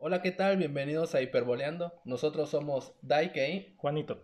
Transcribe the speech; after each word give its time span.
Hola, 0.00 0.22
¿qué 0.22 0.30
tal? 0.30 0.56
Bienvenidos 0.56 1.16
a 1.16 1.22
Hiperboleando. 1.22 1.92
Nosotros 2.04 2.50
somos 2.50 2.94
Daikei. 3.02 3.74
Juanito, 3.78 4.22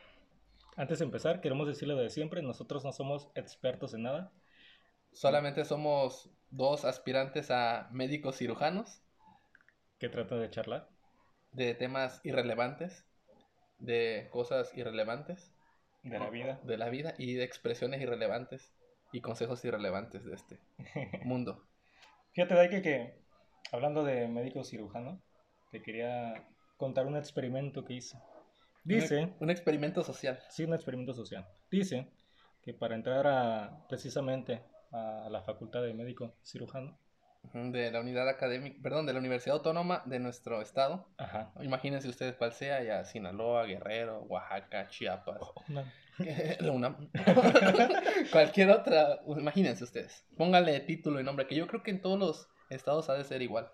antes 0.76 1.00
de 1.00 1.04
empezar, 1.04 1.40
queremos 1.40 1.66
decirle 1.66 1.94
de 1.96 2.10
siempre, 2.10 2.42
nosotros 2.42 2.84
no 2.84 2.92
somos 2.92 3.28
expertos 3.34 3.92
en 3.92 4.04
nada. 4.04 4.32
Solamente 5.12 5.64
somos 5.64 6.30
dos 6.50 6.84
aspirantes 6.84 7.50
a 7.50 7.88
médicos 7.90 8.36
cirujanos 8.36 9.02
que 9.98 10.08
tratan 10.08 10.40
de 10.40 10.50
charlar 10.50 10.88
de 11.50 11.74
temas 11.74 12.20
irrelevantes, 12.22 13.04
de 13.78 14.28
cosas 14.30 14.72
irrelevantes. 14.76 15.52
De 16.04 16.20
la 16.20 16.30
vida. 16.30 16.60
De 16.62 16.76
la 16.76 16.88
vida 16.88 17.14
y 17.18 17.34
de 17.34 17.42
expresiones 17.42 18.00
irrelevantes 18.00 18.72
y 19.10 19.22
consejos 19.22 19.64
irrelevantes 19.64 20.24
de 20.24 20.34
este 20.34 20.60
mundo. 21.24 21.66
Fíjate, 22.32 22.54
Daike, 22.54 22.80
que 22.80 23.14
hablando 23.72 24.04
de 24.04 24.28
médico 24.28 24.62
cirujano, 24.62 25.20
te 25.74 25.82
quería 25.82 26.34
contar 26.76 27.04
un 27.04 27.16
experimento 27.16 27.84
que 27.84 27.94
hice. 27.94 28.16
Dice. 28.84 29.34
Un, 29.40 29.50
experimento 29.50 30.04
social. 30.04 30.38
Sí, 30.48 30.62
un 30.62 30.72
experimento 30.72 31.12
social. 31.12 31.48
Dice 31.68 32.12
que 32.62 32.72
para 32.72 32.94
entrar 32.94 33.26
a, 33.26 33.84
precisamente 33.88 34.62
a 34.92 35.26
la 35.28 35.42
facultad 35.42 35.82
de 35.82 35.92
médico 35.92 36.36
cirujano, 36.44 36.96
de 37.52 37.90
la 37.90 38.00
unidad 38.00 38.28
académica, 38.28 38.78
perdón, 38.84 39.06
de 39.06 39.14
la 39.14 39.18
Universidad 39.18 39.56
Autónoma 39.56 40.04
de 40.06 40.20
nuestro 40.20 40.62
estado. 40.62 41.08
Ajá. 41.18 41.52
Imagínense 41.60 42.08
ustedes 42.08 42.36
cuál 42.36 42.52
sea, 42.52 42.80
ya 42.84 43.04
Sinaloa, 43.04 43.64
Guerrero, 43.64 44.22
Oaxaca, 44.28 44.86
Chiapas. 44.86 45.38
Oh, 45.40 45.54
Cualquier 48.30 48.70
otra, 48.70 49.18
imagínense 49.26 49.82
ustedes. 49.82 50.24
Pónganle 50.36 50.78
título 50.80 51.20
y 51.20 51.24
nombre, 51.24 51.48
que 51.48 51.56
yo 51.56 51.66
creo 51.66 51.82
que 51.82 51.90
en 51.90 52.00
todos 52.00 52.16
los 52.16 52.48
estados 52.70 53.10
ha 53.10 53.14
de 53.14 53.24
ser 53.24 53.42
igual. 53.42 53.72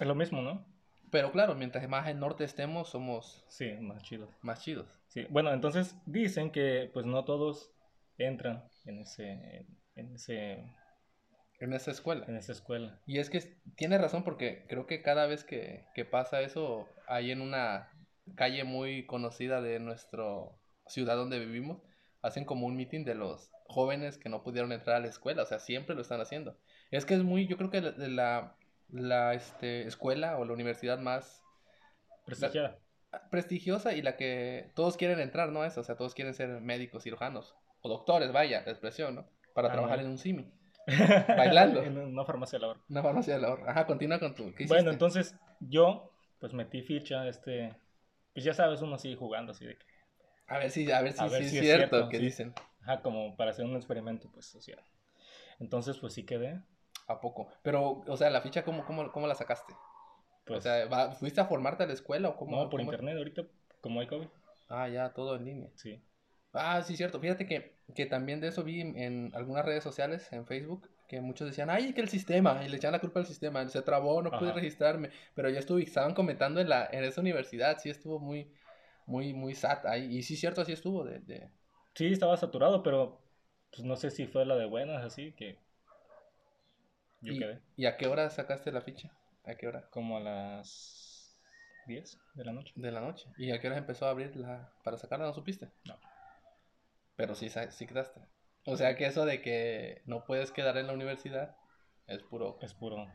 Es 0.00 0.08
lo 0.08 0.16
mismo, 0.16 0.42
¿no? 0.42 0.75
Pero 1.10 1.32
claro, 1.32 1.54
mientras 1.54 1.88
más 1.88 2.08
en 2.08 2.20
norte 2.20 2.44
estemos, 2.44 2.88
somos... 2.88 3.44
Sí, 3.48 3.72
más 3.80 4.02
chidos. 4.02 4.28
Más 4.42 4.60
chidos. 4.60 4.86
Sí, 5.08 5.26
bueno, 5.30 5.52
entonces 5.52 5.96
dicen 6.06 6.50
que 6.50 6.90
pues 6.92 7.06
no 7.06 7.24
todos 7.24 7.72
entran 8.18 8.64
en 8.84 9.00
ese... 9.00 9.66
En 9.94 10.14
ese 10.14 10.64
en 11.58 11.72
esa 11.72 11.90
escuela. 11.90 12.24
En 12.28 12.36
esa 12.36 12.52
escuela. 12.52 13.00
Y 13.06 13.18
es 13.18 13.30
que 13.30 13.40
tiene 13.76 13.98
razón 13.98 14.24
porque 14.24 14.66
creo 14.68 14.86
que 14.86 15.02
cada 15.02 15.26
vez 15.26 15.42
que, 15.42 15.86
que 15.94 16.04
pasa 16.04 16.42
eso, 16.42 16.86
hay 17.06 17.30
en 17.30 17.40
una 17.40 17.90
calle 18.34 18.64
muy 18.64 19.06
conocida 19.06 19.62
de 19.62 19.78
nuestra 19.78 20.24
ciudad 20.86 21.16
donde 21.16 21.38
vivimos, 21.38 21.82
hacen 22.22 22.44
como 22.44 22.66
un 22.66 22.76
meeting 22.76 23.04
de 23.04 23.14
los 23.14 23.50
jóvenes 23.68 24.18
que 24.18 24.28
no 24.28 24.42
pudieron 24.42 24.72
entrar 24.72 24.96
a 24.96 25.00
la 25.00 25.08
escuela, 25.08 25.42
o 25.42 25.46
sea, 25.46 25.58
siempre 25.58 25.94
lo 25.94 26.02
están 26.02 26.20
haciendo. 26.20 26.56
Es 26.90 27.04
que 27.04 27.14
es 27.14 27.22
muy, 27.22 27.46
yo 27.46 27.56
creo 27.56 27.70
que 27.70 27.80
la, 27.80 28.56
la, 28.88 29.34
este, 29.34 29.86
escuela 29.86 30.38
o 30.38 30.44
la 30.44 30.52
universidad 30.52 30.98
más 30.98 31.42
prestigiosa. 32.24 32.78
prestigiosa 33.30 33.94
y 33.94 34.02
la 34.02 34.16
que 34.16 34.70
todos 34.74 34.96
quieren 34.96 35.20
entrar, 35.20 35.50
¿no? 35.50 35.64
Es, 35.64 35.76
o 35.78 35.84
sea, 35.84 35.96
todos 35.96 36.14
quieren 36.14 36.34
ser 36.34 36.60
médicos, 36.60 37.02
cirujanos 37.02 37.54
o 37.82 37.88
doctores, 37.88 38.32
vaya, 38.32 38.62
la 38.64 38.72
expresión, 38.72 39.14
¿no? 39.14 39.28
Para 39.54 39.68
ah, 39.68 39.72
trabajar 39.72 40.00
en 40.00 40.08
un 40.08 40.18
CIMI. 40.18 40.50
Bailando. 41.36 41.82
en 41.82 41.98
una 41.98 42.24
farmacia 42.24 42.58
de 42.58 42.66
la 42.66 42.76
Una 42.88 43.02
farmacia 43.02 43.34
de 43.34 43.40
la 43.40 43.54
Ajá, 43.66 43.86
continúa 43.86 44.20
con 44.20 44.34
tu. 44.34 44.52
bueno, 44.68 44.90
entonces 44.90 45.36
yo, 45.60 46.12
pues 46.38 46.52
metí 46.52 46.82
ficha, 46.82 47.26
este. 47.26 47.74
Pues 48.32 48.44
ya 48.44 48.54
sabes, 48.54 48.82
uno 48.82 48.98
sigue 48.98 49.16
jugando 49.16 49.52
así 49.52 49.64
de 49.64 49.76
que. 49.76 49.86
A 50.46 50.58
ver 50.58 50.70
si, 50.70 50.90
a 50.92 51.00
ver 51.00 51.12
si, 51.12 51.24
es 51.24 51.50
cierto, 51.50 52.08
que 52.08 52.18
dicen. 52.18 52.54
Ajá, 52.82 53.02
como 53.02 53.36
para 53.36 53.50
hacer 53.50 53.64
un 53.64 53.74
experimento, 53.74 54.30
pues 54.30 54.46
social. 54.46 54.80
Entonces, 55.58 55.98
pues 55.98 56.12
sí 56.14 56.24
quedé. 56.24 56.62
¿A 57.06 57.20
poco? 57.20 57.48
Pero, 57.62 58.04
o 58.06 58.16
sea, 58.16 58.30
la 58.30 58.40
ficha, 58.40 58.64
¿cómo, 58.64 58.84
cómo, 58.84 59.10
cómo 59.12 59.26
la 59.26 59.34
sacaste? 59.34 59.74
Pues, 60.44 60.60
o 60.60 60.62
sea, 60.62 61.10
¿fuiste 61.12 61.40
a 61.40 61.46
formarte 61.46 61.84
a 61.84 61.86
la 61.86 61.92
escuela 61.92 62.28
o 62.28 62.36
cómo? 62.36 62.56
No, 62.56 62.70
por 62.70 62.80
internet, 62.80 63.16
ahorita, 63.16 63.42
como 63.80 64.00
hay 64.00 64.06
COVID. 64.06 64.28
Ah, 64.68 64.88
ya, 64.88 65.12
todo 65.12 65.36
en 65.36 65.44
línea. 65.44 65.70
Sí. 65.74 66.00
Ah, 66.52 66.82
sí, 66.82 66.96
cierto. 66.96 67.20
Fíjate 67.20 67.46
que, 67.46 67.76
que 67.94 68.06
también 68.06 68.40
de 68.40 68.48
eso 68.48 68.64
vi 68.64 68.80
en, 68.80 69.30
algunas 69.34 69.64
redes 69.64 69.84
sociales, 69.84 70.32
en 70.32 70.46
Facebook, 70.46 70.88
que 71.08 71.20
muchos 71.20 71.48
decían, 71.48 71.70
ay, 71.70 71.92
que 71.92 72.00
el 72.00 72.08
sistema, 72.08 72.64
y 72.64 72.68
le 72.68 72.76
echaban 72.76 72.92
la 72.92 73.00
culpa 73.00 73.20
al 73.20 73.26
sistema, 73.26 73.68
se 73.68 73.82
trabó, 73.82 74.22
no 74.22 74.30
pude 74.30 74.52
registrarme, 74.52 75.10
pero 75.34 75.50
ya 75.50 75.60
estuve, 75.60 75.82
estaban 75.82 76.14
comentando 76.14 76.60
en, 76.60 76.68
la, 76.68 76.88
en 76.90 77.04
esa 77.04 77.20
universidad, 77.20 77.78
sí 77.78 77.90
estuvo 77.90 78.18
muy, 78.18 78.52
muy, 79.06 79.32
muy 79.32 79.54
sat 79.54 79.84
ahí, 79.86 80.16
y 80.16 80.22
sí, 80.22 80.36
cierto, 80.36 80.62
así 80.62 80.72
estuvo. 80.72 81.04
De, 81.04 81.20
de... 81.20 81.50
Sí, 81.94 82.06
estaba 82.06 82.36
saturado, 82.36 82.82
pero 82.82 83.20
pues 83.70 83.84
no 83.84 83.96
sé 83.96 84.10
si 84.10 84.26
fue 84.26 84.46
la 84.46 84.56
de 84.56 84.66
buenas, 84.66 85.04
así 85.04 85.32
que 85.32 85.58
yo 87.26 87.34
¿Y, 87.34 87.38
quedé. 87.38 87.60
¿Y 87.76 87.86
a 87.86 87.96
qué 87.96 88.06
hora 88.06 88.30
sacaste 88.30 88.72
la 88.72 88.80
ficha? 88.80 89.10
¿A 89.44 89.54
qué 89.54 89.68
hora? 89.68 89.88
Como 89.90 90.16
a 90.16 90.20
las 90.20 91.38
10 91.86 92.18
de 92.34 92.44
la 92.44 92.52
noche. 92.52 92.72
De 92.76 92.90
la 92.90 93.00
noche. 93.00 93.28
¿Y 93.36 93.50
a 93.50 93.60
qué 93.60 93.68
hora 93.68 93.78
empezó 93.78 94.06
a 94.06 94.10
abrir 94.10 94.34
la... 94.36 94.72
para 94.82 94.96
sacarla? 94.96 95.26
¿No 95.26 95.34
supiste? 95.34 95.70
No. 95.84 95.98
Pero 97.16 97.34
sí, 97.34 97.48
sí 97.70 97.86
quedaste. 97.86 98.20
O 98.64 98.76
sea 98.76 98.96
que 98.96 99.06
eso 99.06 99.24
de 99.24 99.40
que 99.40 100.02
no 100.06 100.24
puedes 100.24 100.50
quedar 100.50 100.76
en 100.76 100.86
la 100.86 100.92
universidad 100.92 101.56
es 102.06 102.22
puro. 102.22 102.58
Es 102.62 102.74
puro, 102.74 103.06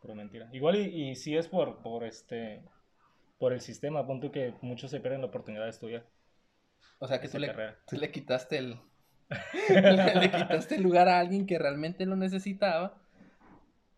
puro 0.00 0.14
mentira. 0.14 0.48
Igual 0.52 0.76
y, 0.76 1.10
y 1.10 1.14
si 1.14 1.36
es 1.36 1.48
por, 1.48 1.82
por 1.82 2.04
este 2.04 2.62
por 3.38 3.52
el 3.52 3.60
sistema, 3.60 4.06
punto 4.06 4.32
que 4.32 4.54
muchos 4.62 4.90
se 4.90 5.00
pierden 5.00 5.20
la 5.20 5.28
oportunidad 5.28 5.64
de 5.64 5.70
estudiar. 5.70 6.06
O 6.98 7.06
sea 7.06 7.20
que 7.20 7.28
tú 7.28 7.38
le, 7.38 7.54
tú 7.86 7.96
le, 7.96 8.10
quitaste 8.10 8.58
el 8.58 8.80
le, 10.20 10.30
quitaste 10.30 10.76
el 10.76 10.82
lugar 10.82 11.08
a 11.08 11.20
alguien 11.20 11.46
que 11.46 11.58
realmente 11.58 12.06
lo 12.06 12.16
necesitaba 12.16 13.00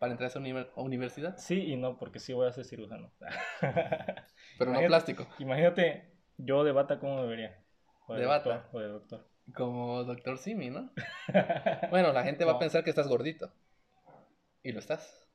para 0.01 0.13
entrar 0.13 0.25
a 0.25 0.29
esa 0.29 0.71
universidad. 0.77 1.37
Sí 1.37 1.61
y 1.61 1.77
no, 1.77 1.99
porque 1.99 2.17
sí 2.17 2.33
voy 2.33 2.47
a 2.47 2.51
ser 2.51 2.65
cirujano. 2.65 3.11
Pero 4.57 4.71
no 4.71 4.79
plástico. 4.87 5.27
Imagínate 5.37 6.09
yo 6.37 6.63
de 6.63 6.71
bata 6.71 6.97
cómo 6.97 7.21
me 7.21 7.27
vería. 7.27 7.63
de, 8.07 8.25
bata. 8.25 8.67
O 8.71 8.79
de 8.79 8.87
doctor. 8.87 9.29
Como 9.53 10.03
Doctor 10.03 10.39
Simi, 10.39 10.71
¿no? 10.71 10.89
bueno, 11.91 12.13
la 12.13 12.23
gente 12.23 12.45
va 12.45 12.53
a 12.53 12.59
pensar 12.59 12.83
que 12.83 12.89
estás 12.89 13.07
gordito. 13.07 13.53
Y 14.63 14.71
lo 14.71 14.79
estás. 14.79 15.29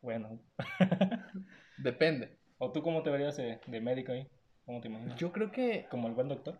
Bueno. 0.00 0.40
Depende. 1.76 2.38
¿O 2.56 2.72
tú 2.72 2.82
cómo 2.82 3.02
te 3.02 3.10
verías 3.10 3.36
de, 3.36 3.60
médico 3.82 4.12
ahí? 4.12 4.26
¿Cómo 4.64 4.80
te 4.80 4.88
imaginas? 4.88 5.18
Yo 5.18 5.32
creo 5.32 5.52
que... 5.52 5.86
¿Como 5.90 6.08
el 6.08 6.14
buen 6.14 6.28
doctor? 6.28 6.58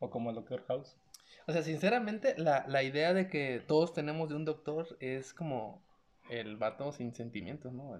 ¿O 0.00 0.10
como 0.10 0.30
el 0.30 0.34
doctor 0.34 0.64
House? 0.66 0.96
O 1.46 1.52
sea, 1.52 1.62
sinceramente, 1.62 2.34
la, 2.38 2.64
la 2.66 2.82
idea 2.82 3.14
de 3.14 3.28
que 3.28 3.62
todos 3.64 3.92
tenemos 3.92 4.30
de 4.30 4.34
un 4.34 4.44
doctor 4.44 4.96
es 4.98 5.32
como 5.32 5.91
el 6.40 6.56
vato 6.56 6.92
sin 6.92 7.14
sentimientos, 7.14 7.72
¿no? 7.72 7.98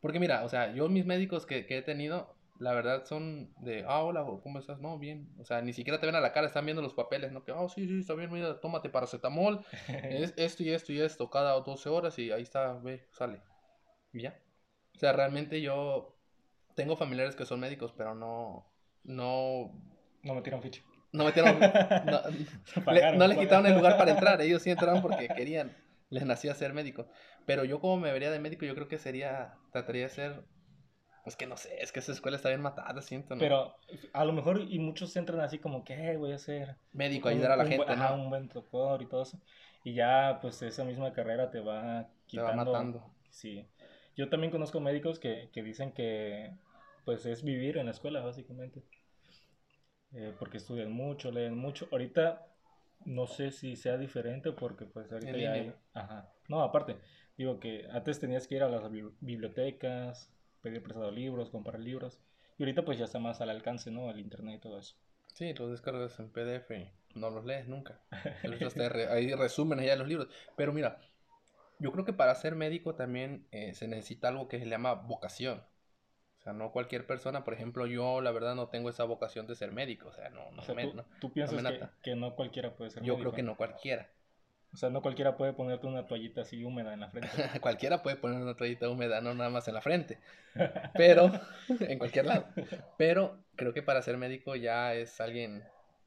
Porque 0.00 0.20
mira, 0.20 0.44
o 0.44 0.48
sea, 0.48 0.72
yo 0.72 0.88
mis 0.88 1.06
médicos 1.06 1.44
que, 1.44 1.66
que 1.66 1.78
he 1.78 1.82
tenido, 1.82 2.36
la 2.58 2.72
verdad 2.72 3.04
son 3.04 3.52
de, 3.58 3.84
ah, 3.86 4.02
hola, 4.02 4.24
¿cómo 4.42 4.58
estás? 4.58 4.80
No, 4.80 4.98
bien. 4.98 5.28
O 5.38 5.44
sea, 5.44 5.60
ni 5.60 5.72
siquiera 5.72 5.98
te 5.98 6.06
ven 6.06 6.14
a 6.14 6.20
la 6.20 6.32
cara, 6.32 6.46
están 6.46 6.64
viendo 6.64 6.82
los 6.82 6.94
papeles, 6.94 7.32
¿no? 7.32 7.44
Que, 7.44 7.52
oh, 7.52 7.68
sí, 7.68 7.86
sí, 7.86 8.00
está 8.00 8.14
bien, 8.14 8.32
mira, 8.32 8.60
tómate 8.60 8.88
paracetamol, 8.88 9.64
es 9.88 10.34
esto 10.36 10.62
y 10.62 10.70
esto 10.70 10.92
y 10.92 11.00
esto, 11.00 11.30
cada 11.30 11.60
12 11.60 11.88
horas 11.88 12.18
y 12.18 12.30
ahí 12.30 12.42
está, 12.42 12.74
ve, 12.74 13.06
sale. 13.10 13.40
Y 14.12 14.22
ya. 14.22 14.38
O 14.94 14.98
sea, 14.98 15.12
realmente 15.12 15.60
yo 15.60 16.16
tengo 16.74 16.96
familiares 16.96 17.34
que 17.34 17.44
son 17.44 17.60
médicos, 17.60 17.92
pero 17.96 18.14
no, 18.14 18.66
no... 19.04 19.72
No 20.22 20.34
metieron 20.34 20.62
ficha. 20.62 20.82
No 21.12 21.24
metieron, 21.24 21.58
no, 22.06 23.12
no 23.16 23.26
les 23.26 23.38
quitaron 23.38 23.66
el 23.66 23.74
lugar 23.74 23.96
para 23.96 24.10
entrar, 24.10 24.40
ellos 24.42 24.62
sí 24.62 24.70
entraron 24.70 25.00
porque 25.00 25.28
querían, 25.28 25.74
les 26.10 26.24
nacía 26.24 26.54
ser 26.54 26.72
médico. 26.72 27.08
Pero 27.46 27.64
yo 27.64 27.80
como 27.80 27.98
me 27.98 28.12
vería 28.12 28.30
de 28.30 28.40
médico, 28.40 28.66
yo 28.66 28.74
creo 28.74 28.88
que 28.88 28.98
sería, 28.98 29.54
trataría 29.72 30.04
de 30.04 30.10
ser 30.10 30.44
es 31.28 31.36
que 31.36 31.46
no 31.46 31.56
sé, 31.56 31.76
es 31.80 31.92
que 31.92 32.00
esa 32.00 32.12
escuela 32.12 32.36
está 32.36 32.48
bien 32.48 32.62
matada, 32.62 33.00
siento, 33.02 33.34
¿no? 33.34 33.40
Pero 33.40 33.76
a 34.12 34.24
lo 34.24 34.32
mejor, 34.32 34.62
y 34.68 34.78
muchos 34.78 35.14
entran 35.16 35.40
así 35.40 35.58
como 35.58 35.84
que, 35.84 36.16
voy 36.16 36.32
a 36.32 36.38
ser... 36.38 36.76
Médico, 36.92 37.28
ayudar 37.28 37.52
a 37.52 37.56
la 37.56 37.66
gente, 37.66 37.96
¿no? 37.96 38.14
un 38.14 38.30
buen 38.30 38.48
doctor 38.48 39.02
y 39.02 39.06
todo 39.06 39.22
eso. 39.22 39.38
Y 39.84 39.94
ya, 39.94 40.38
pues, 40.40 40.62
esa 40.62 40.84
misma 40.84 41.12
carrera 41.12 41.50
te 41.50 41.60
va 41.60 42.08
quitando... 42.26 42.50
Te 42.50 42.56
va 42.56 42.64
matando. 42.64 43.14
Sí. 43.30 43.68
Yo 44.16 44.28
también 44.30 44.50
conozco 44.50 44.80
médicos 44.80 45.18
que, 45.18 45.50
que 45.52 45.62
dicen 45.62 45.92
que, 45.92 46.56
pues, 47.04 47.26
es 47.26 47.42
vivir 47.42 47.76
en 47.76 47.86
la 47.86 47.92
escuela, 47.92 48.20
básicamente. 48.20 48.82
Eh, 50.14 50.34
porque 50.38 50.56
estudian 50.56 50.90
mucho, 50.90 51.30
leen 51.30 51.56
mucho. 51.56 51.88
Ahorita, 51.92 52.46
no 53.04 53.26
sé 53.26 53.50
si 53.50 53.76
sea 53.76 53.96
diferente 53.96 54.52
porque, 54.52 54.84
pues, 54.84 55.10
ahorita 55.12 55.36
ya 55.36 55.52
hay... 55.52 55.72
Ajá. 55.94 56.32
No, 56.48 56.62
aparte, 56.62 56.96
digo 57.36 57.60
que 57.60 57.86
antes 57.90 58.20
tenías 58.20 58.46
que 58.46 58.56
ir 58.56 58.62
a 58.62 58.68
las 58.68 58.90
bibliotecas 59.20 60.32
pedir 60.60 60.82
prestado 60.82 61.10
libros, 61.10 61.50
comprar 61.50 61.80
libros. 61.80 62.18
Y 62.58 62.62
ahorita 62.62 62.84
pues 62.84 62.98
ya 62.98 63.04
está 63.04 63.18
más 63.18 63.40
al 63.40 63.50
alcance, 63.50 63.90
¿no? 63.90 64.10
El 64.10 64.20
internet 64.20 64.56
y 64.56 64.60
todo 64.60 64.78
eso. 64.78 64.96
Sí, 65.34 65.54
los 65.54 65.70
descargas 65.70 66.18
en 66.18 66.30
PDF 66.30 66.70
y 66.70 66.90
no 67.14 67.30
los 67.30 67.44
lees 67.44 67.68
nunca. 67.68 68.00
Ahí 69.10 69.32
resumen 69.34 69.80
ya 69.80 69.96
los 69.96 70.08
libros. 70.08 70.28
Pero 70.56 70.72
mira, 70.72 71.00
yo 71.78 71.92
creo 71.92 72.04
que 72.04 72.12
para 72.12 72.34
ser 72.34 72.56
médico 72.56 72.94
también 72.94 73.46
eh, 73.52 73.74
se 73.74 73.86
necesita 73.86 74.28
algo 74.28 74.48
que 74.48 74.58
se 74.58 74.66
llama 74.66 74.94
vocación. 74.94 75.62
Sea, 76.48 76.54
no 76.54 76.72
cualquier 76.72 77.06
persona, 77.06 77.44
por 77.44 77.52
ejemplo, 77.52 77.86
yo 77.86 78.22
la 78.22 78.30
verdad 78.30 78.54
no 78.54 78.68
tengo 78.68 78.88
esa 78.88 79.04
vocación 79.04 79.46
de 79.46 79.54
ser 79.54 79.70
médico. 79.70 80.08
O 80.08 80.12
sea, 80.14 80.30
no, 80.30 80.50
no, 80.50 80.62
tú, 81.20 81.30
piensas 81.30 81.62
que, 82.02 82.16
no 82.16 82.34
cualquiera 82.34 82.74
puede 82.74 82.90
ser 82.90 83.02
médico. 83.02 83.16
Yo 83.16 83.20
creo 83.20 83.32
que 83.34 83.42
no 83.42 83.54
cualquiera. 83.54 84.08
O 84.72 84.76
sea, 84.78 84.88
no 84.88 85.02
cualquiera 85.02 85.36
puede 85.36 85.52
ponerte 85.52 85.86
una 85.86 86.06
toallita 86.06 86.40
así 86.40 86.64
húmeda 86.64 86.94
en 86.94 87.00
la 87.00 87.10
frente. 87.10 87.28
cualquiera 87.60 88.02
puede 88.02 88.16
poner 88.16 88.40
una 88.40 88.56
toallita 88.56 88.88
húmeda, 88.88 89.20
no 89.20 89.34
nada 89.34 89.50
más 89.50 89.68
en 89.68 89.74
la 89.74 89.82
frente. 89.82 90.20
Pero, 90.94 91.30
en 91.80 91.98
cualquier 91.98 92.24
lado. 92.24 92.46
Pero 92.96 93.36
creo 93.54 93.74
que 93.74 93.82
para 93.82 94.00
ser 94.00 94.16
médico 94.16 94.56
ya 94.56 94.94
es 94.94 95.20
alguien, 95.20 95.64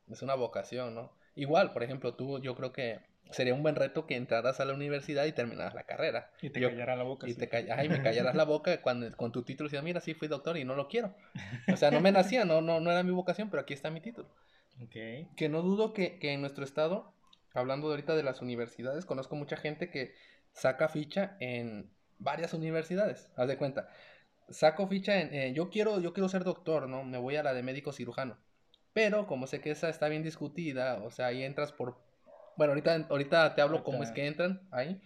es 0.10 0.24
una 0.24 0.34
vocación, 0.34 0.96
¿no? 0.96 1.12
Igual, 1.36 1.72
por 1.72 1.84
ejemplo, 1.84 2.16
tú, 2.16 2.40
yo 2.40 2.56
creo 2.56 2.74
que 2.74 3.00
sería 3.32 3.54
un 3.54 3.64
buen 3.64 3.76
reto 3.76 4.06
que 4.06 4.16
entraras 4.16 4.60
a 4.60 4.66
la 4.66 4.74
universidad 4.74 5.26
y 5.26 5.32
terminaras 5.32 5.74
la 5.74 5.84
carrera. 5.84 6.32
Y 6.42 6.50
te 6.50 6.62
callaras 6.62 6.98
la 6.98 7.04
boca. 7.04 7.28
Y 7.28 7.34
te 7.34 7.50
ay, 7.72 7.90
me 7.90 8.02
callaras 8.04 8.36
la 8.36 8.46
boca 8.46 8.82
cuando, 8.82 9.10
con 9.16 9.32
tu 9.32 9.44
título 9.44 9.68
y 9.68 9.70
decías, 9.70 9.84
mira, 9.84 10.02
sí, 10.02 10.14
fui 10.14 10.28
doctor 10.28 10.58
y 10.58 10.66
no 10.66 10.76
lo 10.76 10.88
quiero. 10.88 11.16
O 11.72 11.78
sea, 11.78 11.92
no 11.92 12.02
me 12.02 12.12
nacía, 12.12 12.46
no, 12.46 12.62
no, 12.62 12.80
no 12.80 12.92
era 12.92 13.04
mi 13.04 13.12
vocación, 13.12 13.50
pero 13.50 13.62
aquí 13.62 13.74
está 13.74 13.90
mi 13.90 14.02
título. 14.02 14.30
Okay. 14.86 15.28
Que 15.36 15.50
no 15.50 15.62
dudo 15.62 15.94
que, 15.94 16.18
que 16.20 16.34
en 16.34 16.42
nuestro 16.42 16.64
estado 16.64 17.14
hablando 17.54 17.90
ahorita 17.90 18.16
de 18.16 18.24
las 18.24 18.42
universidades, 18.42 19.06
conozco 19.06 19.36
mucha 19.36 19.58
gente 19.58 19.90
que 19.90 20.14
saca 20.54 20.90
ficha 20.90 21.38
en 21.40 21.90
varias 22.20 22.54
universidades. 22.54 23.30
Haz 23.36 23.48
de 23.48 23.58
cuenta. 23.58 23.90
Saco 24.50 24.88
ficha 24.88 25.20
en. 25.20 25.34
Eh, 25.34 25.54
yo, 25.54 25.70
quiero, 25.70 26.00
yo 26.00 26.14
quiero 26.14 26.30
ser 26.30 26.44
doctor, 26.44 26.88
¿no? 26.88 27.04
Me 27.04 27.18
voy 27.18 27.36
a 27.36 27.44
la 27.44 27.54
de 27.54 27.64
médico 27.64 27.92
cirujano. 27.92 28.38
Pero 28.94 29.28
como 29.28 29.48
sé 29.48 29.62
que 29.62 29.72
esa 29.72 29.90
está 29.90 30.10
bien 30.10 30.24
discutida, 30.24 31.02
o 31.04 31.12
sea, 31.12 31.28
ahí 31.28 31.44
entras 31.44 31.72
por. 31.72 31.98
Bueno, 32.58 32.72
ahorita, 32.72 33.08
ahorita 33.10 33.56
te 33.56 33.62
hablo 33.62 33.84
cómo 33.84 34.04
es 34.04 34.12
que 34.12 34.28
entran 34.28 34.62
ahí. 34.72 35.02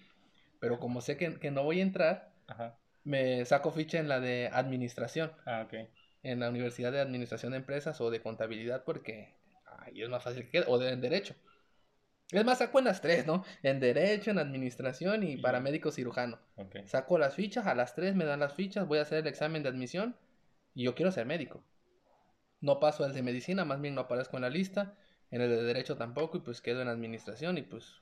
Pero 0.60 0.80
como 0.80 1.02
sé 1.02 1.18
que, 1.18 1.40
que 1.40 1.52
no 1.52 1.64
voy 1.64 1.80
a 1.80 1.84
entrar, 1.84 2.32
me 3.04 3.46
saco 3.46 3.72
ficha 3.72 4.00
en 4.00 4.08
la 4.08 4.20
de 4.20 4.50
administración. 4.52 5.32
Ah, 5.46 5.64
ok. 5.66 5.74
En 6.24 6.40
la 6.40 6.50
Universidad 6.50 6.92
de 6.92 7.02
Administración 7.02 7.52
de 7.52 7.60
Empresas 7.60 8.02
o 8.02 8.10
de 8.10 8.22
Contabilidad, 8.22 8.84
porque 8.84 9.36
ahí 9.66 10.02
es 10.02 10.10
más 10.10 10.24
fácil 10.24 10.50
que. 10.50 10.64
O 10.68 10.80
de 10.80 10.96
Derecho. 10.96 11.36
Es 12.32 12.44
más, 12.44 12.58
saco 12.58 12.80
en 12.80 12.86
las 12.86 13.02
tres, 13.02 13.28
¿no? 13.28 13.46
En 13.62 13.80
Derecho, 13.80 14.32
en 14.32 14.40
Administración 14.40 15.24
y 15.24 15.38
paramédico 15.38 15.92
cirujano. 15.92 16.40
Saco 16.86 17.20
las 17.20 17.36
fichas, 17.36 17.68
a 17.68 17.76
las 17.76 17.94
tres 17.94 18.16
me 18.16 18.26
dan 18.26 18.40
las 18.40 18.54
fichas, 18.54 18.88
voy 18.88 18.98
a 18.98 19.04
hacer 19.04 19.20
el 19.20 19.28
examen 19.28 19.62
de 19.62 19.70
admisión 19.70 20.18
y 20.74 20.84
yo 20.84 20.96
quiero 20.96 21.12
ser 21.12 21.28
médico. 21.28 21.64
No 22.62 22.80
paso 22.80 23.04
al 23.04 23.14
de 23.14 23.22
medicina, 23.22 23.64
más 23.64 23.80
bien 23.80 23.94
no 23.94 24.02
aparezco 24.02 24.38
en 24.38 24.42
la 24.42 24.50
lista. 24.50 24.96
En 25.32 25.42
el 25.42 25.50
de 25.50 25.64
Derecho 25.64 25.98
tampoco 25.98 26.38
y 26.38 26.42
pues 26.42 26.62
quedo 26.62 26.82
en 26.82 26.88
Administración 26.88 27.58
y 27.58 27.64
pues... 27.64 28.02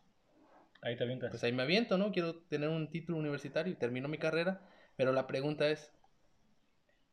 Ahí 0.81 0.97
te 0.97 1.03
avientas. 1.03 1.29
Pues 1.29 1.43
ahí 1.43 1.53
me 1.53 1.63
aviento, 1.63 1.97
¿no? 1.97 2.11
Quiero 2.11 2.35
tener 2.43 2.69
un 2.69 2.89
título 2.89 3.17
universitario 3.17 3.71
y 3.71 3.77
termino 3.77 4.09
mi 4.09 4.17
carrera. 4.17 4.61
Pero 4.97 5.13
la 5.13 5.27
pregunta 5.27 5.69
es, 5.69 5.91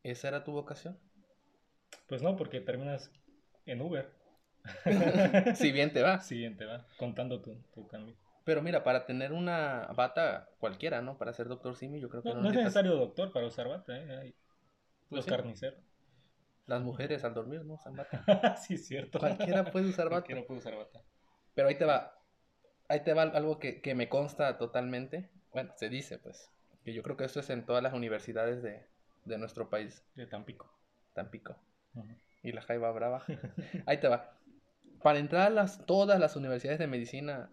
¿esa 0.02 0.28
era 0.28 0.44
tu 0.44 0.52
vocación? 0.52 0.98
Pues 2.08 2.20
no, 2.20 2.36
porque 2.36 2.60
terminas 2.60 3.12
en 3.66 3.80
Uber. 3.80 4.10
si 5.54 5.70
bien 5.72 5.92
te 5.92 6.02
va. 6.02 6.20
Si 6.20 6.36
bien 6.36 6.56
te 6.56 6.66
va, 6.66 6.86
contando 6.98 7.40
tu, 7.40 7.54
tu 7.72 7.86
cambio. 7.86 8.16
Pero 8.44 8.62
mira, 8.62 8.82
para 8.82 9.06
tener 9.06 9.32
una 9.32 9.88
bata 9.94 10.48
cualquiera, 10.58 11.02
¿no? 11.02 11.18
Para 11.18 11.32
ser 11.32 11.48
doctor 11.48 11.76
Simi, 11.76 12.00
yo 12.00 12.08
creo 12.08 12.22
que 12.22 12.30
no, 12.30 12.40
no, 12.40 12.48
es 12.48 12.56
necesario 12.56 12.96
doctor 12.96 13.32
para 13.32 13.46
usar 13.46 13.68
bata, 13.68 13.96
¿eh? 13.96 14.34
Pues 15.08 15.24
los 15.24 15.26
carniceros. 15.26 15.78
Las 16.70 16.82
mujeres 16.82 17.25
al 17.25 17.34
dormir, 17.34 17.64
¿no? 17.64 17.75
Usan 17.75 17.96
bata. 17.96 18.56
sí, 18.56 18.75
es 18.75 18.87
cierto. 18.87 19.19
Cualquiera 19.19 19.64
puede 19.64 19.88
usar 19.88 20.06
bata. 20.06 20.22
Cualquiera 20.22 20.46
puede 20.46 20.61
usar 20.61 20.76
bata. 20.76 21.02
Pero 21.55 21.69
ahí 21.69 21.76
te 21.76 21.84
va. 21.84 22.17
Ahí 22.88 23.00
te 23.00 23.12
va 23.12 23.22
algo 23.22 23.58
que, 23.58 23.81
que 23.81 23.94
me 23.94 24.08
consta 24.08 24.56
totalmente. 24.56 25.31
Bueno, 25.52 25.72
se 25.76 25.88
dice, 25.88 26.19
pues. 26.19 26.50
Que 26.84 26.93
yo 26.93 27.02
creo 27.02 27.17
que 27.17 27.25
esto 27.25 27.40
es 27.40 27.50
en 27.50 27.67
todas 27.67 27.82
las 27.82 27.93
universidades 27.93 28.62
de, 28.62 28.87
de 29.25 29.38
nuestro 29.38 29.69
país. 29.69 30.05
De 30.14 30.26
Tampico. 30.26 30.72
Tampico. 31.12 31.56
Y 32.43 32.52
la 32.52 32.62
Jaiba 32.62 32.90
Brava. 32.93 33.25
ahí 33.87 33.99
te 33.99 34.08
va 34.08 34.40
para 35.02 35.19
entrar 35.19 35.46
a 35.46 35.50
las, 35.50 35.84
todas 35.87 36.19
las 36.20 36.37
universidades 36.37 36.78
de 36.78 36.87
medicina 36.87 37.50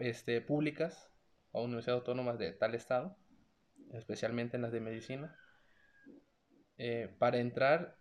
este, 0.00 0.40
públicas 0.40 1.10
o 1.52 1.62
universidades 1.62 2.00
autónomas 2.00 2.38
de 2.38 2.52
tal 2.52 2.74
estado, 2.74 3.16
especialmente 3.92 4.56
en 4.56 4.62
las 4.62 4.72
de 4.72 4.80
medicina, 4.80 5.36
eh, 6.78 7.14
para 7.18 7.38
entrar 7.38 7.96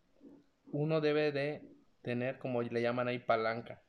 uno 0.75 1.01
debe 1.01 1.31
de 1.31 1.62
tener, 2.01 2.38
como 2.38 2.62
le 2.62 2.81
llaman 2.81 3.07
ahí, 3.07 3.19
palanca. 3.19 3.81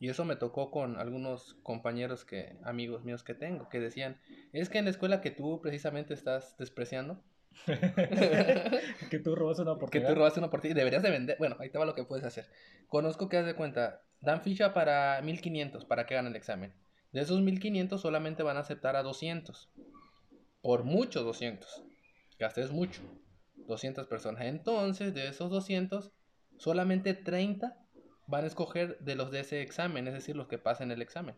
Y 0.00 0.08
eso 0.10 0.24
me 0.24 0.36
tocó 0.36 0.70
con 0.70 0.96
algunos 0.96 1.54
compañeros 1.62 2.24
que, 2.24 2.56
amigos 2.62 3.04
míos 3.04 3.24
que 3.24 3.34
tengo, 3.34 3.68
que 3.68 3.80
decían, 3.80 4.20
es 4.52 4.68
que 4.68 4.78
en 4.78 4.84
la 4.84 4.90
escuela 4.90 5.20
que 5.20 5.30
tú 5.30 5.60
precisamente 5.60 6.14
estás 6.14 6.56
despreciando, 6.58 7.20
que 9.10 9.18
tú 9.18 9.34
robas 9.34 9.58
una 9.58 9.72
oportunidad. 9.72 10.08
Que 10.08 10.14
tú 10.14 10.18
robas 10.18 10.36
una 10.36 10.46
oportunidad. 10.46 10.76
Deberías 10.76 11.02
de 11.02 11.10
vender. 11.10 11.36
Bueno, 11.38 11.56
ahí 11.58 11.70
te 11.70 11.78
va 11.78 11.86
lo 11.86 11.94
que 11.94 12.04
puedes 12.04 12.24
hacer. 12.24 12.46
Conozco 12.86 13.28
que 13.28 13.38
haz 13.38 13.46
de 13.46 13.54
cuenta. 13.54 14.02
Dan 14.20 14.42
ficha 14.42 14.74
para 14.74 15.20
1500 15.22 15.84
para 15.86 16.06
que 16.06 16.14
hagan 16.14 16.28
el 16.28 16.36
examen. 16.36 16.72
De 17.12 17.22
esos 17.22 17.40
1500 17.40 18.00
solamente 18.00 18.42
van 18.42 18.58
a 18.58 18.60
aceptar 18.60 18.94
a 18.94 19.02
200. 19.02 19.70
Por 20.60 20.84
mucho 20.84 21.24
200. 21.24 21.82
Que 22.38 22.44
es 22.44 22.70
mucho. 22.70 23.00
200 23.68 24.06
personas. 24.08 24.44
Entonces, 24.46 25.14
de 25.14 25.28
esos 25.28 25.50
200, 25.50 26.10
solamente 26.56 27.14
30 27.14 27.76
van 28.26 28.44
a 28.44 28.46
escoger 28.48 28.98
de 28.98 29.14
los 29.14 29.30
de 29.30 29.40
ese 29.40 29.62
examen. 29.62 30.08
Es 30.08 30.14
decir, 30.14 30.34
los 30.34 30.48
que 30.48 30.58
pasen 30.58 30.90
el 30.90 31.02
examen. 31.02 31.36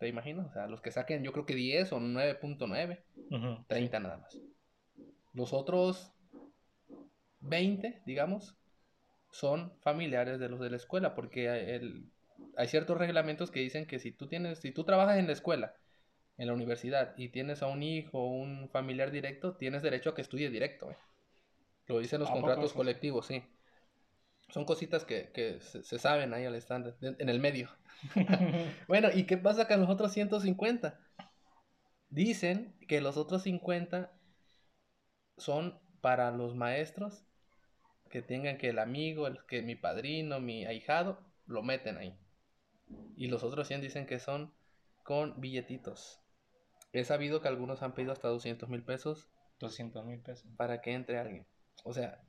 ¿Te 0.00 0.08
imaginas? 0.08 0.48
O 0.48 0.52
sea, 0.52 0.66
los 0.66 0.80
que 0.80 0.90
saquen 0.90 1.22
yo 1.22 1.32
creo 1.32 1.46
que 1.46 1.54
10 1.54 1.92
o 1.92 2.00
9.9. 2.00 3.64
30 3.68 4.00
nada 4.00 4.16
más. 4.16 4.40
Los 5.32 5.52
otros 5.52 6.12
20, 7.40 8.02
digamos, 8.04 8.56
son 9.30 9.72
familiares 9.80 10.38
de 10.38 10.48
los 10.48 10.60
de 10.60 10.70
la 10.70 10.76
escuela, 10.76 11.14
porque 11.14 11.48
hay 12.56 12.68
ciertos 12.68 12.98
reglamentos 12.98 13.50
que 13.50 13.60
dicen 13.60 13.86
que 13.86 13.98
si 13.98 14.12
tú 14.12 14.28
tienes, 14.28 14.58
si 14.58 14.72
tú 14.72 14.84
trabajas 14.84 15.18
en 15.18 15.26
la 15.26 15.32
escuela, 15.32 15.74
en 16.36 16.48
la 16.48 16.52
universidad, 16.52 17.14
y 17.16 17.28
tienes 17.28 17.62
a 17.62 17.68
un 17.68 17.82
hijo 17.82 18.18
o 18.18 18.30
un 18.30 18.68
familiar 18.70 19.10
directo, 19.10 19.56
tienes 19.56 19.82
derecho 19.82 20.10
a 20.10 20.14
que 20.14 20.22
estudie 20.22 20.50
directo. 20.50 20.90
Eh. 20.90 20.96
Lo 21.86 21.98
dicen 21.98 22.20
los 22.20 22.30
contratos 22.30 22.72
colectivos, 22.72 23.26
sí. 23.26 23.42
Son 24.48 24.64
cositas 24.64 25.04
que, 25.04 25.58
se, 25.60 25.98
saben 25.98 26.34
ahí 26.34 26.44
al 26.44 26.54
estándar, 26.54 26.96
en 27.00 27.28
el 27.28 27.40
medio. 27.40 27.70
bueno, 28.88 29.08
¿y 29.12 29.24
qué 29.24 29.36
pasa 29.36 29.66
con 29.66 29.80
los 29.80 29.90
otros 29.90 30.12
150? 30.12 30.98
Dicen 32.10 32.76
que 32.88 33.00
los 33.00 33.16
otros 33.16 33.42
50 33.44 34.12
son 35.38 35.80
para 36.00 36.30
los 36.30 36.54
maestros 36.54 37.24
que 38.10 38.20
tengan 38.20 38.58
que 38.58 38.68
el 38.68 38.78
amigo, 38.78 39.26
el, 39.26 39.42
que 39.46 39.62
mi 39.62 39.74
padrino, 39.74 40.38
mi 40.38 40.66
ahijado, 40.66 41.18
lo 41.46 41.62
meten 41.62 41.96
ahí. 41.96 42.14
Y 43.16 43.28
los 43.28 43.42
otros 43.42 43.66
100 43.68 43.80
dicen 43.80 44.06
que 44.06 44.18
son 44.18 44.52
con 45.02 45.40
billetitos. 45.40 46.20
He 46.92 47.04
sabido 47.04 47.40
que 47.40 47.48
algunos 47.48 47.82
han 47.82 47.94
pedido 47.94 48.12
hasta 48.12 48.28
200 48.28 48.68
mil 48.68 48.82
pesos. 48.82 49.30
200 49.60 50.04
mil 50.04 50.20
pesos. 50.20 50.46
Para 50.58 50.82
que 50.82 50.92
entre 50.92 51.18
alguien. 51.18 51.46
O 51.84 51.92
sea, 51.92 52.22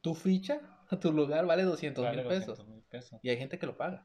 tu 0.00 0.14
ficha, 0.14 0.60
tu 1.00 1.12
lugar 1.12 1.46
vale 1.46 1.62
200 1.64 2.16
mil 2.16 2.24
pesos. 2.24 2.64
Y 3.22 3.30
hay 3.30 3.36
gente 3.36 3.58
que 3.58 3.66
lo 3.66 3.76
paga. 3.76 4.04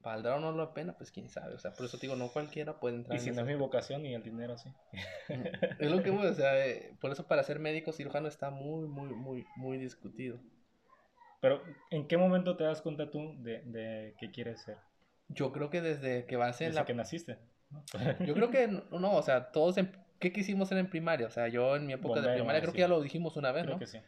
¿Valdrá 0.00 0.36
o 0.36 0.40
no 0.40 0.52
la 0.52 0.74
pena? 0.74 0.94
Pues 0.98 1.10
quién 1.10 1.30
sabe. 1.30 1.54
O 1.54 1.58
sea, 1.58 1.72
por 1.72 1.86
eso 1.86 1.96
digo, 1.96 2.14
no 2.14 2.28
cualquiera 2.28 2.78
puede 2.78 2.96
entrar. 2.96 3.16
Y 3.16 3.20
si 3.22 3.30
no 3.30 3.40
es 3.40 3.46
mi 3.46 3.54
vocación 3.54 4.04
y 4.04 4.14
el 4.14 4.22
dinero 4.22 4.58
sí. 4.58 4.68
es 5.78 5.90
lo 5.90 6.02
que 6.02 6.10
o 6.10 6.34
sea, 6.34 6.66
eh, 6.66 6.94
por 7.00 7.10
eso 7.10 7.26
para 7.26 7.42
ser 7.42 7.58
médico 7.58 7.90
cirujano 7.90 8.28
está 8.28 8.50
muy, 8.50 8.86
muy, 8.86 9.08
muy, 9.14 9.46
muy 9.56 9.78
discutido. 9.78 10.38
Pero, 11.40 11.62
¿en 11.90 12.06
qué 12.06 12.18
momento 12.18 12.56
te 12.56 12.64
das 12.64 12.82
cuenta 12.82 13.10
tú 13.10 13.34
de, 13.38 13.62
de 13.62 14.14
qué 14.18 14.30
quieres 14.30 14.60
ser? 14.60 14.76
Yo 15.28 15.52
creo 15.52 15.70
que 15.70 15.80
desde 15.80 16.26
que 16.26 16.36
vas 16.36 16.60
en 16.60 16.68
desde 16.68 16.80
la... 16.80 16.86
que 16.86 16.94
naciste. 16.94 17.38
Yo 18.26 18.34
creo 18.34 18.50
que, 18.50 18.68
no, 18.68 19.16
o 19.16 19.22
sea, 19.22 19.50
todos, 19.52 19.78
en... 19.78 19.90
¿qué 20.24 20.32
quisimos 20.32 20.70
ser 20.70 20.78
en 20.78 20.88
primaria? 20.88 21.26
O 21.26 21.30
sea, 21.30 21.48
yo 21.48 21.76
en 21.76 21.86
mi 21.86 21.92
época 21.92 22.22
de 22.22 22.32
primaria 22.32 22.62
creo 22.62 22.72
que 22.72 22.80
ya 22.80 22.88
lo 22.88 23.02
dijimos 23.02 23.36
una 23.36 23.52
vez, 23.52 23.64
creo 23.64 23.74
¿no? 23.74 23.78
que 23.78 23.86
sí. 23.86 23.98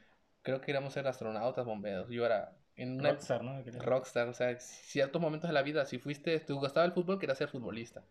Creo 0.41 0.63
que 0.63 0.71
íbamos 0.71 0.93
a 0.93 0.95
ser 0.95 1.07
astronautas, 1.07 1.67
bomberos. 1.67 2.09
Yo 2.09 2.25
era 2.25 2.57
en 2.75 3.05
rockstar, 3.05 3.45
¿no? 3.45 3.63
Rockstar, 3.81 4.27
o 4.29 4.33
sea, 4.33 4.59
ciertos 4.59 5.21
momentos 5.21 5.51
de 5.51 5.53
la 5.53 5.61
vida, 5.61 5.85
si 5.85 5.99
fuiste, 5.99 6.41
te 6.41 6.55
gustaba 6.55 6.87
el 6.87 6.93
fútbol, 6.93 7.19
querías 7.19 7.37
ser 7.37 7.49
futbolista. 7.49 8.03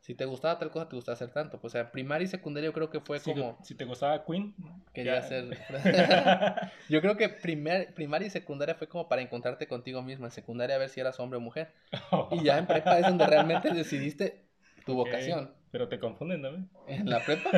Si 0.00 0.14
te 0.14 0.26
gustaba 0.26 0.58
tal 0.58 0.70
cosa, 0.70 0.86
te 0.86 0.96
gustaba 0.96 1.14
hacer 1.14 1.30
tanto. 1.30 1.58
Pues, 1.58 1.72
o 1.72 1.78
sea, 1.78 1.90
primaria 1.90 2.26
y 2.26 2.28
secundaria 2.28 2.68
yo 2.68 2.74
creo 2.74 2.90
que 2.90 3.00
fue 3.00 3.18
como... 3.20 3.58
Si 3.62 3.74
te 3.74 3.86
gustaba 3.86 4.22
Queen. 4.26 4.54
Quería 4.92 5.22
ser... 5.22 5.46
yo 6.90 7.00
creo 7.00 7.16
que 7.16 7.30
primer, 7.30 7.94
primaria 7.94 8.26
y 8.26 8.30
secundaria 8.30 8.74
fue 8.74 8.86
como 8.86 9.08
para 9.08 9.22
encontrarte 9.22 9.66
contigo 9.66 10.02
mismo. 10.02 10.26
En 10.26 10.30
secundaria 10.30 10.76
a 10.76 10.78
ver 10.78 10.90
si 10.90 11.00
eras 11.00 11.18
hombre 11.18 11.38
o 11.38 11.40
mujer. 11.40 11.72
y 12.32 12.44
ya 12.44 12.58
en 12.58 12.66
prepa 12.66 12.98
es 12.98 13.06
donde 13.06 13.26
realmente 13.26 13.72
decidiste 13.72 14.44
tu 14.84 14.94
vocación. 14.94 15.52
Pero 15.76 15.90
te 15.90 15.98
confunden 15.98 16.40
también. 16.40 16.70
¿En 16.88 17.10
la 17.10 17.22
prepa? 17.22 17.50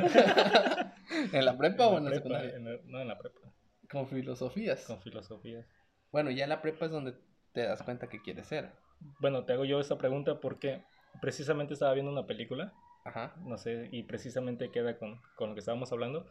¿En 1.32 1.44
la 1.44 1.56
prepa 1.56 1.87
o 1.87 1.98
en 1.98 2.04
la 2.06 2.10
secundaria? 2.10 2.58
no, 2.58 3.00
en 3.00 3.06
la 3.06 3.16
prepa. 3.16 3.38
Con 3.88 4.08
filosofías. 4.08 4.87
Con 4.87 5.00
filosofías. 5.00 5.64
Bueno, 6.10 6.32
ya 6.32 6.42
en 6.42 6.50
la 6.50 6.60
prepa 6.60 6.87
es 6.87 6.90
donde 6.90 7.14
te 7.52 7.62
das 7.62 7.80
cuenta 7.84 8.08
que 8.08 8.20
quieres 8.20 8.48
ser. 8.48 8.72
Bueno, 9.20 9.44
te 9.44 9.52
hago 9.52 9.64
yo 9.64 9.78
esta 9.78 9.98
pregunta 9.98 10.40
porque 10.40 10.82
precisamente 11.20 11.75
estaba 11.75 11.92
viendo 11.94 12.10
una 12.10 12.26
película. 12.26 12.72
Ajá. 13.04 13.37
No 13.44 13.56
sé, 13.56 13.88
y 13.92 14.02
precisamente 14.02 14.72
queda 14.72 14.98
con, 14.98 15.20
con 15.37 15.50
lo 15.50 15.54
que 15.54 15.60
estábamos 15.60 15.92
hablando. 15.92 16.26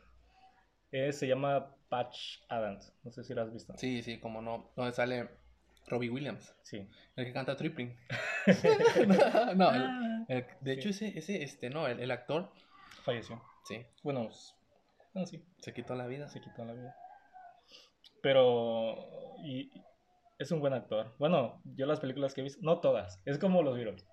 Eh, 0.91 1.13
se 1.13 1.25
llama 1.25 1.74
Patch 1.88 2.41
Adams. 2.50 2.94
No 3.06 3.12
sé 3.12 3.24
si 3.24 3.34
la 3.34 3.44
has 3.44 3.53
visto. 3.53 3.74
Sí, 3.77 4.03
sí, 4.03 4.20
como 4.20 4.41
no. 4.41 4.74
Donde 4.75 4.91
sale 4.91 5.29
Robbie 5.88 6.10
Williams. 6.10 6.53
Sí. 6.63 6.88
El 7.15 7.25
que 7.25 7.34
canta 7.34 7.56
Tripling. 7.56 7.98
no, 9.56 9.70
ah. 9.70 10.25
de 10.27 10.74
hecho 10.74 10.89
ese, 10.89 11.17
ese, 11.17 11.44
este, 11.44 11.70
no, 11.70 11.88
el, 11.88 12.12
actor... 12.12 12.51
Falleció. 13.03 13.41
Sí. 13.63 13.86
Bueno, 14.03 14.29
no, 15.13 15.25
sí. 15.25 15.44
Se 15.60 15.74
quitó 15.74 15.96
la 15.96 16.08
vida. 16.08 16.27
Se 16.29 16.41
quitó 16.41 16.65
la 16.65 16.74
vida. 16.74 16.96
Pero... 18.22 18.96
Y, 19.44 19.72
es 20.39 20.51
un 20.51 20.60
buen 20.60 20.74
actor. 20.74 21.13
Bueno, 21.17 21.62
yo 21.63 21.86
las 21.86 22.00
películas 22.00 22.34
que 22.34 22.41
he 22.41 22.44
visto, 22.44 22.60
no 22.62 22.79
todas, 22.79 23.22
es 23.25 23.39
como 23.39 23.63
los 23.63 23.75
Beatles. 23.75 24.06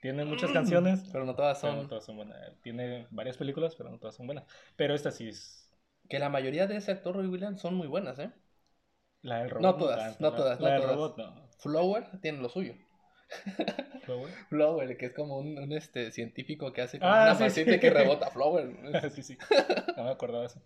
Tiene 0.00 0.24
muchas 0.24 0.50
mm. 0.50 0.54
canciones, 0.54 1.08
pero 1.12 1.24
no 1.24 1.34
todas 1.34 1.60
son. 1.60 1.76
no 1.76 1.88
todas 1.88 2.04
son 2.04 2.16
buenas. 2.16 2.38
Tiene 2.62 3.06
varias 3.10 3.36
películas, 3.36 3.76
pero 3.76 3.90
no 3.90 3.98
todas 3.98 4.16
son 4.16 4.26
buenas. 4.26 4.44
Pero 4.76 4.94
esta 4.94 5.10
sí 5.10 5.28
es. 5.28 5.70
Que 6.08 6.18
la 6.18 6.28
mayoría 6.28 6.66
de 6.66 6.76
ese 6.76 6.90
actor 6.90 7.14
Roy 7.14 7.28
Williams 7.28 7.60
son 7.60 7.74
muy 7.74 7.86
buenas, 7.86 8.18
¿eh? 8.18 8.32
La 9.22 9.38
del 9.38 9.50
robot. 9.50 9.62
No 9.62 9.76
todas, 9.76 10.20
no, 10.20 10.32
todas. 10.32 10.60
La, 10.60 10.72
del 10.72 10.82
robot, 10.82 11.16
no. 11.16 11.48
Flower 11.58 12.06
tiene 12.20 12.38
lo 12.38 12.48
suyo. 12.48 12.74
Flower. 14.04 14.32
Flower, 14.48 14.96
que 14.96 15.06
es 15.06 15.14
como 15.14 15.38
un, 15.38 15.72
este, 15.72 16.10
científico 16.10 16.72
que 16.72 16.82
hace 16.82 16.98
como 16.98 17.10
ah, 17.10 17.30
una 17.30 17.38
paciente 17.38 17.78
que 17.78 17.90
rebota 17.90 18.30
Flower. 18.30 19.10
sí, 19.14 19.22
sí. 19.22 19.38
No 19.96 20.04
me 20.04 20.10
acordaba 20.10 20.44
eso. 20.44 20.60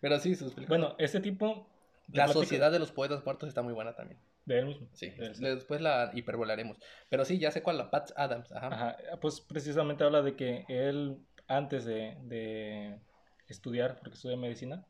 Pero 0.00 0.18
sí, 0.18 0.34
sus 0.34 0.54
películas. 0.54 0.80
Bueno, 0.80 0.96
este 0.98 1.20
tipo 1.20 1.66
la 2.12 2.28
Sociedad 2.28 2.72
de 2.72 2.78
los 2.78 2.90
Poetas 2.92 3.24
Muertos 3.24 3.48
está 3.48 3.62
muy 3.62 3.72
buena 3.72 3.94
también. 3.94 4.20
De 4.44 4.58
él 4.58 4.66
mismo. 4.66 4.88
Sí, 4.92 5.12
después 5.38 5.80
la 5.80 6.10
hipervolaremos. 6.12 6.78
Pero 7.08 7.24
sí, 7.24 7.38
ya 7.38 7.50
sé 7.50 7.62
cuál, 7.62 7.78
la 7.78 7.90
Pat 7.90 8.10
Adams. 8.16 8.50
Ajá. 8.52 8.96
Pues 9.20 9.40
precisamente 9.40 10.02
habla 10.02 10.22
de 10.22 10.34
que 10.34 10.64
él, 10.68 11.18
antes 11.46 11.84
de, 11.84 12.16
de 12.24 12.98
estudiar, 13.46 13.98
porque 14.00 14.14
estudia 14.14 14.36
medicina, 14.36 14.84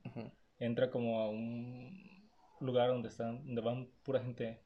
entra 0.59 0.91
como 0.91 1.21
a 1.21 1.29
un 1.29 2.20
lugar 2.61 2.88
donde, 2.88 3.09
están, 3.09 3.45
donde 3.47 3.61
van 3.61 3.88
pura 4.02 4.21
gente 4.21 4.61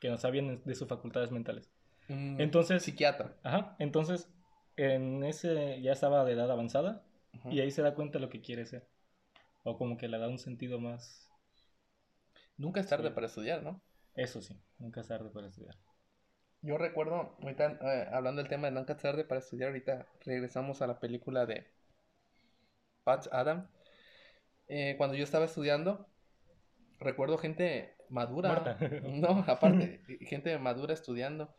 que 0.00 0.08
no 0.08 0.18
sabían 0.18 0.62
de 0.64 0.74
sus 0.74 0.88
facultades 0.88 1.30
mentales. 1.30 1.70
entonces. 2.08 2.82
Psiquiatra. 2.82 3.36
Ajá. 3.42 3.76
Entonces, 3.78 4.28
en 4.76 5.24
ese 5.24 5.80
ya 5.82 5.92
estaba 5.92 6.24
de 6.24 6.32
edad 6.32 6.50
avanzada 6.50 7.04
y 7.50 7.60
ahí 7.60 7.70
se 7.70 7.82
da 7.82 7.94
cuenta 7.94 8.18
de 8.18 8.24
lo 8.24 8.30
que 8.30 8.40
quiere 8.40 8.66
ser. 8.66 8.88
O 9.62 9.78
como 9.78 9.96
que 9.96 10.08
le 10.08 10.18
da 10.18 10.28
un 10.28 10.38
sentido 10.38 10.78
más 10.78 11.24
Nunca 12.56 12.80
es 12.80 12.88
tarde 12.88 13.10
para 13.10 13.26
estudiar, 13.26 13.62
¿no? 13.62 13.82
Eso 14.14 14.40
sí, 14.40 14.56
nunca 14.78 15.00
es 15.00 15.08
tarde 15.08 15.28
para 15.30 15.48
estudiar. 15.48 15.76
Yo 16.62 16.78
recuerdo, 16.78 17.36
ahorita 17.42 17.78
eh, 17.82 18.08
hablando 18.12 18.40
del 18.42 18.48
tema 18.48 18.68
de 18.68 18.72
nunca 18.72 18.92
es 18.92 19.02
tarde 19.02 19.24
para 19.24 19.40
estudiar, 19.40 19.68
ahorita 19.68 20.06
regresamos 20.24 20.80
a 20.80 20.86
la 20.86 21.00
película 21.00 21.46
de 21.46 21.66
Patch 23.02 23.26
Adam. 23.32 23.68
Eh, 24.68 24.94
cuando 24.96 25.16
yo 25.16 25.24
estaba 25.24 25.44
estudiando, 25.46 26.06
recuerdo 27.04 27.38
gente 27.38 27.96
madura. 28.08 28.78
No, 29.04 29.44
aparte, 29.46 30.00
gente 30.22 30.56
madura 30.58 30.94
estudiando. 30.94 31.54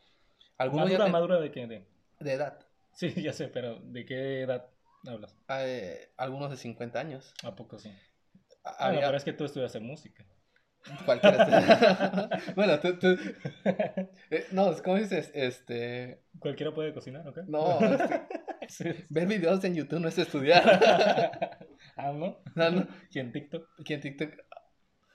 ¿Algunos 0.57 0.89
¿Madura, 0.89 1.07
madura 1.07 1.39
de 1.39 1.51
qué? 1.51 1.67
De... 1.67 1.85
de 2.19 2.33
edad. 2.33 2.59
Sí, 2.93 3.13
ya 3.21 3.33
sé, 3.33 3.47
pero 3.47 3.79
¿de 3.79 4.05
qué 4.05 4.41
edad 4.41 4.69
hablas? 5.07 5.35
Eh, 5.49 6.11
algunos 6.17 6.49
de 6.49 6.57
50 6.57 6.99
años. 6.99 7.33
¿A 7.43 7.55
poco 7.55 7.77
sí? 7.77 7.91
Ah, 8.63 8.91
pero 8.93 9.15
es 9.15 9.23
que 9.23 9.33
tú 9.33 9.45
estudias 9.45 9.75
en 9.75 9.85
música. 9.85 10.25
Cualquiera. 11.03 12.29
bueno, 12.55 12.79
tú, 12.79 12.97
tú... 12.99 13.17
Eh, 14.29 14.45
no, 14.51 14.71
¿cómo 14.83 14.97
dices? 14.97 15.31
Este... 15.33 16.21
Cualquiera 16.39 16.73
puede 16.73 16.93
cocinar, 16.93 17.27
¿ok? 17.27 17.39
No, 17.47 17.79
este... 18.61 19.05
ver 19.09 19.27
videos 19.27 19.63
en 19.63 19.75
YouTube 19.75 19.99
no 19.99 20.07
es 20.07 20.17
estudiar. 20.17 21.59
ah, 21.97 22.11
¿no? 22.11 22.37
No, 22.55 22.71
no. 22.71 22.87
¿Y 23.11 23.19
en 23.19 23.31
TikTok? 23.31 23.67
¿Y 23.83 23.93
en 23.93 24.01
TikTok? 24.01 24.29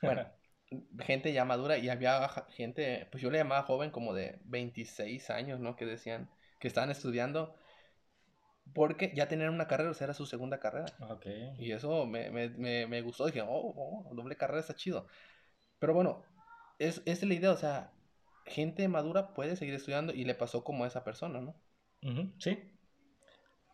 Bueno, 0.03 0.27
gente 1.01 1.33
ya 1.33 1.45
madura 1.45 1.79
y 1.79 1.89
había 1.89 2.29
gente, 2.51 3.09
pues 3.11 3.23
yo 3.23 3.31
le 3.31 3.39
llamaba 3.39 3.63
joven 3.63 3.91
como 3.91 4.15
de 4.15 4.39
26 4.45 5.31
años, 5.31 5.61
¿no? 5.61 5.77
Que 5.77 5.87
decían 5.87 6.31
que 6.59 6.69
estaban 6.69 6.91
estudiando 6.91 7.55
porque 8.75 9.13
ya 9.15 9.29
tenían 9.29 9.53
una 9.53 9.67
carrera, 9.67 9.91
o 9.91 9.95
sea, 9.95 10.07
era 10.07 10.15
su 10.15 10.27
segunda 10.27 10.61
carrera. 10.61 10.87
Okay. 11.11 11.55
Y 11.59 11.73
eso 11.73 12.07
me, 12.07 12.31
me, 12.31 12.51
me, 12.51 12.87
me 12.87 13.03
gustó. 13.03 13.27
Dije, 13.27 13.41
oh, 13.43 13.49
oh, 13.49 14.15
doble 14.15 14.37
carrera 14.37 14.61
está 14.61 14.75
chido. 14.75 15.07
Pero 15.79 15.95
bueno, 15.95 16.23
es, 16.79 17.03
es 17.05 17.23
la 17.23 17.35
idea, 17.35 17.53
o 17.53 17.57
sea, 17.57 17.93
gente 18.47 18.87
madura 18.89 19.35
puede 19.35 19.57
seguir 19.57 19.75
estudiando 19.75 20.13
y 20.13 20.25
le 20.25 20.35
pasó 20.35 20.63
como 20.65 20.85
a 20.85 20.87
esa 20.87 21.05
persona, 21.05 21.41
¿no? 21.41 21.55
sí. 22.39 22.59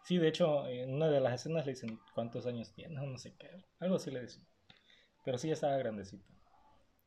Sí, 0.05 0.19
de 0.19 0.29
hecho, 0.29 0.69
en 0.69 0.95
una 0.95 1.09
de 1.09 1.21
las 1.21 1.35
escenas 1.35 1.67
le 1.67 1.73
dicen 1.73 1.99
cuántos 2.15 2.47
años 2.47 2.73
tiene, 2.73 2.95
no, 2.95 3.19
sé 3.19 3.35
qué, 3.37 3.51
algo 3.81 3.97
así 3.97 4.13
le 4.13 4.23
dicen. 4.23 4.47
Pero 5.27 5.37
sí, 5.37 5.49
ya 5.49 5.53
estaba 5.53 5.77
grandecito. 5.77 6.25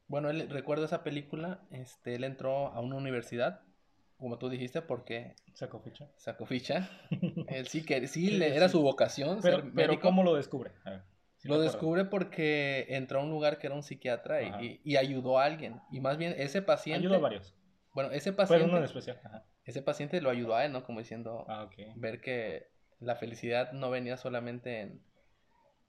Bueno, 0.08 0.30
él, 0.30 0.48
recuerdo 0.52 0.86
esa 0.86 1.04
película, 1.04 1.62
este, 1.72 2.14
él 2.14 2.24
entró 2.24 2.68
a 2.68 2.80
una 2.82 2.96
universidad, 2.96 3.62
como 4.18 4.38
tú 4.38 4.50
dijiste, 4.50 4.84
porque... 4.84 5.36
Sacó 5.56 5.80
ficha. 5.80 6.12
Sacó 6.18 6.46
ficha. 6.46 6.88
él 7.48 7.68
sí 7.68 7.84
que 7.84 8.06
sí, 8.08 8.30
le, 8.30 8.56
era 8.56 8.70
su 8.70 8.84
vocación. 8.84 9.40
Pero, 9.42 9.64
pero 9.74 10.00
¿cómo 10.00 10.22
lo 10.22 10.36
descubre? 10.36 10.74
A 10.86 10.92
ver 10.92 11.02
lo 11.44 11.62
descubre 11.62 12.06
porque 12.06 12.86
entró 12.90 13.20
a 13.20 13.24
un 13.24 13.30
lugar 13.30 13.60
que 13.60 13.68
era 13.68 13.76
un 13.76 13.84
psiquiatra 13.84 14.42
y, 14.62 14.98
ayudó 14.98 15.40
a 15.40 15.46
alguien. 15.46 15.80
Y 15.92 16.02
más 16.02 16.18
bien 16.18 16.36
ese 16.38 16.62
paciente... 16.62 17.00
Ayudó 17.00 17.16
a 17.16 17.20
varios. 17.20 17.56
Bueno, 17.94 18.12
ese 18.12 18.34
paciente... 18.34 18.66
uno 18.66 18.78
en 18.78 18.84
especial. 18.84 19.20
Ese 19.64 19.82
paciente 19.82 20.22
lo 20.22 20.30
ayudó 20.30 20.56
a 20.56 20.66
él, 20.66 20.72
¿no? 20.72 20.84
Como 20.84 21.00
diciendo... 21.00 21.46
Ah, 21.48 21.70
ver 21.96 22.22
que 22.22 22.68
la 23.00 23.16
felicidad 23.16 23.72
no 23.72 23.90
venía 23.90 24.18
solamente 24.18 24.82
en, 24.82 25.02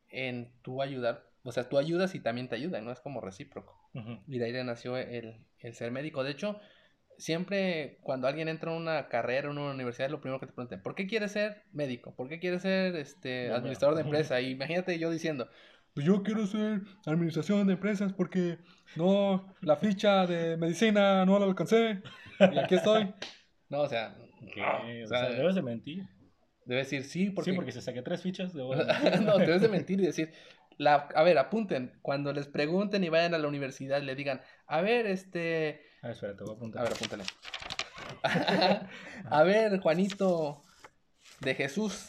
en 0.09 0.53
tú 0.63 0.83
ayudar. 0.83 1.30
O 1.43 1.53
sea, 1.53 1.69
tú 1.69 1.79
ayudas 1.79 2.15
y 2.15 2.21
también 2.21 2.49
te 2.49 2.57
ayudan, 2.57 2.85
¿no? 2.85 2.93
Es 2.93 3.01
como 3.01 3.21
recíproco. 3.21 3.79
Y 4.27 4.39
de 4.39 4.45
ahí 4.45 4.65
nació 4.65 4.97
el, 4.97 5.47
el 5.59 5.75
ser 5.75 5.91
médico. 5.91 6.23
De 6.23 6.33
hecho, 6.33 6.61
siempre 7.21 7.99
cuando 8.03 8.27
alguien 8.27 8.49
entra 8.49 8.73
a 8.73 8.77
una 8.77 9.09
carrera, 9.09 9.51
en 9.51 9.59
una 9.59 9.73
universidad, 9.73 10.11
lo 10.11 10.21
primero 10.21 10.41
que 10.41 10.47
te 10.47 10.53
preguntan, 10.53 10.83
¿por 10.83 10.95
qué 10.95 11.07
quieres 11.07 11.33
ser 11.33 11.63
médico? 11.73 12.15
¿Por 12.15 12.29
qué 12.29 12.39
quieres 12.39 12.63
ser 12.63 12.97
este, 12.97 13.53
administrador 13.53 13.97
de 13.97 14.03
empresa? 14.03 14.41
Y 14.41 14.51
imagínate 14.51 14.99
yo 14.99 15.11
diciendo, 15.11 15.49
pues 15.95 16.07
yo 16.07 16.23
quiero 16.23 16.47
ser 16.47 16.83
administración 17.07 17.67
de 17.67 17.75
empresas 17.75 18.13
porque 18.13 18.59
no, 18.97 19.55
la 19.61 19.77
ficha 19.77 20.27
de 20.27 20.57
medicina 20.57 21.25
no 21.27 21.39
la 21.39 21.47
alcancé 21.47 22.03
y 22.39 22.59
aquí 22.59 22.77
estoy. 22.77 23.13
No, 23.69 23.83
o 23.83 23.89
sea, 23.89 24.17
o, 25.05 25.07
sea, 25.07 25.29
debes 25.31 25.55
de 25.55 25.63
mentir. 25.63 26.05
Debes 26.65 26.91
decir 26.91 27.05
sí 27.05 27.31
porque... 27.31 27.51
Sí, 27.51 27.57
porque 27.57 27.73
se 27.73 27.81
saqué 27.81 28.03
tres 28.03 28.23
fichas. 28.23 28.53
De... 28.53 28.63
no, 29.23 29.39
debes 29.39 29.63
de 29.63 29.69
mentir 29.69 30.01
y 30.01 30.07
decir, 30.07 30.33
la, 30.81 31.09
a 31.15 31.23
ver, 31.23 31.37
apunten, 31.37 31.99
cuando 32.01 32.33
les 32.33 32.47
pregunten 32.47 33.05
y 33.05 33.11
vayan 33.11 33.35
a 33.35 33.39
la 33.39 33.49
universidad, 33.49 34.01
le 34.01 34.15
digan, 34.15 34.41
a 34.67 34.81
ver, 34.81 35.07
este 35.07 35.85
a 36.01 36.07
ver, 36.07 36.15
espera, 36.15 36.35
te 36.35 36.45
voy 36.45 36.55
a 36.55 36.57
apuntar. 36.57 36.81
A 36.81 36.85
ver, 36.85 36.93
apúntale. 36.95 37.25
a 39.31 39.43
ver, 39.43 39.79
Juanito 39.81 40.63
de 41.41 41.55
Jesús. 41.55 42.09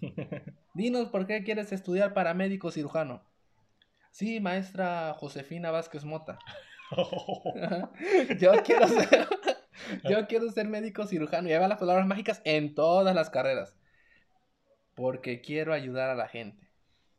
Dinos 0.74 1.08
por 1.08 1.26
qué 1.26 1.44
quieres 1.44 1.72
estudiar 1.72 2.12
para 2.12 2.34
médico 2.34 2.70
cirujano. 2.70 3.24
Sí, 4.10 4.38
maestra 4.38 5.14
Josefina 5.18 5.70
Vázquez 5.70 6.04
Mota. 6.04 6.38
yo 8.38 8.52
quiero 8.64 8.86
ser 8.86 9.26
yo 10.04 10.26
quiero 10.26 10.50
ser 10.50 10.68
médico 10.68 11.06
cirujano 11.06 11.48
y 11.48 11.52
ahí 11.52 11.58
van 11.58 11.70
las 11.70 11.78
palabras 11.78 12.06
mágicas 12.06 12.42
en 12.44 12.74
todas 12.74 13.14
las 13.14 13.30
carreras. 13.30 13.74
Porque 14.94 15.40
quiero 15.40 15.72
ayudar 15.72 16.10
a 16.10 16.14
la 16.14 16.28
gente. 16.28 16.61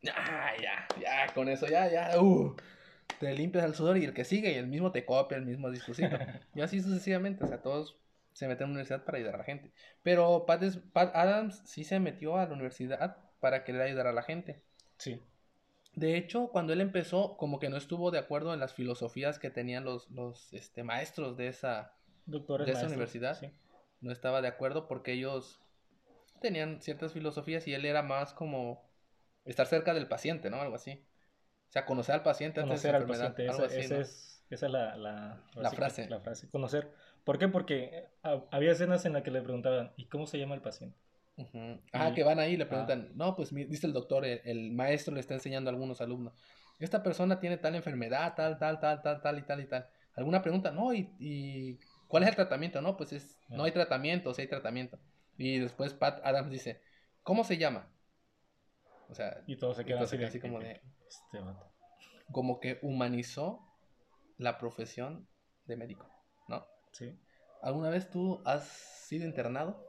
Ya, 0.04 0.52
ya, 0.60 0.86
ya, 1.00 1.34
con 1.34 1.48
eso 1.48 1.66
ya, 1.66 1.90
ya. 1.90 2.20
Uh 2.20 2.54
te 3.18 3.34
limpias 3.34 3.64
el 3.64 3.74
sudor 3.74 3.98
y 3.98 4.04
el 4.04 4.14
que 4.14 4.24
sigue 4.24 4.52
y 4.52 4.56
el 4.56 4.66
mismo 4.66 4.92
te 4.92 5.04
copia 5.04 5.36
el 5.36 5.46
mismo 5.46 5.70
dispositivo. 5.70 6.16
y 6.54 6.60
así 6.60 6.80
sucesivamente, 6.80 7.44
o 7.44 7.46
sea, 7.46 7.62
todos 7.62 7.96
se 8.32 8.48
meten 8.48 8.64
a 8.64 8.66
la 8.66 8.72
universidad 8.72 9.04
para 9.04 9.18
ayudar 9.18 9.36
a 9.36 9.38
la 9.38 9.44
gente. 9.44 9.70
Pero 10.02 10.44
Pat, 10.46 10.62
Adams 11.14 11.62
sí 11.64 11.84
se 11.84 12.00
metió 12.00 12.36
a 12.36 12.46
la 12.46 12.52
universidad 12.52 13.16
para 13.40 13.64
querer 13.64 13.82
ayudar 13.82 14.08
a 14.08 14.12
la 14.12 14.22
gente. 14.22 14.62
Sí. 14.98 15.20
De 15.94 16.16
hecho, 16.16 16.48
cuando 16.48 16.72
él 16.72 16.80
empezó, 16.80 17.36
como 17.36 17.60
que 17.60 17.68
no 17.68 17.76
estuvo 17.76 18.10
de 18.10 18.18
acuerdo 18.18 18.52
en 18.52 18.60
las 18.60 18.74
filosofías 18.74 19.38
que 19.38 19.50
tenían 19.50 19.84
los, 19.84 20.10
los 20.10 20.52
este, 20.52 20.82
maestros 20.82 21.36
de 21.36 21.48
esa, 21.48 21.94
Doctores 22.26 22.66
de 22.66 22.72
esa 22.72 22.86
universidad. 22.86 23.38
No 24.00 24.10
estaba 24.10 24.42
de 24.42 24.48
acuerdo 24.48 24.88
porque 24.88 25.12
ellos 25.12 25.60
tenían 26.40 26.82
ciertas 26.82 27.12
filosofías 27.12 27.66
y 27.68 27.74
él 27.74 27.84
era 27.84 28.02
más 28.02 28.34
como 28.34 28.83
estar 29.44 29.66
cerca 29.66 29.94
del 29.94 30.08
paciente, 30.08 30.50
¿no? 30.50 30.60
Algo 30.60 30.76
así. 30.76 31.04
O 31.68 31.72
sea, 31.74 31.86
conocer 31.86 32.14
al 32.14 32.22
paciente 32.22 32.60
conocer 32.60 32.94
al 32.94 33.06
paciente, 33.06 33.46
esa, 33.46 33.66
es, 33.66 34.44
esa 34.48 34.66
es 34.66 34.72
la, 34.72 34.96
la, 34.96 35.42
la 35.56 35.70
frase. 35.70 36.08
La 36.08 36.20
frase, 36.20 36.48
conocer. 36.50 36.90
¿Por 37.24 37.38
qué? 37.38 37.48
Porque 37.48 38.08
había 38.50 38.72
escenas 38.72 39.04
en 39.06 39.14
las 39.14 39.22
que 39.22 39.30
le 39.30 39.42
preguntaban, 39.42 39.92
¿y 39.96 40.06
cómo 40.06 40.26
se 40.26 40.38
llama 40.38 40.54
el 40.54 40.60
paciente? 40.60 40.98
Ah, 41.92 42.12
que 42.14 42.22
van 42.22 42.38
ahí 42.38 42.52
y 42.52 42.56
le 42.56 42.66
preguntan, 42.66 43.10
no, 43.14 43.34
pues 43.34 43.52
dice 43.52 43.86
el 43.86 43.92
doctor, 43.92 44.24
el, 44.24 44.70
maestro 44.70 45.14
le 45.14 45.20
está 45.20 45.34
enseñando 45.34 45.68
a 45.68 45.72
algunos 45.72 46.00
alumnos, 46.00 46.32
esta 46.78 47.02
persona 47.02 47.40
tiene 47.40 47.56
tal 47.56 47.74
enfermedad, 47.74 48.34
tal, 48.36 48.58
tal, 48.58 48.78
tal, 48.78 49.02
tal, 49.02 49.20
tal 49.20 49.38
y 49.38 49.42
tal 49.42 49.60
y 49.60 49.66
tal. 49.66 49.88
¿Alguna 50.14 50.42
pregunta? 50.42 50.70
No, 50.70 50.94
¿y, 50.94 51.10
y 51.18 51.78
cuál 52.06 52.22
es 52.22 52.28
el 52.28 52.36
tratamiento? 52.36 52.80
No, 52.80 52.96
pues 52.96 53.12
es, 53.12 53.36
no 53.48 53.64
hay 53.64 53.72
tratamiento, 53.72 54.30
o 54.30 54.34
sea, 54.34 54.42
hay 54.42 54.48
tratamiento. 54.48 54.98
Y 55.36 55.58
después 55.58 55.92
Pat 55.94 56.20
Adams 56.24 56.50
dice, 56.50 56.80
¿cómo 57.22 57.42
se 57.42 57.58
llama? 57.58 57.88
O 59.14 59.16
sea, 59.16 59.44
y 59.46 59.54
todo 59.54 59.74
se 59.74 59.84
queda 59.84 60.00
así, 60.00 60.40
como 60.40 60.58
de... 60.58 60.80
Este 61.06 61.38
como 62.32 62.58
que 62.58 62.80
humanizó 62.82 63.64
la 64.38 64.58
profesión 64.58 65.28
de 65.66 65.76
médico, 65.76 66.10
¿no? 66.48 66.66
Sí. 66.90 67.16
¿Alguna 67.62 67.90
vez 67.90 68.10
tú 68.10 68.42
has 68.44 68.66
sido 68.66 69.24
internado? 69.24 69.88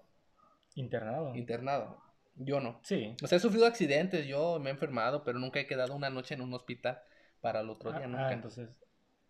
Internado. 0.76 1.34
Internado. 1.34 2.04
Yo 2.36 2.60
no. 2.60 2.80
Sí. 2.84 3.16
O 3.24 3.26
sea, 3.26 3.38
he 3.38 3.42
sufrido 3.42 3.66
accidentes, 3.66 4.28
yo 4.28 4.60
me 4.60 4.70
he 4.70 4.74
enfermado, 4.74 5.24
pero 5.24 5.40
nunca 5.40 5.60
he 5.60 5.66
quedado 5.66 5.96
una 5.96 6.12
noche 6.12 6.36
en 6.36 6.42
un 6.42 6.54
hospital 6.54 7.02
para 7.42 7.62
el 7.62 7.70
otro 7.72 7.94
día, 7.94 8.04
ah, 8.04 8.08
nunca. 8.08 8.28
Ah, 8.28 8.34
entonces. 8.34 8.70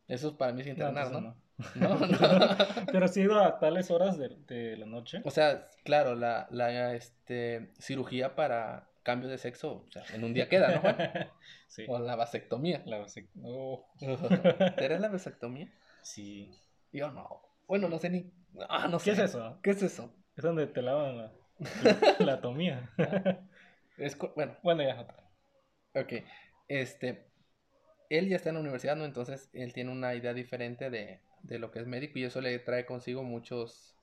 Eso 0.09 0.37
para 0.37 0.51
mí 0.51 0.59
es 0.59 0.67
internar, 0.67 1.09
¿no? 1.09 1.21
¿no? 1.21 1.35
No, 1.75 1.95
no. 1.95 2.07
Pero 2.91 3.05
has 3.05 3.15
ido 3.15 3.39
a 3.41 3.59
tales 3.59 3.89
horas 3.91 4.17
de, 4.17 4.27
de, 4.45 4.75
la 4.75 4.85
noche. 4.85 5.21
O 5.23 5.31
sea, 5.31 5.69
claro, 5.85 6.15
la, 6.15 6.47
la 6.51 6.93
este, 6.93 7.71
cirugía 7.79 8.35
para 8.35 8.89
cambio 9.05 9.29
de 9.29 9.37
sexo, 9.37 9.85
o 9.87 9.91
sea, 9.91 10.03
en 10.13 10.23
un 10.23 10.33
día 10.33 10.49
queda, 10.49 10.81
¿no? 10.81 10.81
sí. 11.67 11.85
O 11.87 11.99
la 11.99 12.15
vasectomía. 12.15 12.81
La 12.85 12.97
vasectomía. 12.97 13.49
Oh. 13.49 13.85
¿Eres 14.77 14.99
la 14.99 15.07
vasectomía? 15.07 15.71
Sí. 16.01 16.51
Yo 16.91 17.11
no. 17.11 17.41
Bueno, 17.67 17.87
no 17.87 17.99
sé 17.99 18.09
ni. 18.09 18.33
Ah, 18.67 18.87
no 18.89 18.99
sé. 18.99 19.05
¿Qué 19.05 19.11
es 19.11 19.19
eso? 19.19 19.59
¿Qué 19.61 19.69
es 19.69 19.83
eso? 19.83 20.13
Es 20.35 20.43
donde 20.43 20.67
te 20.67 20.81
lavan 20.81 21.17
la, 21.17 21.31
la, 22.19 22.33
atomía. 22.33 22.89
es, 23.97 24.17
bueno. 24.35 24.57
Bueno, 24.63 24.83
ya 24.83 24.99
otra. 24.99 25.23
Ok. 25.93 26.13
Este. 26.67 27.27
Él 28.09 28.27
ya 28.27 28.35
está 28.35 28.49
en 28.49 28.55
la 28.55 28.61
universidad, 28.61 28.95
¿no? 28.95 29.05
Entonces 29.05 29.49
él 29.53 29.71
tiene 29.73 29.91
una 29.91 30.15
idea 30.15 30.33
diferente 30.33 30.89
de, 30.89 31.21
de 31.43 31.59
lo 31.59 31.71
que 31.71 31.79
es 31.79 31.87
médico 31.87 32.19
y 32.19 32.23
eso 32.23 32.41
le 32.41 32.57
trae 32.59 32.85
consigo 32.85 33.23
muchos 33.23 33.94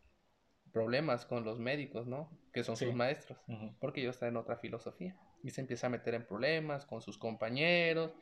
problemas 0.72 1.24
con 1.24 1.44
los 1.44 1.58
médicos, 1.58 2.06
¿no? 2.06 2.30
Que 2.52 2.64
son 2.64 2.76
sus 2.76 2.94
maestros, 2.94 3.38
porque 3.80 4.00
ellos 4.00 4.18
traen 4.18 4.36
otra 4.36 4.56
filosofía 4.56 5.16
y 5.42 5.50
se 5.50 5.60
empieza 5.60 5.86
a 5.86 5.90
meter 5.90 6.14
en 6.14 6.26
problemas 6.26 6.86
con 6.86 7.02
sus 7.02 7.18
compañeros 7.18 8.12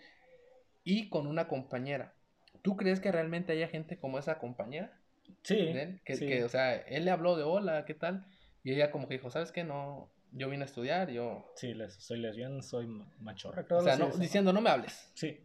y 0.85 1.09
con 1.09 1.26
una 1.26 1.49
compañera. 1.49 2.14
¿Tú 2.62 2.76
crees 2.76 3.00
que 3.00 3.12
realmente 3.12 3.52
haya 3.52 3.69
gente 3.69 3.99
como 3.99 4.19
esa 4.19 4.38
compañera? 4.38 4.99
Sí, 5.42 5.73
que, 6.04 6.19
que, 6.19 6.45
o 6.45 6.49
sea, 6.49 6.75
él 6.75 7.04
le 7.04 7.11
habló 7.11 7.37
de 7.37 7.45
hola, 7.45 7.85
¿qué 7.85 7.95
tal? 7.95 8.26
Y 8.64 8.73
ella 8.73 8.90
como 8.90 9.09
que 9.09 9.14
dijo, 9.14 9.30
¿sabes 9.30 9.52
qué? 9.52 9.64
No, 9.64 10.11
yo 10.33 10.49
vine 10.50 10.64
a 10.64 10.66
estudiar, 10.66 11.11
yo... 11.11 11.52
Sí, 11.57 11.75
soy 11.99 12.19
lesbiana, 12.19 12.62
soy 12.62 12.87
machorra. 13.21 13.64
o 13.71 13.80
sea, 13.80 13.97
diciendo, 14.19 14.52
no 14.52 14.61
me 14.61 14.71
hables. 14.71 15.11
Sí. 15.14 15.40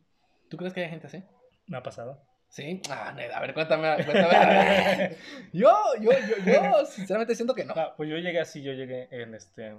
¿Tú 0.50 0.58
crees 0.58 0.74
que 0.74 0.84
hay 0.84 0.90
gente 0.90 1.08
así? 1.08 1.24
Me 1.68 1.78
ha 1.78 1.84
pasado. 1.84 2.25
Sí, 2.56 2.82
ah, 2.90 3.10
a 3.10 3.42
ver, 3.42 3.54
cuéntame, 3.54 3.98
cuéntame. 4.06 5.18
yo, 5.52 5.76
yo, 6.00 6.12
yo, 6.12 6.36
yo, 6.46 6.86
sinceramente 6.86 7.36
siento 7.36 7.54
que 7.54 7.66
no. 7.66 7.74
Pues 7.98 8.10
yo 8.10 8.16
llegué 8.16 8.40
así, 8.40 8.64
yo 8.64 8.72
llegué 8.72 9.10
en 9.12 9.36
este. 9.36 9.76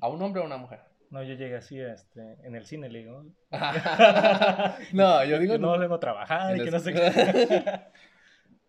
¿A 0.00 0.06
un 0.06 0.22
hombre 0.22 0.38
o 0.38 0.44
a 0.44 0.46
una 0.46 0.56
mujer? 0.56 0.78
No, 1.10 1.24
yo 1.24 1.34
llegué 1.34 1.56
así, 1.56 1.80
este, 1.80 2.36
en 2.44 2.54
el 2.54 2.66
cine, 2.66 2.88
le 2.88 3.00
digo. 3.00 3.24
no, 4.92 5.24
yo 5.24 5.40
digo. 5.40 5.58
no, 5.58 5.76
vengo 5.76 5.96
a 5.96 5.98
trabajar 5.98 6.56
y 6.56 6.62
que 6.62 6.70
no 6.70 6.78
sé 6.78 6.94
qué. 6.94 7.80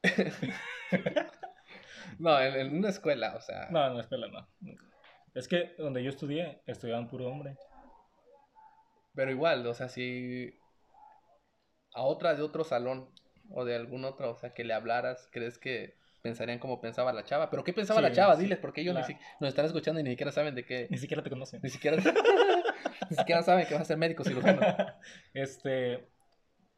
no, 2.18 2.42
en, 2.42 2.78
una 2.78 2.90
escuela, 2.90 3.36
o 3.36 3.42
sea. 3.42 3.68
No, 3.70 3.86
en 3.86 3.92
una 3.92 4.02
escuela 4.02 4.26
no. 4.28 4.50
Es 5.36 5.48
que 5.48 5.76
donde 5.78 6.04
yo 6.04 6.10
estudié, 6.10 6.64
estudiaban 6.66 7.08
puro 7.08 7.28
hombre. 7.28 7.58
Pero 9.14 9.30
igual, 9.30 9.68
o 9.68 9.76
sea, 9.76 9.88
si 9.88 10.52
a 11.94 12.02
otra 12.02 12.34
de 12.34 12.42
otro 12.42 12.64
salón 12.64 13.08
o 13.54 13.66
de 13.66 13.76
algún 13.76 14.06
otro, 14.06 14.32
o 14.32 14.36
sea, 14.36 14.54
que 14.54 14.64
le 14.64 14.74
hablaras, 14.74 15.28
¿crees 15.32 15.58
que 15.58 15.96
pensarían 16.22 16.60
como 16.60 16.82
pensaba 16.82 17.14
la 17.14 17.24
chava? 17.24 17.50
¿Pero 17.50 17.64
qué 17.64 17.74
pensaba 17.74 18.02
la 18.02 18.12
chava? 18.12 18.36
Diles, 18.36 18.60
porque 18.60 18.82
ellos 18.82 18.96
nos 19.40 19.50
están 19.50 19.66
escuchando 19.66 20.00
y 20.00 20.04
ni 20.04 20.12
siquiera 20.12 20.32
saben 20.32 20.56
de 20.56 20.66
qué... 20.66 20.88
Ni 20.90 20.98
siquiera 20.98 21.24
te 21.24 21.30
conocen. 21.30 21.60
Ni 21.64 21.70
siquiera, 21.70 21.98
ni 23.10 23.16
siquiera 23.16 23.42
saben 23.42 23.66
que 23.66 23.74
vas 23.74 23.84
a 23.84 23.86
ser 23.86 23.98
médico 23.98 24.24
cirujano. 24.24 24.62
este, 25.34 26.08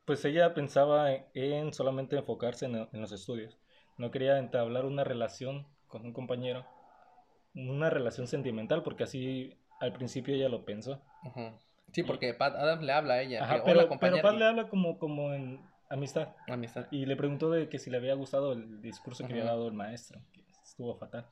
pues 0.05 0.23
ella 0.25 0.53
pensaba 0.53 1.11
en 1.33 1.73
solamente 1.73 2.15
enfocarse 2.15 2.65
en, 2.65 2.87
los 2.91 3.11
estudios. 3.11 3.57
No 3.97 4.11
quería 4.11 4.37
entablar 4.37 4.85
una 4.85 5.03
relación 5.03 5.67
con 5.87 6.05
un 6.05 6.13
compañero, 6.13 6.65
una 7.53 7.89
relación 7.89 8.27
sentimental, 8.27 8.81
porque 8.81 9.03
así 9.03 9.59
al 9.79 9.93
principio 9.93 10.33
ella 10.33 10.49
lo 10.49 10.65
pensó. 10.65 11.01
Sí, 11.91 12.03
porque 12.03 12.33
Pat 12.33 12.55
Adams 12.55 12.83
le 12.83 12.91
habla 12.91 13.15
a 13.15 13.21
ella. 13.21 13.61
pero, 13.63 13.87
pero 13.99 14.21
Pat 14.21 14.35
le 14.35 14.45
habla 14.45 14.67
como, 14.67 14.97
como 14.97 15.33
en 15.33 15.61
Amistad. 15.89 16.29
Amistad. 16.47 16.87
Y 16.91 17.05
le 17.05 17.15
preguntó 17.15 17.49
de 17.49 17.69
que 17.69 17.79
si 17.79 17.89
le 17.89 17.97
había 17.97 18.15
gustado 18.15 18.53
el 18.53 18.81
discurso 18.81 19.25
que 19.25 19.33
había 19.33 19.45
dado 19.45 19.67
el 19.67 19.73
maestro, 19.73 20.21
que 20.31 20.43
estuvo 20.63 20.95
fatal. 20.95 21.27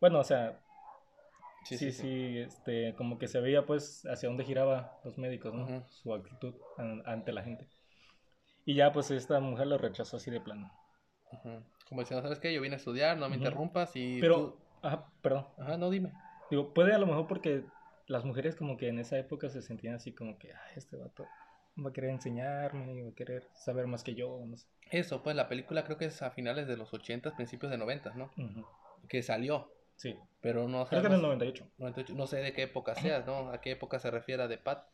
Bueno, 0.00 0.18
o 0.18 0.24
sea, 0.24 0.60
sí, 1.64 1.76
sí, 1.76 1.92
sí, 1.92 2.38
este, 2.38 2.94
como 2.94 3.18
que 3.18 3.28
se 3.28 3.40
veía 3.40 3.66
pues 3.66 4.06
hacia 4.06 4.28
dónde 4.28 4.44
giraba 4.44 4.98
los 5.04 5.18
médicos, 5.18 5.54
¿no? 5.54 5.86
Su 5.88 6.12
actitud 6.14 6.54
ante 6.78 7.32
la 7.32 7.42
gente. 7.42 7.68
Y 8.64 8.74
ya 8.74 8.92
pues 8.92 9.10
esta 9.10 9.40
mujer 9.40 9.66
lo 9.66 9.78
rechazó 9.78 10.16
así 10.16 10.30
de 10.30 10.40
plano. 10.40 10.72
Como 11.88 12.00
diciendo, 12.00 12.22
¿sabes 12.22 12.38
qué? 12.38 12.52
Yo 12.52 12.60
vine 12.60 12.74
a 12.74 12.78
estudiar, 12.78 13.16
no 13.16 13.28
me 13.28 13.36
interrumpas 13.36 13.94
y... 13.94 14.20
Pero, 14.20 14.58
ajá, 14.82 15.06
perdón. 15.22 15.46
Ajá, 15.58 15.76
no, 15.76 15.90
dime. 15.90 16.12
Digo, 16.50 16.74
puede 16.74 16.92
a 16.92 16.98
lo 16.98 17.06
mejor 17.06 17.26
porque 17.26 17.64
las 18.06 18.24
mujeres 18.24 18.56
como 18.56 18.76
que 18.76 18.88
en 18.88 18.98
esa 18.98 19.18
época 19.18 19.48
se 19.48 19.62
sentían 19.62 19.94
así 19.94 20.12
como 20.12 20.38
que, 20.38 20.52
ay, 20.52 20.72
este 20.76 20.96
vato 20.96 21.24
va 21.78 21.90
a 21.90 21.92
querer 21.92 22.10
enseñarme, 22.10 23.02
va 23.02 23.10
a 23.10 23.14
querer 23.14 23.48
saber 23.54 23.86
más 23.86 24.02
que 24.02 24.14
yo, 24.14 24.42
no 24.46 24.56
sé. 24.56 24.66
Eso, 24.90 25.22
pues 25.22 25.36
la 25.36 25.48
película 25.48 25.84
creo 25.84 25.96
que 25.98 26.06
es 26.06 26.20
a 26.22 26.30
finales 26.30 26.66
de 26.66 26.76
los 26.76 26.92
80, 26.92 27.36
principios 27.36 27.70
de 27.70 27.78
90, 27.78 28.14
¿no? 28.14 28.30
Que 29.08 29.22
salió. 29.22 29.72
Sí. 29.96 30.16
Pero 30.40 30.66
no 30.66 30.86
Creo 30.86 31.02
que 31.02 31.08
en 31.08 31.12
el 31.12 31.22
98. 31.22 31.70
No 32.14 32.26
sé 32.26 32.38
de 32.38 32.52
qué 32.52 32.62
época 32.62 32.94
sea, 32.94 33.20
¿no? 33.20 33.50
A 33.50 33.60
qué 33.60 33.72
época 33.72 33.98
se 33.98 34.10
refiere 34.10 34.48
de 34.48 34.58
Pat. 34.58 34.84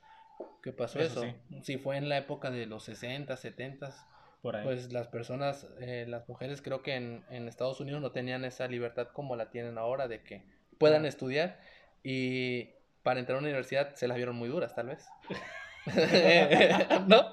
¿Qué 0.63 0.73
pasó 0.73 0.99
eso? 0.99 1.23
Si 1.63 1.79
fue 1.79 1.97
en 1.97 2.09
la 2.09 2.19
época 2.19 2.51
de 2.51 2.67
los 2.67 2.85
60, 2.85 3.37
70, 3.37 3.95
Por 4.43 4.57
ahí. 4.57 4.65
pues 4.65 4.93
las 4.93 5.09
personas, 5.09 5.67
eh, 5.81 6.05
las 6.09 6.29
mujeres 6.29 6.61
creo 6.61 6.83
que 6.83 6.97
en, 6.97 7.25
en, 7.31 7.49
Estados 7.49 7.81
Unidos 7.81 8.03
no 8.03 8.11
tenían 8.11 8.45
esa 8.45 8.67
libertad 8.67 9.09
como 9.13 9.37
la 9.37 9.51
tienen 9.51 9.79
ahora 9.79 10.09
de 10.09 10.23
que 10.23 10.43
puedan 10.79 11.07
estudiar 11.07 11.61
y 12.03 12.71
para 13.03 13.21
entrar 13.21 13.37
a 13.37 13.39
una 13.39 13.49
universidad 13.49 13.95
se 13.95 14.09
las 14.09 14.17
vieron 14.17 14.37
muy 14.37 14.49
duras 14.49 14.75
tal 14.75 14.89
vez. 14.89 15.07
¿No? 17.07 17.33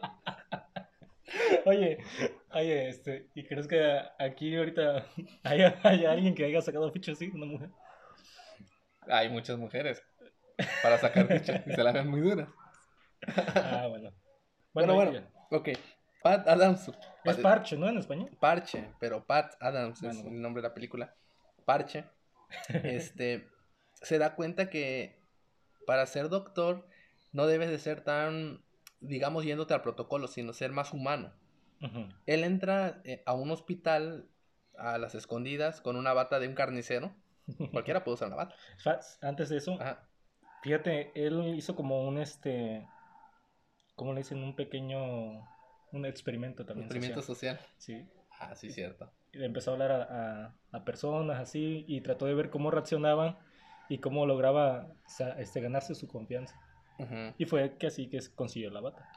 Oye, 1.66 1.98
oye, 2.52 2.90
este, 2.90 3.30
¿y 3.34 3.44
crees 3.46 3.68
que 3.68 4.00
aquí 4.20 4.56
ahorita 4.56 5.08
hay, 5.44 6.06
alguien 6.06 6.36
que 6.36 6.46
haya 6.46 6.62
sacado 6.62 6.92
ficha 6.92 7.14
así, 7.14 7.32
una 7.34 7.46
mujer? 7.46 7.70
Hay 9.08 9.30
muchas 9.30 9.58
mujeres 9.58 10.04
para 10.82 10.98
sacar 10.98 11.28
ficha 11.28 11.64
y 11.66 11.72
se 11.72 11.84
las 11.84 11.94
ven 11.94 12.08
muy 12.08 12.22
duras. 12.22 12.48
Ah, 13.56 13.88
bueno. 13.90 14.12
Bueno, 14.74 14.96
bueno, 14.96 15.28
ok. 15.52 15.70
Pat 16.22 16.48
Adams. 16.48 16.92
Es 17.26 17.38
Parche, 17.38 17.78
¿no? 17.78 17.90
En 17.90 17.98
español. 17.98 18.30
Parche, 18.40 18.92
pero 19.00 19.26
Pat 19.26 19.56
Adams 19.60 20.02
es 20.04 20.18
el 20.20 20.42
nombre 20.42 20.62
de 20.62 20.70
la 20.70 20.74
película. 20.74 21.16
Parche. 21.66 22.06
Este, 22.84 23.50
se 24.04 24.20
da 24.20 24.36
cuenta 24.36 24.70
que 24.70 25.20
para 25.88 26.06
ser 26.06 26.30
doctor 26.30 26.88
no 27.34 27.48
debes 27.48 27.70
de 27.70 27.80
ser 27.80 28.02
tan, 28.02 28.64
digamos, 29.02 29.44
yéndote 29.44 29.74
al 29.74 29.82
protocolo, 29.82 30.28
sino 30.28 30.54
ser 30.54 30.72
más 30.72 30.94
humano. 30.94 31.34
Él 32.26 32.46
entra 32.46 33.02
eh, 33.04 33.22
a 33.26 33.34
un 33.34 33.52
hospital 33.52 34.30
a 34.78 34.98
las 34.98 35.16
escondidas 35.16 35.82
con 35.82 35.98
una 35.98 36.14
bata 36.14 36.40
de 36.40 36.48
un 36.48 36.56
carnicero. 36.56 37.14
Cualquiera 37.72 38.06
puede 38.06 38.16
usar 38.16 38.30
una 38.30 38.38
bata. 38.38 38.56
Antes 39.22 39.50
de 39.50 39.58
eso, 39.58 39.78
fíjate, 40.62 41.12
él 41.14 41.56
hizo 41.56 41.76
como 41.76 42.08
un 42.08 42.20
este, 42.20 42.88
¿cómo 43.96 44.14
le 44.14 44.22
dicen? 44.22 44.42
Un 44.42 44.56
pequeño, 44.56 45.46
un 45.92 46.06
experimento 46.06 46.66
también. 46.66 46.86
Experimento 46.86 47.22
social. 47.22 47.60
Sí. 47.78 48.08
Ah, 48.40 48.56
sí, 48.56 48.72
cierto. 48.72 49.12
Y 49.34 49.44
empezó 49.44 49.72
a 49.72 49.74
hablar 49.74 49.92
a, 49.92 50.56
a, 50.72 50.86
personas 50.86 51.40
así 51.40 51.84
y 51.88 52.02
trató 52.02 52.28
de 52.28 52.34
ver 52.34 52.50
cómo 52.50 52.72
reaccionaban 52.72 53.38
y 53.90 53.98
cómo 54.00 54.26
lograba 54.26 54.88
este, 55.38 55.60
ganarse 55.62 55.96
su 55.96 56.08
confianza. 56.08 56.60
Y 57.38 57.46
fue 57.46 57.78
que 57.78 57.88
así 57.88 58.10
que 58.10 58.20
consiguió 58.36 58.70
la 58.70 58.82
bata. 58.82 59.10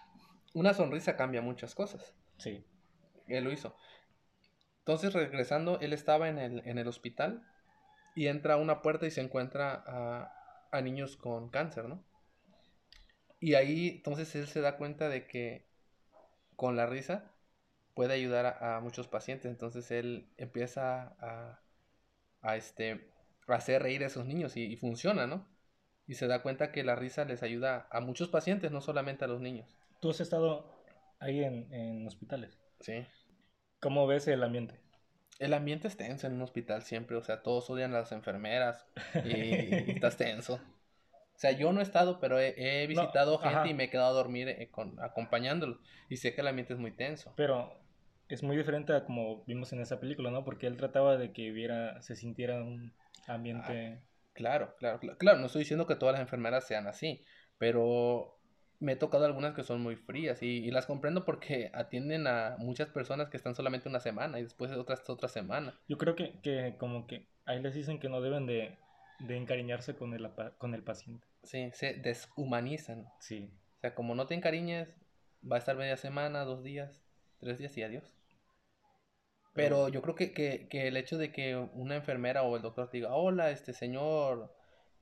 Una 0.54 0.74
sonrisa 0.74 1.16
cambia 1.16 1.42
muchas 1.42 1.74
cosas. 1.74 2.14
Sí. 2.38 2.64
Él 3.28 3.44
lo 3.44 3.52
hizo. 3.52 3.76
Entonces, 4.78 5.12
regresando, 5.12 5.80
él 5.80 5.92
estaba 5.92 6.28
en 6.28 6.38
el, 6.38 6.62
en 6.64 6.78
el 6.78 6.88
hospital 6.88 7.46
y 8.14 8.28
entra 8.28 8.54
a 8.54 8.56
una 8.56 8.82
puerta 8.82 9.06
y 9.06 9.10
se 9.10 9.20
encuentra 9.20 9.84
a, 9.86 10.32
a 10.70 10.80
niños 10.80 11.16
con 11.16 11.50
cáncer, 11.50 11.86
¿no? 11.86 12.02
Y 13.40 13.54
ahí, 13.54 13.88
entonces, 13.96 14.34
él 14.36 14.46
se 14.46 14.60
da 14.60 14.76
cuenta 14.76 15.08
de 15.08 15.26
que 15.26 15.66
con 16.54 16.76
la 16.76 16.86
risa 16.86 17.32
puede 17.94 18.14
ayudar 18.14 18.58
a, 18.62 18.80
muchos 18.80 19.08
pacientes. 19.08 19.50
Entonces, 19.50 19.90
él 19.90 20.30
empieza 20.36 21.16
a, 21.20 21.60
a, 22.42 22.56
este, 22.56 23.10
hacer 23.48 23.82
reír 23.82 24.02
a 24.04 24.06
esos 24.06 24.24
niños 24.24 24.56
y 24.56 24.76
funciona, 24.76 25.26
¿no? 25.26 25.46
Y 26.06 26.14
se 26.14 26.26
da 26.26 26.42
cuenta 26.42 26.72
que 26.72 26.84
la 26.84 26.94
risa 26.94 27.24
les 27.24 27.42
ayuda 27.42 27.88
a 27.90 28.00
muchos 28.00 28.28
pacientes, 28.28 28.70
no 28.70 28.80
solamente 28.80 29.24
a 29.24 29.28
los 29.28 29.40
niños. 29.40 29.76
¿Tú 30.00 30.10
has 30.10 30.20
estado 30.20 30.72
ahí 31.18 31.42
en, 31.42 32.06
hospitales? 32.06 32.58
Sí. 32.80 33.04
¿Cómo 33.80 34.06
ves 34.06 34.28
el 34.28 34.42
ambiente? 34.42 34.80
El 35.38 35.52
ambiente 35.52 35.88
es 35.88 35.96
tenso 35.96 36.26
en 36.26 36.34
un 36.34 36.42
hospital 36.42 36.82
siempre, 36.82 37.16
o 37.16 37.22
sea, 37.22 37.42
todos 37.42 37.68
odian 37.68 37.92
a 37.94 38.00
las 38.00 38.12
enfermeras 38.12 38.86
y, 39.24 39.90
estás 39.90 40.16
tenso. 40.16 40.54
O 40.54 41.38
sea, 41.38 41.52
yo 41.52 41.70
no 41.72 41.80
he 41.80 41.82
estado, 41.82 42.18
pero 42.18 42.38
he, 42.40 42.86
visitado 42.86 43.38
gente 43.38 43.68
y 43.68 43.74
me 43.74 43.84
he 43.84 43.90
quedado 43.90 44.08
a 44.08 44.12
dormir 44.12 44.48
eh, 44.48 44.70
con, 44.70 44.98
acompañándolos 45.00 45.78
y 46.08 46.16
sé 46.16 46.34
que 46.34 46.40
el 46.40 46.48
ambiente 46.48 46.72
es 46.72 46.78
muy 46.78 46.92
tenso. 46.92 47.34
Pero 47.36 47.78
es 48.28 48.42
muy 48.42 48.56
diferente 48.56 48.94
a 48.94 49.04
como 49.04 49.44
vimos 49.44 49.72
en 49.72 49.80
esa 49.80 50.00
película, 50.00 50.30
¿no? 50.30 50.44
Porque 50.44 50.66
él 50.66 50.78
trataba 50.78 51.18
de 51.18 51.32
que 51.32 51.52
hubiera, 51.52 52.00
se 52.00 52.16
sintiera 52.16 52.62
un 52.62 52.94
ambiente... 53.26 54.00
Ah, 54.00 54.05
claro, 54.36 54.76
claro, 54.78 55.00
claro, 55.00 55.18
claro, 55.18 55.38
no 55.38 55.46
estoy 55.46 55.60
diciendo 55.60 55.86
que 55.86 55.96
todas 55.96 56.12
las 56.12 56.22
enfermeras 56.22 56.66
sean 56.66 56.86
así, 56.86 57.24
pero 57.58 58.38
me 58.78 58.92
he 58.92 58.96
tocado 58.96 59.24
algunas 59.24 59.54
que 59.54 59.64
son 59.64 59.80
muy 59.80 59.96
frías 59.96 60.42
y, 60.42 60.70
las 60.70 60.86
comprendo 60.86 61.24
porque 61.24 61.70
atienden 61.74 62.26
a 62.26 62.56
muchas 62.58 62.88
personas 62.88 63.28
que 63.30 63.36
están 63.36 63.54
solamente 63.54 63.88
una 63.88 64.00
semana 64.00 64.38
y 64.38 64.42
después 64.42 64.70
otras 64.72 65.08
otra 65.08 65.28
semana. 65.28 65.80
Yo 65.88 65.96
creo 65.98 66.14
que, 66.14 66.38
que 66.42 66.76
como 66.78 67.06
que 67.06 67.26
ahí 67.46 67.60
les 67.60 67.74
dicen 67.74 67.98
que 67.98 68.08
no 68.08 68.20
deben 68.20 68.46
de, 68.46 68.78
de 69.20 69.36
encariñarse 69.36 69.96
con 69.96 70.12
el, 70.12 70.30
con 70.58 70.74
el 70.74 70.82
paciente. 70.82 71.26
Sí, 71.42 71.70
se 71.72 71.94
deshumanizan. 71.94 73.08
Sí. 73.18 73.50
O 73.78 73.80
sea, 73.80 73.94
como 73.94 74.14
no 74.14 74.26
te 74.26 74.34
encariñes, 74.34 74.94
va 75.50 75.56
a 75.56 75.58
estar 75.58 75.76
media 75.76 75.96
semana, 75.96 76.44
dos 76.44 76.62
días, 76.62 77.02
tres 77.38 77.58
días 77.58 77.76
y 77.76 77.82
adiós. 77.82 78.15
Pero 79.56 79.88
yo 79.88 80.02
creo 80.02 80.14
que, 80.14 80.32
que, 80.32 80.68
que 80.68 80.86
el 80.86 80.96
hecho 80.96 81.18
de 81.18 81.32
que 81.32 81.56
una 81.56 81.96
enfermera 81.96 82.42
o 82.42 82.54
el 82.56 82.62
doctor 82.62 82.88
te 82.88 82.98
diga, 82.98 83.14
hola, 83.14 83.50
este 83.50 83.72
señor 83.72 84.54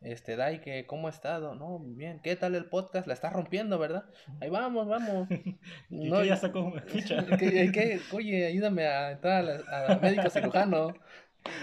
este, 0.05 0.37
Dai, 0.37 0.61
que 0.61 0.87
¿cómo 0.87 1.07
ha 1.07 1.11
estado? 1.11 1.55
No, 1.55 1.79
bien. 1.79 2.21
¿Qué 2.23 2.37
tal 2.37 2.55
el 2.55 2.67
podcast? 2.67 3.07
La 3.07 3.15
está 3.15 3.31
rompiendo, 3.31 3.79
¿verdad? 3.79 4.05
Ahí 4.41 4.51
vamos, 4.51 4.87
vamos. 4.87 5.29
no, 5.89 6.23
ya 6.23 6.37
sacó 6.37 6.73
ficha. 6.87 7.25
oye, 8.13 8.47
ayúdame 8.47 8.87
a 8.87 9.13
entrar 9.13 9.63
a, 9.67 9.97
médico 9.97 10.29
cirujano. 10.29 10.95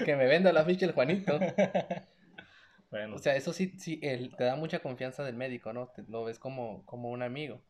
Que 0.06 0.16
me 0.16 0.26
venda 0.26 0.52
la 0.52 0.66
ficha 0.66 0.86
el 0.86 0.94
Juanito. 0.94 1.40
Bueno. 2.90 3.16
O 3.16 3.20
sea, 3.20 3.38
eso 3.38 3.54
sí, 3.54 3.72
sí, 3.80 4.02
él 4.04 4.36
te 4.38 4.44
da 4.44 4.58
mucha 4.58 4.80
confianza 4.80 5.24
del 5.24 5.38
médico, 5.38 5.72
¿no? 5.72 5.88
Te, 5.96 6.04
lo 6.10 6.26
ves 6.26 6.40
como, 6.40 6.86
como 6.86 7.10
un 7.10 7.24
amigo. 7.24 7.62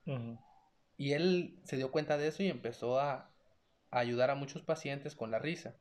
Y 0.97 1.13
él 1.13 1.59
se 1.63 1.77
dio 1.77 1.91
cuenta 1.91 2.17
de 2.17 2.29
eso 2.29 2.41
y 2.41 2.49
empezó 2.49 2.99
a, 2.99 3.30
a, 3.91 3.99
ayudar 3.99 4.29
a 4.29 4.35
muchos 4.35 4.61
pacientes 4.61 5.15
con 5.15 5.31
la 5.31 5.39
risa. 5.39 5.75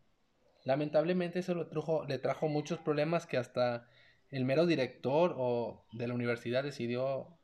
Lamentablemente 0.64 1.38
eso 1.38 1.55
le 1.55 1.64
trajo, 1.64 2.05
le 2.05 2.18
trajo 2.18 2.49
muchos 2.49 2.79
problemas 2.79 3.27
que 3.27 3.38
hasta 3.38 3.88
el 4.31 4.44
mero 4.44 4.66
director 4.66 5.35
o 5.37 5.85
de 5.92 6.07
la 6.07 6.14
universidad 6.14 6.62
decidió 6.62 7.38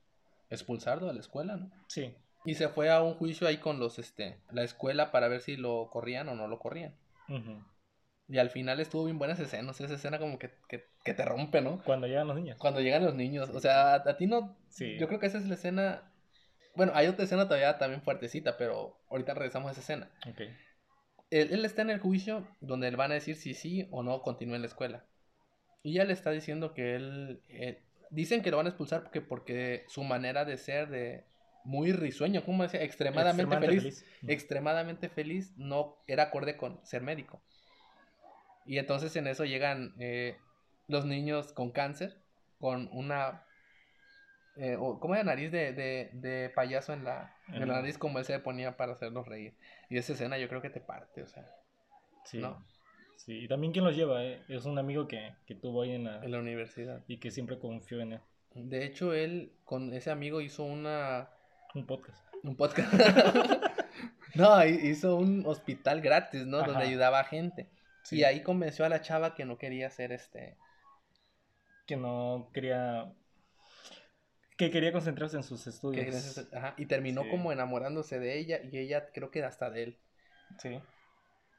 expulsarlo 0.50 1.06
de 1.06 1.14
la 1.14 1.20
escuela, 1.20 1.56
¿no? 1.56 1.70
Sí. 1.88 2.14
Y 2.44 2.54
se 2.54 2.68
fue 2.68 2.90
a 2.90 3.02
un 3.02 3.14
juicio 3.14 3.48
ahí 3.48 3.58
con 3.58 3.80
los, 3.80 3.98
este, 3.98 4.38
la 4.52 4.62
escuela 4.62 5.10
para 5.10 5.28
ver 5.28 5.40
si 5.40 5.56
lo 5.56 5.90
corrían 5.90 6.28
o 6.28 6.34
no 6.34 6.46
lo 6.46 6.58
corrían. 6.58 6.94
Y 8.28 8.38
al 8.38 8.50
final 8.50 8.80
estuvo 8.80 9.04
bien 9.04 9.18
buena 9.18 9.34
esa 9.34 9.44
escena, 9.44 9.72
esa 9.72 9.84
escena 9.92 10.18
como 10.18 10.38
que, 10.38 10.50
que, 10.68 11.14
te 11.14 11.24
rompe, 11.24 11.60
¿no? 11.60 11.82
Cuando 11.84 12.06
llegan 12.06 12.28
los 12.28 12.36
niños. 12.36 12.58
Cuando 12.58 12.80
llegan 12.80 13.04
los 13.04 13.14
niños, 13.14 13.50
o 13.50 13.60
sea, 13.60 13.94
a, 13.94 14.16
ti 14.16 14.26
no... 14.26 14.56
Sí. 14.68 14.96
Yo 14.98 15.08
creo 15.08 15.18
que 15.18 15.26
esa 15.26 15.38
es 15.38 15.46
la 15.46 15.54
escena... 15.54 16.12
Bueno, 16.76 16.92
hay 16.94 17.06
otra 17.06 17.24
escena 17.24 17.46
todavía 17.46 17.78
también 17.78 18.02
fuertecita, 18.02 18.56
pero 18.56 18.98
ahorita 19.10 19.34
regresamos 19.34 19.68
a 19.68 19.72
esa 19.72 19.80
escena. 19.80 20.10
Ok. 20.28 20.40
Él, 21.30 21.48
él 21.52 21.64
está 21.64 21.82
en 21.82 21.90
el 21.90 21.98
juicio 21.98 22.46
donde 22.60 22.90
le 22.90 22.96
van 22.96 23.10
a 23.10 23.14
decir 23.14 23.34
si 23.36 23.54
sí 23.54 23.88
o 23.90 24.02
no 24.02 24.22
continúa 24.22 24.56
en 24.56 24.62
la 24.62 24.68
escuela. 24.68 25.04
Y 25.82 25.94
ya 25.94 26.04
le 26.04 26.12
está 26.12 26.30
diciendo 26.30 26.74
que 26.74 26.94
él... 26.94 27.42
Eh, 27.48 27.82
dicen 28.10 28.42
que 28.42 28.50
lo 28.50 28.56
van 28.56 28.66
a 28.66 28.70
expulsar 28.70 29.02
porque, 29.02 29.20
porque 29.20 29.84
su 29.88 30.04
manera 30.04 30.44
de 30.44 30.56
ser, 30.58 30.88
de 30.88 31.24
muy 31.64 31.92
risueño, 31.92 32.44
como 32.44 32.62
decía, 32.62 32.82
extremadamente, 32.82 33.58
feliz, 33.58 34.04
extremadamente 34.26 35.08
feliz, 35.08 35.52
no 35.56 35.96
era 36.06 36.24
acorde 36.24 36.56
con 36.56 36.84
ser 36.84 37.02
médico. 37.02 37.42
Y 38.64 38.78
entonces 38.78 39.14
en 39.16 39.26
eso 39.26 39.44
llegan 39.44 39.94
eh, 39.98 40.36
los 40.88 41.04
niños 41.04 41.52
con 41.52 41.70
cáncer, 41.70 42.16
con 42.58 42.88
una... 42.92 43.44
Eh, 44.56 44.76
¿Cómo 44.78 45.14
era 45.14 45.24
nariz 45.24 45.52
de, 45.52 45.72
de, 45.72 46.10
de 46.12 46.50
payaso 46.50 46.92
en 46.92 47.04
la, 47.04 47.36
en 47.48 47.60
la 47.68 47.74
nariz 47.74 47.98
como 47.98 48.18
él 48.18 48.24
se 48.24 48.38
ponía 48.38 48.76
para 48.76 48.92
hacerlos 48.92 49.28
reír? 49.28 49.54
Y 49.90 49.98
esa 49.98 50.14
escena 50.14 50.38
yo 50.38 50.48
creo 50.48 50.62
que 50.62 50.70
te 50.70 50.80
parte, 50.80 51.22
o 51.22 51.26
sea. 51.26 51.46
Sí. 52.24 52.38
¿no? 52.38 52.64
Sí, 53.16 53.44
y 53.44 53.48
también 53.48 53.72
quien 53.72 53.84
los 53.84 53.96
lleva, 53.96 54.24
eh? 54.24 54.42
es 54.48 54.64
un 54.66 54.78
amigo 54.78 55.08
que, 55.08 55.34
que 55.46 55.54
tuvo 55.54 55.82
ahí 55.82 55.92
en 55.92 56.04
la, 56.04 56.22
en 56.22 56.30
la 56.30 56.38
universidad. 56.38 57.02
Y 57.08 57.18
que 57.18 57.30
siempre 57.30 57.58
confió 57.58 58.00
en 58.00 58.14
él. 58.14 58.20
De 58.54 58.84
hecho, 58.84 59.12
él 59.12 59.52
con 59.64 59.92
ese 59.92 60.10
amigo 60.10 60.40
hizo 60.40 60.64
una... 60.64 61.28
Un 61.74 61.86
podcast. 61.86 62.24
Un 62.42 62.56
podcast. 62.56 62.92
no, 64.34 64.64
hizo 64.64 65.16
un 65.16 65.44
hospital 65.46 66.00
gratis, 66.00 66.46
¿no? 66.46 66.62
Donde 66.62 66.84
ayudaba 66.84 67.20
a 67.20 67.24
gente. 67.24 67.68
Y 68.10 68.22
ahí 68.22 68.42
convenció 68.42 68.84
a 68.84 68.88
la 68.88 69.00
chava 69.00 69.34
que 69.34 69.44
no 69.44 69.58
quería 69.58 69.88
hacer 69.88 70.12
este... 70.12 70.56
Que 71.86 71.96
no 71.96 72.50
quería... 72.52 73.12
Que 74.56 74.70
quería 74.70 74.92
concentrarse 74.92 75.36
en 75.36 75.42
sus 75.42 75.66
estudios. 75.66 76.38
Ajá, 76.52 76.74
y 76.78 76.86
terminó 76.86 77.28
como 77.28 77.52
enamorándose 77.52 78.18
de 78.18 78.38
ella 78.38 78.60
y 78.62 78.78
ella 78.78 79.10
creo 79.12 79.30
que 79.30 79.42
hasta 79.44 79.70
de 79.70 79.82
él. 79.82 79.98
Sí. 80.58 80.80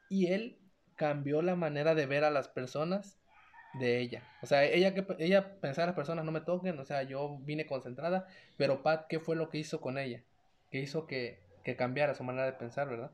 Y 0.09 0.27
él 0.27 0.59
cambió 0.95 1.41
la 1.41 1.55
manera 1.55 1.95
de 1.95 2.05
ver 2.05 2.23
a 2.23 2.31
las 2.31 2.47
personas 2.47 3.19
de 3.73 3.99
ella. 3.99 4.23
O 4.41 4.45
sea, 4.45 4.63
ella 4.65 4.93
que 4.93 5.05
ella 5.19 5.59
pensaba 5.59 5.87
las 5.87 5.95
personas 5.95 6.25
no 6.25 6.31
me 6.31 6.41
toquen, 6.41 6.77
o 6.79 6.85
sea, 6.85 7.03
yo 7.03 7.37
vine 7.41 7.65
concentrada, 7.65 8.27
pero 8.57 8.81
Pat, 8.81 9.07
¿qué 9.07 9.19
fue 9.19 9.35
lo 9.35 9.49
que 9.49 9.59
hizo 9.59 9.79
con 9.79 9.97
ella? 9.97 10.23
Que 10.71 10.79
hizo 10.79 11.05
que, 11.05 11.43
que 11.63 11.75
cambiara 11.75 12.15
su 12.15 12.23
manera 12.23 12.45
de 12.45 12.53
pensar, 12.53 12.89
¿verdad? 12.89 13.11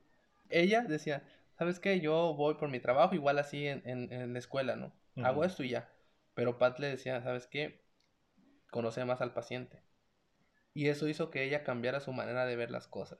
Ella 0.50 0.82
decía, 0.82 1.24
¿sabes 1.58 1.80
qué? 1.80 2.00
Yo 2.00 2.34
voy 2.36 2.56
por 2.56 2.69
mi 2.69 2.80
trabajo, 2.80 3.15
igual 3.15 3.39
así 3.39 3.67
en, 3.67 3.84
en, 3.86 4.34
la 4.34 4.39
escuela, 4.39 4.76
¿no? 4.76 4.93
Hago 5.24 5.43
esto 5.43 5.63
y 5.63 5.69
ya. 5.69 5.89
Pero 6.34 6.58
Pat 6.58 6.80
le 6.80 6.88
decía, 6.88 7.22
¿sabes 7.22 7.48
qué? 7.48 7.83
Conoce 8.74 9.06
más 9.06 9.22
al 9.22 9.34
paciente. 9.34 9.84
Y 10.74 10.88
eso 10.88 11.08
hizo 11.08 11.30
que 11.30 11.44
ella 11.44 11.64
cambiara 11.64 12.00
su 12.00 12.12
manera 12.12 12.48
de 12.48 12.56
ver 12.56 12.72
las 12.72 12.88
cosas. 12.88 13.20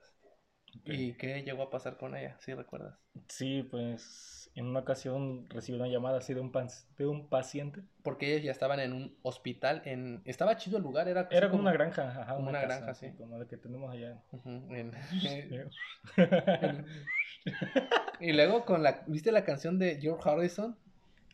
¿Y 0.84 1.12
qué 1.12 1.44
llegó 1.44 1.62
a 1.62 1.70
pasar 1.70 1.96
con 1.96 2.16
ella? 2.16 2.36
¿Sí 2.40 2.52
recuerdas? 2.52 2.98
Sí, 3.28 3.62
pues 3.70 4.50
en 4.56 4.66
una 4.66 4.80
ocasión 4.80 5.48
recibí 5.48 5.78
una 5.78 5.86
llamada 5.86 6.18
así 6.18 6.34
de 6.34 6.40
un, 6.40 6.50
de 6.98 7.06
un 7.06 7.28
paciente. 7.28 7.82
Porque 8.02 8.32
ellos 8.32 8.42
ya 8.42 8.50
estaban 8.50 8.80
en 8.80 8.92
un 8.92 9.16
hospital, 9.22 9.82
en... 9.84 10.22
Estaba 10.24 10.56
chido 10.56 10.78
el 10.78 10.82
lugar, 10.82 11.06
era... 11.06 11.28
Era 11.30 11.48
como, 11.48 11.62
una 11.62 11.72
granja, 11.72 12.22
ajá. 12.22 12.34
Como 12.34 12.48
una, 12.48 12.62
granja, 12.62 12.92
sí. 12.94 13.12
Como 13.16 13.38
la 13.38 13.46
que 13.46 13.56
tenemos 13.56 13.92
allá. 13.92 14.20
y 18.18 18.32
luego 18.32 18.64
con 18.64 18.82
la... 18.82 19.04
¿Viste 19.06 19.30
la 19.30 19.44
canción 19.44 19.78
de 19.78 20.00
George 20.00 20.28
Harrison? 20.28 20.76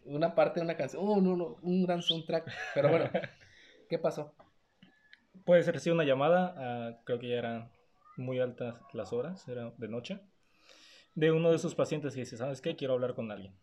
Una 0.04 0.34
parte 0.34 0.60
de 0.60 0.64
una 0.64 0.76
canción... 0.76 1.02
Oh, 1.02 1.22
no, 1.22 1.34
no, 1.34 1.56
un 1.62 1.86
gran 1.86 2.02
soundtrack. 2.02 2.52
Pero 2.74 2.90
bueno, 2.90 3.08
¿qué 3.90 3.98
pasó? 3.98 4.34
Pues 5.44 5.66
recibí 5.66 5.92
una 5.92 6.04
llamada, 6.04 6.54
ah, 6.56 7.00
creo 7.04 7.18
que 7.18 7.28
ya 7.28 7.36
eran 7.36 7.70
muy 8.16 8.40
altas 8.40 8.76
las 8.94 9.12
horas, 9.12 9.46
era 9.48 9.72
de 9.76 9.88
noche 9.88 10.20
de 11.14 11.32
uno 11.32 11.50
de 11.50 11.58
sus 11.58 11.74
pacientes 11.74 12.16
y 12.16 12.20
dice, 12.20 12.36
¿sabes 12.36 12.60
qué? 12.60 12.76
Quiero 12.76 12.94
hablar 12.94 13.14
con 13.14 13.30
alguien. 13.30 13.54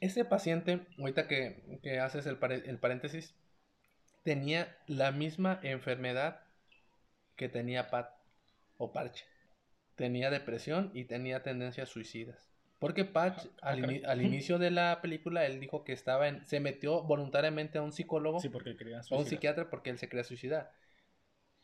Ese 0.00 0.24
paciente, 0.24 0.86
ahorita 0.98 1.28
que, 1.28 1.78
que 1.82 1.98
haces 1.98 2.26
el, 2.26 2.38
el 2.64 2.78
paréntesis, 2.78 3.34
tenía 4.22 4.76
la 4.86 5.12
misma 5.12 5.60
enfermedad 5.62 6.40
que 7.36 7.48
tenía 7.48 7.90
Pat 7.90 8.10
o 8.78 8.92
Parche. 8.92 9.24
Tenía 9.96 10.30
depresión 10.30 10.90
y 10.94 11.04
tenía 11.04 11.42
tendencias 11.42 11.88
suicidas. 11.88 12.53
Porque 12.84 13.06
Patch, 13.06 13.46
ah, 13.62 13.70
al, 13.70 14.02
al, 14.04 14.20
inicio 14.20 14.58
de 14.58 14.70
la 14.70 15.00
película, 15.00 15.46
él 15.46 15.58
dijo 15.58 15.84
que 15.84 15.94
estaba 15.94 16.28
en. 16.28 16.44
Se 16.44 16.60
metió 16.60 17.02
voluntariamente 17.02 17.78
a 17.78 17.82
un 17.82 17.92
psicólogo. 17.92 18.40
Sí, 18.40 18.50
porque 18.50 18.76
quería 18.76 19.00
O 19.08 19.20
un 19.20 19.24
psiquiatra 19.24 19.70
porque 19.70 19.88
él 19.88 19.96
se 19.96 20.06
quería 20.10 20.22
suicidar. 20.22 20.70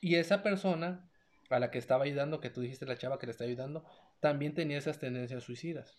Y 0.01 0.15
esa 0.15 0.43
persona 0.43 1.11
a 1.51 1.59
la 1.59 1.71
que 1.71 1.77
estaba 1.77 2.05
ayudando, 2.05 2.41
que 2.41 2.49
tú 2.49 2.63
dijiste 2.63 2.87
la 2.87 2.97
chava 2.97 3.19
que 3.19 3.27
le 3.27 3.33
está 3.33 3.45
ayudando, 3.45 3.85
también 4.21 4.55
tenía 4.55 4.79
esas 4.79 4.99
tendencias 4.99 5.45
suicidas. 5.45 5.95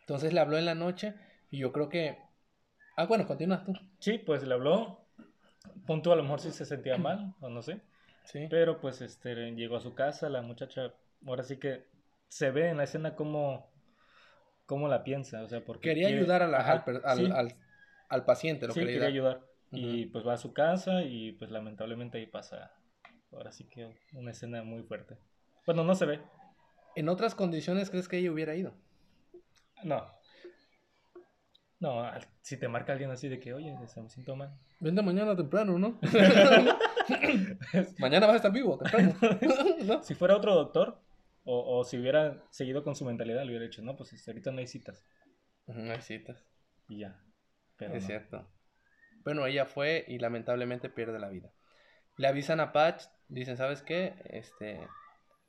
Entonces 0.00 0.32
le 0.32 0.40
habló 0.40 0.58
en 0.58 0.64
la 0.64 0.74
noche 0.74 1.14
y 1.48 1.58
yo 1.58 1.70
creo 1.70 1.88
que... 1.88 2.18
Ah, 2.96 3.06
bueno, 3.06 3.28
continúa 3.28 3.62
tú. 3.62 3.72
Sí, 4.00 4.18
pues 4.18 4.42
le 4.42 4.52
habló. 4.52 5.06
Punto 5.86 6.10
a 6.10 6.16
lo 6.16 6.24
mejor 6.24 6.40
sí 6.40 6.50
se 6.50 6.64
sentía 6.64 6.98
mal, 6.98 7.36
o 7.38 7.48
no 7.48 7.62
sé. 7.62 7.82
Sí. 8.24 8.48
Pero 8.50 8.80
pues 8.80 9.00
este, 9.00 9.52
llegó 9.52 9.76
a 9.76 9.80
su 9.80 9.94
casa, 9.94 10.28
la 10.28 10.42
muchacha, 10.42 10.92
ahora 11.24 11.44
sí 11.44 11.58
que 11.58 11.86
se 12.26 12.50
ve 12.50 12.70
en 12.70 12.78
la 12.78 12.84
escena 12.84 13.14
cómo, 13.14 13.69
cómo 14.70 14.86
la 14.86 15.02
piensa, 15.02 15.42
o 15.42 15.48
sea, 15.48 15.64
porque... 15.64 15.88
Quería 15.88 16.06
ayudar 16.06 16.44
a 16.44 16.46
la, 16.46 16.60
al, 16.60 17.56
al, 18.08 18.24
paciente, 18.24 18.68
lo 18.68 18.72
sí, 18.72 18.78
quería, 18.78 19.04
ayudar. 19.04 19.40
Y 19.72 20.06
pues 20.06 20.24
va 20.24 20.34
a 20.34 20.36
su 20.36 20.52
casa 20.52 21.02
y 21.02 21.32
pues 21.32 21.50
lamentablemente 21.50 22.18
ahí 22.18 22.26
pasa, 22.26 22.70
ahora 23.32 23.50
sí 23.50 23.64
que 23.64 23.96
una 24.12 24.30
escena 24.30 24.62
muy 24.62 24.84
fuerte. 24.84 25.18
Bueno, 25.66 25.82
no 25.82 25.96
se 25.96 26.06
ve, 26.06 26.20
¿En 26.94 27.08
otras 27.08 27.34
condiciones 27.34 27.90
crees 27.90 28.06
que 28.06 28.18
ella 28.18 28.30
hubiera 28.30 28.54
ido? 28.54 28.72
No. 29.82 30.06
No, 31.80 32.08
si 32.40 32.56
te 32.56 32.68
marca 32.68 32.92
alguien 32.92 33.10
así 33.10 33.28
de 33.28 33.40
que, 33.40 33.52
oye, 33.52 33.76
me 33.76 33.88
siento 33.88 34.36
mal. 34.36 34.56
Vente 34.78 35.02
mañana 35.02 35.34
temprano, 35.34 35.80
¿no? 35.80 35.98
mañana 37.98 38.26
vas 38.26 38.34
a 38.34 38.36
estar 38.36 38.52
vivo, 38.52 38.78
temprano. 38.78 39.16
Si 40.02 40.14
fuera 40.14 40.36
otro 40.36 40.54
doctor, 40.54 41.00
o, 41.52 41.78
o, 41.78 41.84
si 41.84 41.98
hubiera 41.98 42.44
seguido 42.50 42.84
con 42.84 42.94
su 42.94 43.04
mentalidad, 43.04 43.42
le 43.42 43.48
hubiera 43.48 43.64
dicho, 43.64 43.82
no, 43.82 43.96
pues 43.96 44.12
este, 44.12 44.30
ahorita 44.30 44.52
no 44.52 44.58
hay 44.58 44.68
citas. 44.68 45.04
No 45.66 45.92
hay 45.92 46.00
citas. 46.00 46.46
Y 46.88 47.00
ya. 47.00 47.20
Pero 47.76 47.94
es 47.94 48.06
cierto. 48.06 48.48
Bueno, 49.24 49.44
ella 49.46 49.66
fue 49.66 50.04
y 50.06 50.18
lamentablemente 50.18 50.88
pierde 50.88 51.18
la 51.18 51.28
vida. 51.28 51.52
Le 52.16 52.28
avisan 52.28 52.60
a 52.60 52.72
Patch, 52.72 53.04
dicen, 53.28 53.56
¿sabes 53.56 53.82
qué? 53.82 54.14
Este, 54.26 54.86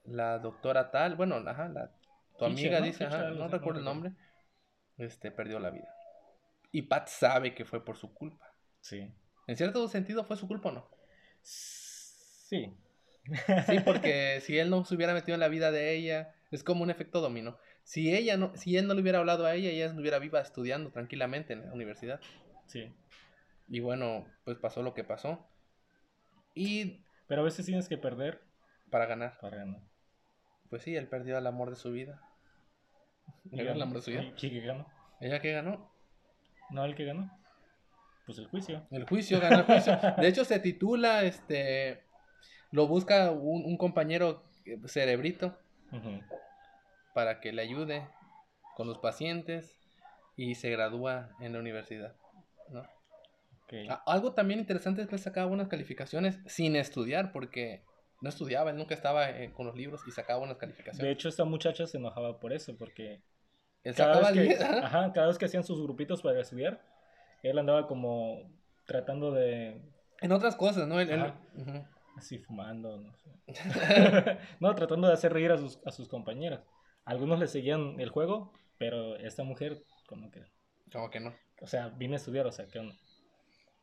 la 0.05 0.39
doctora 0.39 0.89
tal, 0.89 1.15
bueno, 1.15 1.35
ajá, 1.35 1.69
la, 1.69 1.91
tu 2.39 2.45
amiga 2.45 2.81
dice, 2.81 3.07
no 3.07 3.47
recuerdo 3.47 3.79
el 3.79 3.85
nombre, 3.85 4.13
este, 4.97 5.29
perdió 5.29 5.59
la 5.59 5.69
vida. 5.69 5.93
Y 6.71 6.83
Pat 6.83 7.09
sabe 7.09 7.53
que 7.53 7.63
fue 7.63 7.85
por 7.85 7.97
su 7.97 8.11
culpa. 8.11 8.55
Sí. 8.79 9.13
¿En 9.45 9.55
cierto 9.55 9.87
sentido 9.87 10.23
fue 10.23 10.35
su 10.35 10.47
culpa 10.47 10.69
o 10.69 10.71
no? 10.71 10.89
Sí. 11.43 12.75
Sí, 13.23 13.79
porque 13.85 14.41
si 14.41 14.57
él 14.57 14.69
no 14.69 14.83
se 14.85 14.95
hubiera 14.95 15.13
metido 15.13 15.35
en 15.35 15.39
la 15.39 15.47
vida 15.47 15.71
de 15.71 15.93
ella, 15.95 16.33
es 16.51 16.63
como 16.63 16.83
un 16.83 16.89
efecto 16.89 17.21
dominó. 17.21 17.57
Si 17.83 18.13
ella 18.15 18.37
no, 18.37 18.55
si 18.55 18.77
él 18.77 18.87
no 18.87 18.93
le 18.93 19.01
hubiera 19.01 19.19
hablado 19.19 19.45
a 19.45 19.55
ella, 19.55 19.69
ella 19.69 19.87
estuviera 19.87 20.19
viva 20.19 20.41
estudiando 20.41 20.91
tranquilamente 20.91 21.53
en 21.53 21.65
la 21.65 21.73
universidad. 21.73 22.19
Sí. 22.67 22.93
Y 23.67 23.79
bueno, 23.79 24.25
pues 24.43 24.57
pasó 24.57 24.83
lo 24.83 24.93
que 24.93 25.03
pasó. 25.03 25.47
Y. 26.53 27.03
Pero 27.27 27.41
a 27.41 27.45
veces 27.45 27.65
tienes 27.65 27.87
que 27.87 27.97
perder. 27.97 28.41
Para 28.89 29.05
ganar. 29.05 29.37
Para 29.39 29.57
ganar. 29.57 29.81
Pues 30.69 30.83
sí, 30.83 30.95
él 30.95 31.07
perdió 31.07 31.37
el 31.37 31.47
amor 31.47 31.69
de 31.69 31.75
su 31.75 31.91
vida. 31.91 32.21
el 33.51 33.81
amor 33.81 33.97
de 33.97 34.01
su 34.01 34.11
vida? 34.11 34.33
¿Quién 34.37 34.65
ganó? 34.65 34.87
¿Ella 35.19 35.39
que 35.39 35.51
ganó? 35.51 35.91
No, 36.69 36.85
el 36.85 36.95
que 36.95 37.05
ganó. 37.05 37.31
Pues 38.25 38.37
el 38.37 38.47
juicio. 38.47 38.85
El 38.91 39.05
juicio, 39.05 39.39
ganó 39.39 39.59
el 39.59 39.63
juicio. 39.65 39.97
De 40.17 40.27
hecho, 40.27 40.45
se 40.45 40.59
titula, 40.59 41.23
este. 41.23 42.03
Lo 42.71 42.87
busca 42.87 43.31
un, 43.31 43.77
compañero 43.77 44.43
eh, 44.65 44.79
cerebrito 44.87 45.57
para 47.13 47.41
que 47.41 47.51
le 47.51 47.61
ayude 47.61 48.07
con 48.75 48.87
los 48.87 48.97
pacientes 48.97 49.77
y 50.35 50.55
se 50.55 50.69
gradúa 50.69 51.29
en 51.39 51.53
la 51.53 51.59
universidad. 51.59 52.15
¿no? 52.69 52.83
Algo 54.05 54.33
también 54.33 54.59
interesante 54.59 55.01
es 55.01 55.07
que 55.07 55.15
él 55.15 55.21
sacaba 55.21 55.47
buenas 55.47 55.67
calificaciones 55.67 56.39
sin 56.45 56.75
estudiar, 56.75 57.31
porque 57.31 57.83
no 58.21 58.29
estudiaba, 58.29 58.71
él 58.71 58.77
nunca 58.77 58.93
estaba 58.93 59.29
eh, 59.29 59.51
con 59.53 59.65
los 59.65 59.75
libros 59.75 60.01
y 60.07 60.11
sacaba 60.11 60.39
buenas 60.39 60.57
calificaciones. 60.57 61.01
De 61.01 61.11
hecho, 61.11 61.29
esta 61.29 61.45
muchacha 61.45 61.87
se 61.87 61.97
enojaba 61.97 62.39
por 62.39 62.53
eso, 62.53 62.75
porque 62.77 63.21
cada, 63.95 64.31
vez 64.31 64.57
que, 64.57 64.63
ajá, 64.63 65.13
cada 65.13 65.27
vez 65.27 65.37
que 65.37 65.45
hacían 65.45 65.63
sus 65.63 65.81
grupitos 65.81 66.21
para 66.21 66.41
estudiar, 66.41 66.81
él 67.43 67.57
andaba 67.57 67.87
como 67.87 68.51
tratando 68.85 69.31
de... 69.31 69.81
En 70.19 70.31
otras 70.31 70.55
cosas, 70.55 70.87
¿no? 70.87 70.99
Así 72.17 72.37
fumando, 72.39 72.97
no 72.99 73.15
sé. 73.15 73.29
no, 74.59 74.75
tratando 74.75 75.07
de 75.07 75.13
hacer 75.13 75.33
reír 75.33 75.51
a 75.51 75.57
sus, 75.57 75.79
a 75.85 75.91
sus 75.91 76.07
compañeras. 76.07 76.61
Algunos 77.05 77.39
le 77.39 77.47
seguían 77.47 77.99
el 77.99 78.09
juego, 78.09 78.53
pero 78.77 79.15
esta 79.17 79.43
mujer 79.43 79.83
como 80.07 80.29
que... 80.31 80.43
Como 80.91 81.09
que 81.09 81.19
no. 81.19 81.33
O 81.61 81.67
sea, 81.67 81.89
vine 81.89 82.15
a 82.15 82.17
estudiar, 82.17 82.47
o 82.47 82.51
sea, 82.51 82.67
que 82.67 82.81
no. 82.81 82.93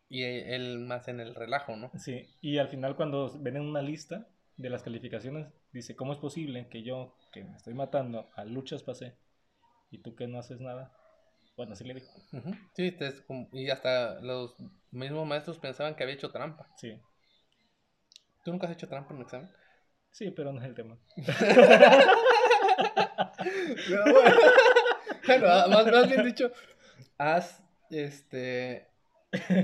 Y 0.08 0.22
él 0.22 0.78
más 0.80 1.08
en 1.08 1.20
el 1.20 1.34
relajo, 1.34 1.76
¿no? 1.76 1.90
Sí, 1.98 2.26
y 2.40 2.58
al 2.58 2.68
final 2.68 2.96
cuando 2.96 3.30
ven 3.40 3.56
en 3.56 3.62
una 3.62 3.82
lista 3.82 4.26
de 4.56 4.70
las 4.70 4.82
calificaciones, 4.82 5.48
dice, 5.72 5.96
¿cómo 5.96 6.12
es 6.12 6.18
posible 6.18 6.68
que 6.68 6.82
yo, 6.82 7.14
que 7.32 7.44
me 7.44 7.56
estoy 7.56 7.74
matando, 7.74 8.28
a 8.34 8.44
luchas 8.44 8.82
pasé, 8.82 9.16
y 9.90 9.98
tú 9.98 10.14
que 10.14 10.26
no 10.26 10.38
haces 10.38 10.60
nada? 10.60 10.92
Bueno, 11.56 11.72
así 11.72 11.84
le 11.84 11.94
dijo. 11.94 12.08
Sí, 12.74 12.96
y 13.52 13.70
hasta 13.70 14.20
los 14.20 14.54
mismos 14.90 15.26
maestros 15.26 15.58
pensaban 15.58 15.94
que 15.94 16.04
había 16.04 16.14
hecho 16.14 16.30
trampa. 16.30 16.68
Sí. 16.76 17.00
¿Tú 18.44 18.50
nunca 18.50 18.66
has 18.66 18.72
hecho 18.72 18.88
trampa 18.88 19.10
en 19.10 19.16
un 19.16 19.22
examen? 19.22 19.50
Sí, 20.10 20.30
pero 20.30 20.52
no 20.52 20.60
es 20.60 20.66
el 20.66 20.74
tema. 20.74 20.98
bueno, 25.26 25.68
más, 25.68 25.86
más 25.86 26.08
bien 26.08 26.24
dicho, 26.24 26.50
has, 27.18 27.62
este, 27.90 28.88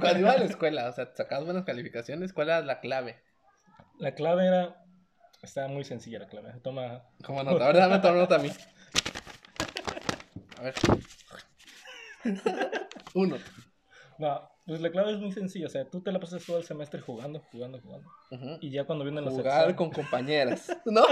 cuando 0.01 0.19
iba 0.19 0.33
a 0.33 0.39
la 0.39 0.45
escuela, 0.45 0.89
o 0.89 0.93
sea, 0.93 1.13
sacabas 1.15 1.47
buenas 1.47 1.65
calificaciones, 1.65 2.33
¿cuál 2.33 2.49
era 2.49 2.61
la 2.61 2.81
clave? 2.81 3.23
La 3.99 4.15
clave 4.15 4.47
era. 4.47 4.85
Estaba 5.43 5.69
muy 5.69 5.85
sencilla 5.85 6.19
la 6.19 6.27
clave. 6.27 6.53
Toma. 6.63 7.05
Como 7.25 7.43
nota. 7.43 7.67
Ahora 7.67 7.81
dame 7.81 7.99
tomar 7.99 8.17
nota 8.17 8.37
a 8.37 8.39
mí. 8.39 8.51
A 10.59 10.63
ver. 10.63 10.75
Uno. 13.15 13.37
No, 14.19 14.51
pues 14.67 14.81
la 14.81 14.91
clave 14.91 15.13
es 15.13 15.19
muy 15.19 15.33
sencilla. 15.33 15.67
O 15.67 15.71
sea, 15.71 15.89
tú 15.89 16.01
te 16.01 16.11
la 16.11 16.21
pasas 16.21 16.45
todo 16.45 16.59
el 16.59 16.65
semestre 16.65 17.01
jugando, 17.01 17.41
jugando, 17.53 17.81
jugando. 17.81 18.09
Y 18.61 18.71
ya 18.71 18.85
cuando 18.85 19.05
vienen 19.05 19.25
los 19.25 19.35
Jugar 19.35 19.75
con 19.77 19.91
compañeras. 19.91 20.75
¿No? 20.87 21.05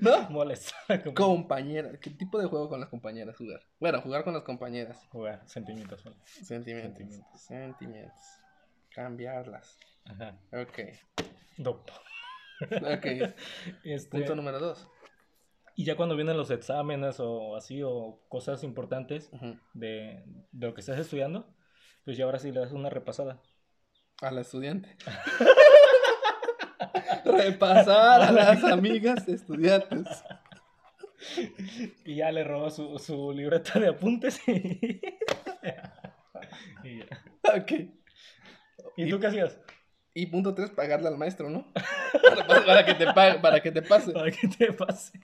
¿No? 0.00 0.30
Molesta. 0.30 0.74
Compañera. 1.14 1.98
¿Qué 2.00 2.10
tipo 2.10 2.38
de 2.38 2.46
juego 2.46 2.68
con 2.68 2.80
las 2.80 2.88
compañeras 2.88 3.36
jugar? 3.36 3.60
Bueno, 3.80 4.00
jugar 4.00 4.24
con 4.24 4.34
las 4.34 4.42
compañeras. 4.44 5.04
Jugar, 5.10 5.42
sentimientos. 5.46 6.02
Sentimientos. 6.24 6.96
Sentimientos. 6.96 7.40
Sentimientos. 7.40 8.22
Cambiarlas. 8.90 9.78
Ajá. 10.04 10.38
Ok. 10.52 10.78
Dopo. 11.56 11.92
ok. 12.60 13.06
Este... 13.84 14.10
Punto 14.10 14.34
número 14.36 14.60
dos. 14.60 14.88
Y 15.74 15.84
ya 15.84 15.96
cuando 15.96 16.16
vienen 16.16 16.38
los 16.38 16.50
exámenes 16.50 17.20
o 17.20 17.54
así, 17.54 17.82
o 17.82 18.20
cosas 18.28 18.64
importantes 18.64 19.30
de, 19.74 20.22
de, 20.52 20.66
lo 20.66 20.72
que 20.72 20.80
estás 20.80 20.98
estudiando, 20.98 21.54
pues 22.06 22.16
ya 22.16 22.24
ahora 22.24 22.38
sí 22.38 22.52
le 22.52 22.60
das 22.60 22.70
una 22.70 22.88
repasada. 22.88 23.42
A 24.22 24.30
la 24.30 24.42
estudiante. 24.42 24.96
repasar 27.24 28.22
a 28.22 28.30
las 28.30 28.62
amigas 28.62 29.28
estudiantes. 29.28 30.06
Y 32.04 32.14
ya 32.14 32.30
le 32.30 32.44
robó 32.44 32.70
su, 32.70 32.96
su 33.00 33.32
libreta 33.32 33.80
de 33.80 33.88
apuntes 33.88 34.40
y... 34.48 35.00
Ok. 37.42 37.72
¿Y, 38.96 39.10
tú 39.10 39.18
qué 39.18 39.26
hacías? 39.26 39.58
Y 40.14 40.26
punto 40.26 40.54
tres, 40.54 40.70
pagarle 40.70 41.08
al 41.08 41.18
maestro, 41.18 41.50
¿no? 41.50 41.72
Para, 42.66 42.84
que, 42.84 42.94
te 42.94 43.12
para 43.12 43.60
que 43.60 43.72
te 43.72 43.82
pase. 43.82 44.12
Para 44.12 44.30
que 44.30 44.48
te 44.48 44.72
pase. 44.72 45.18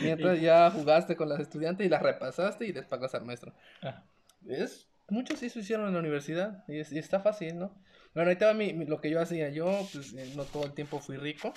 Mientras 0.00 0.40
ya 0.40 0.70
jugaste 0.70 1.16
con 1.16 1.28
las 1.28 1.40
estudiantes 1.40 1.86
y 1.86 1.90
las 1.90 2.02
repasaste 2.02 2.66
y 2.66 2.72
les 2.72 2.86
pagas 2.86 3.14
al 3.14 3.24
maestro. 3.24 3.52
Ah. 3.82 4.04
Es, 4.46 4.88
muchos 5.08 5.38
sí 5.38 5.50
se 5.50 5.60
hicieron 5.60 5.88
en 5.88 5.94
la 5.94 6.00
universidad 6.00 6.64
y, 6.68 6.76
y 6.76 6.98
está 6.98 7.20
fácil, 7.20 7.58
¿no? 7.58 7.74
Bueno, 8.14 8.30
ahí 8.30 8.36
te 8.36 8.46
va 8.46 8.54
mi, 8.54 8.72
lo 8.72 9.00
que 9.00 9.10
yo 9.10 9.20
hacía. 9.20 9.50
Yo, 9.50 9.66
pues, 9.92 10.12
eh, 10.14 10.32
no 10.34 10.44
todo 10.44 10.64
el 10.64 10.72
tiempo 10.72 10.98
fui 10.98 11.16
rico. 11.16 11.52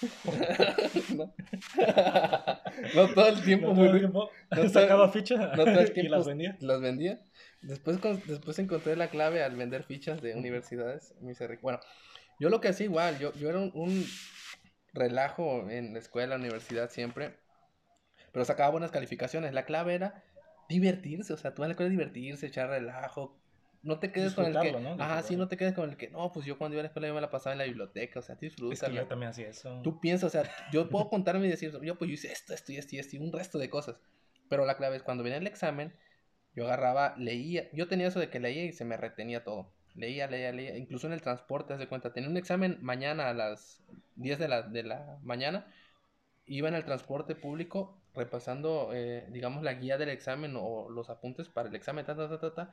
no. 2.94 3.14
todo 3.14 3.28
el 3.28 3.42
tiempo 3.42 3.74
fui 3.74 3.88
rico. 3.88 4.30
No 4.50 4.68
sacaba 4.68 5.10
fichas 5.10 5.38
no 5.56 5.64
todo 5.64 5.80
el 5.80 5.92
tiempo 5.92 6.08
y 6.08 6.08
las 6.08 6.26
vendía. 6.26 6.56
Las 6.60 6.80
vendía. 6.80 7.20
Después, 7.62 7.98
después 8.26 8.58
encontré 8.58 8.96
la 8.96 9.08
clave 9.08 9.42
al 9.42 9.56
vender 9.56 9.84
fichas 9.84 10.22
de 10.22 10.34
universidades. 10.34 11.14
Me 11.20 11.32
hice 11.32 11.46
rico. 11.46 11.62
Bueno, 11.62 11.80
yo 12.38 12.48
lo 12.48 12.60
que 12.60 12.68
hacía 12.68 12.86
igual. 12.86 13.18
Yo, 13.18 13.32
yo 13.34 13.50
era 13.50 13.58
un, 13.58 14.06
relajo 14.92 15.68
en 15.70 15.92
la 15.92 15.98
escuela, 15.98 16.36
universidad 16.36 16.90
siempre. 16.90 17.36
Pero 18.32 18.44
sacaba 18.44 18.70
buenas 18.70 18.90
calificaciones. 18.90 19.52
La 19.52 19.64
clave 19.64 19.94
era 19.94 20.24
divertirse. 20.70 21.32
O 21.32 21.36
sea, 21.36 21.54
tú 21.54 21.62
en 21.62 21.68
la 21.68 21.72
escuela 21.72 21.90
divertirse, 21.90 22.46
echar 22.46 22.70
relajo, 22.70 23.36
no 23.82 23.98
te 23.98 24.12
quedes 24.12 24.34
con 24.34 24.44
el 24.46 24.58
que. 24.58 24.72
¿no? 24.72 24.92
Ajá, 24.98 25.22
sí, 25.22 25.36
no 25.36 25.48
te 25.48 25.56
quedes 25.56 25.74
con 25.74 25.88
el 25.88 25.96
que. 25.96 26.10
No, 26.10 26.32
pues 26.32 26.46
yo 26.46 26.58
cuando 26.58 26.74
iba 26.74 26.80
a 26.80 26.84
la 26.84 26.88
escuela 26.88 27.08
yo 27.08 27.14
me 27.14 27.20
la 27.20 27.30
pasaba 27.30 27.52
en 27.52 27.58
la 27.58 27.64
biblioteca. 27.64 28.20
O 28.20 28.22
sea, 28.22 28.34
disfruta. 28.34 28.74
Es 28.74 28.80
que 28.82 28.94
yo 28.94 29.06
también 29.06 29.30
hacía 29.30 29.48
eso. 29.48 29.80
Tú 29.82 30.00
piensas, 30.00 30.28
o 30.28 30.30
sea, 30.30 30.50
yo 30.72 30.88
puedo 30.88 31.08
contarme 31.08 31.46
y 31.46 31.50
decir, 31.50 31.72
yo 31.82 31.96
pues 31.96 32.08
yo 32.08 32.14
hice 32.14 32.32
esto, 32.32 32.52
esto 32.52 32.72
y 32.72 32.76
esto 32.76 32.96
y 32.96 32.98
esto 32.98 33.16
y 33.16 33.18
un 33.20 33.32
resto 33.32 33.58
de 33.58 33.70
cosas. 33.70 33.96
Pero 34.48 34.66
la 34.66 34.76
clave 34.76 34.96
es 34.96 35.02
cuando 35.02 35.22
venía 35.22 35.38
el 35.38 35.46
examen, 35.46 35.94
yo 36.54 36.66
agarraba, 36.66 37.14
leía. 37.16 37.70
Yo 37.72 37.88
tenía 37.88 38.08
eso 38.08 38.20
de 38.20 38.28
que 38.28 38.40
leía 38.40 38.64
y 38.64 38.72
se 38.72 38.84
me 38.84 38.96
retenía 38.96 39.44
todo. 39.44 39.72
Leía, 39.94 40.26
leía, 40.26 40.52
leía. 40.52 40.76
Incluso 40.76 41.06
en 41.06 41.14
el 41.14 41.22
transporte, 41.22 41.72
haz 41.72 41.78
de 41.78 41.88
cuenta. 41.88 42.12
Tenía 42.12 42.28
un 42.28 42.36
examen 42.36 42.78
mañana 42.82 43.28
a 43.28 43.34
las 43.34 43.82
10 44.16 44.38
de 44.38 44.48
la, 44.48 44.62
de 44.62 44.82
la 44.82 45.18
mañana. 45.22 45.66
Iba 46.50 46.68
en 46.68 46.74
el 46.74 46.84
transporte 46.84 47.34
público 47.34 47.96
repasando, 48.14 48.90
eh, 48.92 49.26
digamos, 49.30 49.62
la 49.62 49.74
guía 49.74 49.96
del 49.96 50.08
examen 50.08 50.54
o 50.56 50.90
los 50.90 51.08
apuntes 51.08 51.48
para 51.48 51.68
el 51.68 51.74
examen, 51.74 52.04
ta, 52.04 52.16
ta, 52.16 52.28
ta, 52.28 52.38
ta, 52.38 52.54
ta 52.54 52.72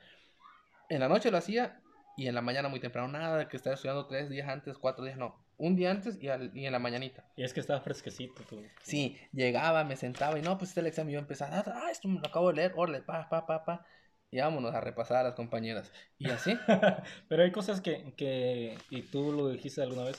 en 0.90 1.00
la 1.00 1.08
noche 1.08 1.32
lo 1.32 1.38
hacía 1.38 1.80
y 2.16 2.28
en 2.28 2.36
la 2.36 2.42
mañana 2.42 2.70
muy 2.70 2.80
temprano. 2.80 3.08
Nada 3.08 3.38
de 3.38 3.48
que 3.48 3.58
estar 3.58 3.74
estudiando 3.74 4.08
tres 4.08 4.30
días 4.30 4.48
antes, 4.48 4.78
cuatro 4.78 5.06
días, 5.06 5.18
no. 5.18 5.36
Un 5.58 5.76
día 5.76 5.92
antes 5.92 6.18
y, 6.22 6.28
y 6.60 6.66
en 6.66 6.72
la 6.72 6.80
mañanita. 6.80 7.26
Y 7.36 7.44
es 7.44 7.54
que 7.54 7.60
estaba 7.60 7.82
fresquecito 7.82 8.44
tú. 8.44 8.64
Sí, 8.84 9.18
llegaba, 9.34 9.84
me 9.84 9.96
sentaba 9.96 10.38
y 10.38 10.42
no, 10.42 10.58
pues 10.58 10.70
este 10.70 10.82
el 10.82 10.88
examen 10.88 11.14
yo 11.14 11.20
empezaba, 11.20 11.64
ah, 11.66 11.90
esto 11.92 12.08
me 12.08 12.20
lo 12.20 12.28
acabo 12.28 12.50
de 12.50 12.56
leer, 12.56 12.74
orle, 12.76 13.02
pa, 13.02 13.28
pa, 13.30 13.46
pa, 13.46 13.66
pa. 13.66 13.86
Y 14.30 14.40
vámonos 14.40 14.76
a 14.76 14.82
repasar 14.82 15.18
a 15.18 15.24
las 15.24 15.34
compañeras. 15.36 15.92
Y 16.18 16.30
así. 16.30 16.58
Pero 17.30 17.44
hay 17.44 17.52
cosas 17.52 17.82
que, 17.82 18.14
que, 18.16 18.78
y 18.90 19.04
tú 19.04 19.32
lo 19.32 19.50
dijiste 19.50 19.82
alguna 19.82 20.04
vez, 20.04 20.18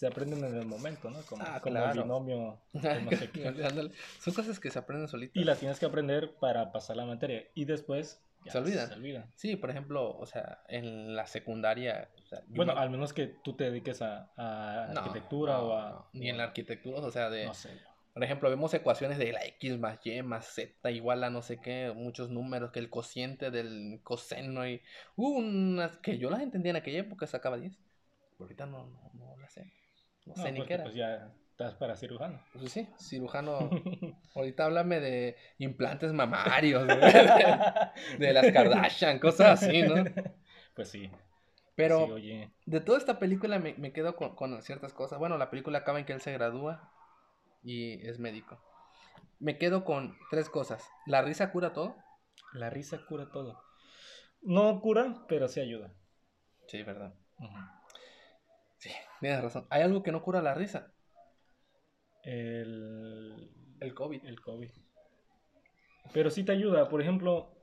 se 0.00 0.06
aprenden 0.06 0.42
en 0.42 0.54
el 0.54 0.64
momento, 0.64 1.10
¿no? 1.10 1.20
Como, 1.28 1.44
ah, 1.46 1.60
como 1.60 1.76
el 1.76 1.92
binomio. 1.92 2.58
Son 4.18 4.32
cosas 4.32 4.58
que 4.58 4.70
se 4.70 4.78
aprenden 4.78 5.08
solitas. 5.08 5.36
Y 5.36 5.44
las 5.44 5.58
tienes 5.58 5.78
que 5.78 5.84
aprender 5.84 6.36
para 6.36 6.72
pasar 6.72 6.96
la 6.96 7.04
materia. 7.04 7.46
Y 7.54 7.66
después 7.66 8.18
se 8.46 8.56
olvida. 8.56 9.28
Sí, 9.34 9.56
por 9.56 9.68
ejemplo, 9.68 10.16
o 10.16 10.24
sea, 10.24 10.62
en 10.68 11.14
la 11.14 11.26
secundaria. 11.26 12.08
bueno, 12.48 12.72
al 12.78 12.88
menos 12.88 13.12
que 13.12 13.26
tú 13.26 13.52
te 13.52 13.64
dediques 13.64 14.00
a, 14.00 14.30
arquitectura 14.88 15.60
o 15.60 15.76
a. 15.76 16.08
Ni 16.14 16.30
en 16.30 16.38
la 16.38 16.44
arquitectura, 16.44 17.00
o 17.00 17.10
sea, 17.10 17.28
de. 17.28 17.44
No 17.44 17.52
sé. 17.52 17.68
Por 18.14 18.24
ejemplo, 18.24 18.48
vemos 18.48 18.72
ecuaciones 18.72 19.18
de 19.18 19.32
la 19.32 19.44
X 19.44 19.78
más 19.78 19.98
Y 20.02 20.22
más 20.22 20.46
Z 20.46 20.90
igual 20.92 21.22
a 21.24 21.30
no 21.30 21.42
sé 21.42 21.60
qué, 21.60 21.92
muchos 21.94 22.30
números, 22.30 22.70
que 22.70 22.78
el 22.78 22.88
cociente 22.88 23.50
del 23.50 24.00
coseno 24.02 24.66
y. 24.66 24.80
Hubo 25.14 25.36
unas 25.36 25.98
que 25.98 26.16
yo 26.16 26.30
las 26.30 26.40
entendía 26.40 26.70
en 26.70 26.76
aquella 26.76 27.00
época, 27.00 27.26
sacaba 27.26 27.58
10. 27.58 27.76
Pero 27.76 28.44
ahorita 28.44 28.64
no, 28.64 28.86
no, 28.86 29.10
no 29.12 29.36
las 29.36 29.52
sé. 29.52 29.70
No, 30.26 30.34
sé 30.34 30.52
ni 30.52 30.64
qué 30.64 30.74
era. 30.74 30.84
Pues 30.84 30.94
ya 30.94 31.32
estás 31.50 31.74
para 31.74 31.96
cirujano. 31.96 32.40
Pues 32.52 32.72
sí, 32.72 32.88
cirujano. 32.98 33.70
Ahorita 34.34 34.64
háblame 34.64 35.00
de 35.00 35.36
implantes 35.58 36.12
mamarios, 36.12 36.86
de, 38.18 38.32
las 38.32 38.52
Kardashian, 38.52 39.18
cosas 39.18 39.62
así, 39.62 39.82
¿no? 39.82 40.04
Pues 40.74 40.88
sí. 40.88 41.10
Pero 41.74 42.16
de 42.66 42.80
toda 42.80 42.98
esta 42.98 43.18
película 43.18 43.58
me, 43.58 43.74
me 43.74 43.92
quedo 43.92 44.16
con, 44.16 44.34
con, 44.34 44.60
ciertas 44.62 44.92
cosas. 44.92 45.18
Bueno, 45.18 45.38
la 45.38 45.50
película 45.50 45.78
acaba 45.78 45.98
en 45.98 46.04
que 46.04 46.12
él 46.12 46.20
se 46.20 46.32
gradúa 46.32 46.92
y 47.62 48.06
es 48.06 48.18
médico. 48.18 48.62
Me 49.38 49.56
quedo 49.56 49.84
con 49.84 50.16
tres 50.30 50.50
cosas. 50.50 50.86
¿La 51.06 51.22
risa 51.22 51.50
cura 51.50 51.72
todo? 51.72 51.96
La 52.52 52.68
risa 52.68 53.04
cura 53.06 53.30
todo. 53.30 53.62
No 54.42 54.80
cura, 54.80 55.24
pero 55.28 55.48
sí 55.48 55.60
ayuda. 55.60 55.92
Sí, 56.66 56.82
verdad. 56.82 57.14
Sí, 57.38 57.46
tienes 59.20 59.42
razón. 59.42 59.66
¿Hay 59.70 59.82
algo 59.82 60.02
que 60.02 60.12
no 60.12 60.22
cura 60.22 60.42
la 60.42 60.54
risa? 60.54 60.92
El... 62.22 63.50
El 63.80 63.94
COVID. 63.94 64.24
El 64.24 64.40
COVID. 64.40 64.70
Pero 66.12 66.30
sí 66.30 66.44
te 66.44 66.52
ayuda. 66.52 66.88
Por 66.88 67.00
ejemplo, 67.00 67.54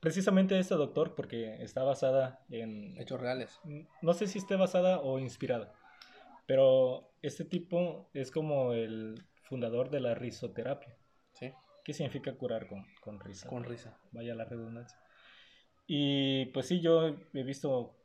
precisamente 0.00 0.58
este 0.58 0.74
doctor, 0.74 1.14
porque 1.14 1.62
está 1.62 1.82
basada 1.84 2.44
en... 2.50 2.98
Hechos 3.00 3.20
reales. 3.20 3.60
No 4.02 4.14
sé 4.14 4.26
si 4.26 4.38
esté 4.38 4.56
basada 4.56 5.00
o 5.00 5.18
inspirada. 5.18 5.72
Pero 6.46 7.12
este 7.22 7.44
tipo 7.44 8.10
es 8.14 8.30
como 8.30 8.72
el 8.72 9.24
fundador 9.42 9.90
de 9.90 10.00
la 10.00 10.14
risoterapia. 10.14 10.96
Sí. 11.34 11.52
¿Qué 11.84 11.92
significa 11.92 12.36
curar 12.36 12.66
con, 12.66 12.84
con 13.00 13.20
risa? 13.20 13.48
Con 13.48 13.64
risa. 13.64 13.98
Vaya 14.12 14.34
la 14.34 14.44
redundancia. 14.44 14.98
Y 15.86 16.46
pues 16.46 16.66
sí, 16.66 16.80
yo 16.80 17.16
he 17.32 17.42
visto 17.42 17.96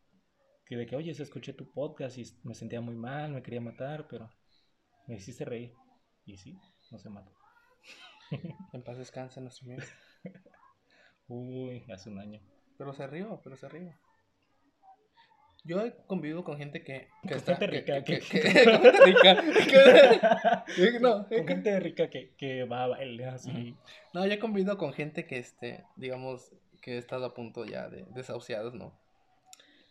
que 0.71 0.77
de 0.77 0.85
que, 0.85 0.95
oye, 0.95 1.13
se 1.13 1.23
escuché 1.23 1.51
tu 1.51 1.69
podcast 1.69 2.17
y 2.17 2.23
me 2.43 2.53
sentía 2.53 2.79
muy 2.79 2.95
mal, 2.95 3.33
me 3.33 3.43
quería 3.43 3.59
matar, 3.59 4.07
pero 4.07 4.31
me 5.05 5.15
hiciste 5.15 5.43
reír. 5.43 5.73
Y 6.23 6.37
sí, 6.37 6.57
no 6.91 6.97
se 6.97 7.09
mató. 7.09 7.29
en 8.71 8.81
paz 8.81 8.97
descansa 8.97 9.41
nuestro 9.41 9.65
amigo. 9.65 9.81
Uy, 11.27 11.83
hace 11.91 12.09
un 12.09 12.19
año. 12.19 12.39
Pero 12.77 12.93
se 12.93 13.05
rió, 13.05 13.41
pero 13.43 13.57
se 13.57 13.67
rió. 13.67 13.93
Yo 15.65 15.85
he 15.85 15.93
convivido 16.07 16.45
con 16.45 16.55
gente 16.55 16.85
que, 16.85 17.09
que 17.27 17.33
está... 17.33 17.57
Gente 17.57 17.67
rica. 17.67 18.01
Que, 18.05 18.21
con 21.01 21.47
gente 21.49 21.79
rica 21.81 22.09
que, 22.09 22.33
que 22.37 22.63
va 22.63 22.85
a 22.85 22.87
bailar 22.87 23.33
así. 23.33 23.75
No, 24.13 24.25
yo 24.25 24.31
he 24.31 24.39
convivido 24.39 24.77
con 24.77 24.93
gente 24.93 25.27
que, 25.27 25.37
este, 25.37 25.83
digamos, 25.97 26.55
que 26.81 26.93
he 26.93 26.97
estado 26.97 27.25
a 27.25 27.33
punto 27.33 27.65
ya 27.65 27.89
de 27.89 28.05
desahuciados, 28.13 28.73
¿no? 28.73 29.00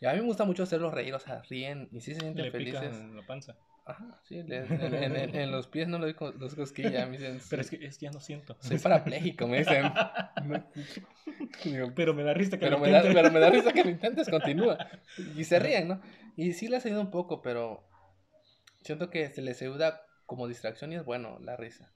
Y 0.01 0.07
a 0.07 0.13
mí 0.13 0.21
me 0.21 0.27
gusta 0.27 0.45
mucho 0.45 0.63
hacerlos 0.63 0.95
reír, 0.95 1.15
o 1.15 1.19
sea, 1.19 1.43
ríen 1.43 1.89
y 1.93 2.01
sí 2.01 2.15
se 2.15 2.21
sienten 2.21 2.47
Le 2.47 2.51
felices. 2.51 2.97
en 2.97 3.17
la 3.17 3.27
panza. 3.27 3.57
Ajá, 3.85 4.21
sí, 4.25 4.39
en, 4.39 4.53
en, 4.53 5.51
los 5.51 5.67
pies 5.67 5.89
no 5.89 5.99
lo 5.99 6.07
digo 6.07 6.31
los 6.33 6.55
cosquillas, 6.55 7.09
me 7.09 7.19
dicen. 7.19 7.41
Pero 7.51 7.63
es 7.63 7.71
que 7.71 7.85
es, 7.85 7.99
ya 7.99 8.11
no 8.11 8.21
siento. 8.21 8.57
Soy 8.61 8.79
parapléjico, 8.79 9.47
me 9.47 9.59
dicen. 9.59 9.93
pero 11.97 12.15
me 12.15 12.23
da 12.23 12.35
risa 12.35 12.53
que 12.53 12.67
pero 12.67 12.79
lo 12.79 12.79
me 12.79 12.89
intentes. 12.89 13.15
Da, 13.15 13.23
pero 13.23 13.33
me 13.33 13.41
da 13.41 13.51
risa 13.51 13.73
que 13.73 13.85
lo 13.85 13.91
intentes, 13.91 14.29
continúa. 14.29 14.79
Y 15.37 15.45
se 15.45 15.59
ríen, 15.59 15.89
¿no? 15.89 16.01
Y 16.37 16.53
sí 16.53 16.69
les 16.69 16.87
ayuda 16.87 17.01
un 17.01 17.11
poco, 17.11 17.43
pero 17.43 17.85
siento 18.83 19.11
que 19.11 19.29
se 19.31 19.43
les 19.43 19.61
ayuda 19.61 20.03
como 20.25 20.47
distracción 20.47 20.93
y 20.93 20.97
es 20.97 21.05
bueno 21.05 21.39
la 21.41 21.57
risa. 21.57 21.93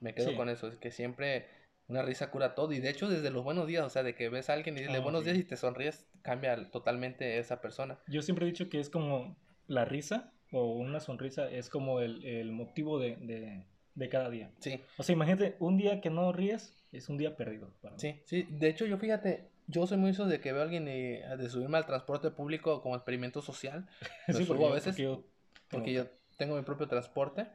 Me 0.00 0.14
quedo 0.14 0.36
con 0.36 0.48
eso, 0.48 0.68
es 0.68 0.76
que 0.76 0.90
siempre 0.90 1.48
una 1.88 2.02
risa 2.02 2.30
cura 2.30 2.54
todo. 2.54 2.72
Y 2.72 2.80
de 2.80 2.90
hecho, 2.90 3.08
desde 3.08 3.30
los 3.30 3.44
buenos 3.44 3.66
días, 3.66 3.84
o 3.84 3.90
sea, 3.90 4.02
de 4.02 4.14
que 4.14 4.28
ves 4.28 4.50
a 4.50 4.54
alguien 4.54 4.76
y 4.76 4.80
dices 4.80 4.96
oh, 4.98 5.02
buenos 5.02 5.24
días 5.24 5.36
y 5.36 5.44
te 5.44 5.56
sonríes, 5.56 6.06
cambia 6.22 6.70
totalmente 6.70 7.38
esa 7.38 7.60
persona. 7.60 7.98
Yo 8.06 8.22
siempre 8.22 8.46
he 8.46 8.50
dicho 8.50 8.68
que 8.68 8.80
es 8.80 8.90
como 8.90 9.36
la 9.66 9.84
risa 9.84 10.32
o 10.52 10.72
una 10.72 11.00
sonrisa 11.00 11.50
es 11.50 11.68
como 11.68 12.00
el, 12.00 12.24
el 12.24 12.52
motivo 12.52 12.98
de, 12.98 13.16
de, 13.16 13.64
de, 13.94 14.08
cada 14.08 14.30
día. 14.30 14.50
Sí. 14.60 14.80
O 14.98 15.02
sea, 15.02 15.12
imagínate, 15.14 15.56
un 15.58 15.76
día 15.76 16.00
que 16.00 16.10
no 16.10 16.32
ríes 16.32 16.72
es 16.92 17.08
un 17.08 17.18
día 17.18 17.36
perdido. 17.36 17.70
sí, 17.96 18.20
sí. 18.24 18.46
De 18.50 18.68
hecho, 18.68 18.86
yo 18.86 18.98
fíjate, 18.98 19.48
yo 19.66 19.86
soy 19.86 19.98
muy 19.98 20.10
eso 20.10 20.26
de 20.26 20.40
que 20.40 20.52
veo 20.52 20.62
a 20.62 20.64
alguien 20.64 20.86
y, 20.86 21.18
de 21.18 21.50
subirme 21.50 21.78
al 21.78 21.86
transporte 21.86 22.30
público 22.30 22.82
como 22.82 22.94
experimento 22.94 23.42
social. 23.42 23.88
sí, 24.28 24.44
subo 24.44 24.68
a 24.68 24.74
veces. 24.74 24.94
Porque 24.94 25.02
yo, 25.02 25.24
porque 25.68 25.92
yo 25.92 26.06
tengo 26.36 26.56
mi 26.56 26.62
propio 26.62 26.88
transporte. 26.88 27.46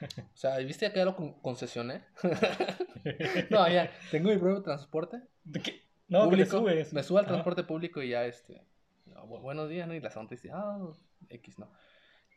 O 0.34 0.36
sea, 0.36 0.56
¿viste 0.58 0.90
que 0.90 0.98
ya 0.98 1.04
lo 1.04 1.14
concesioné? 1.40 2.02
no, 3.50 3.68
ya, 3.68 3.88
tengo 4.10 4.30
mi 4.30 4.36
propio 4.36 4.60
transporte. 4.60 5.22
¿De 5.44 5.60
qué? 5.60 5.82
No, 6.08 6.24
público. 6.24 6.58
subes. 6.58 6.92
Me 6.92 7.04
subo 7.04 7.18
al 7.18 7.26
transporte 7.26 7.62
público 7.62 8.02
y 8.02 8.08
ya, 8.08 8.26
este, 8.26 8.60
buenos 9.26 9.68
días, 9.68 9.86
¿no? 9.86 9.94
Y 9.94 10.00
la 10.00 10.10
sonrisa 10.10 10.42
dice, 10.42 10.50
ah, 10.52 10.78
X, 11.28 11.58
¿no? 11.60 11.72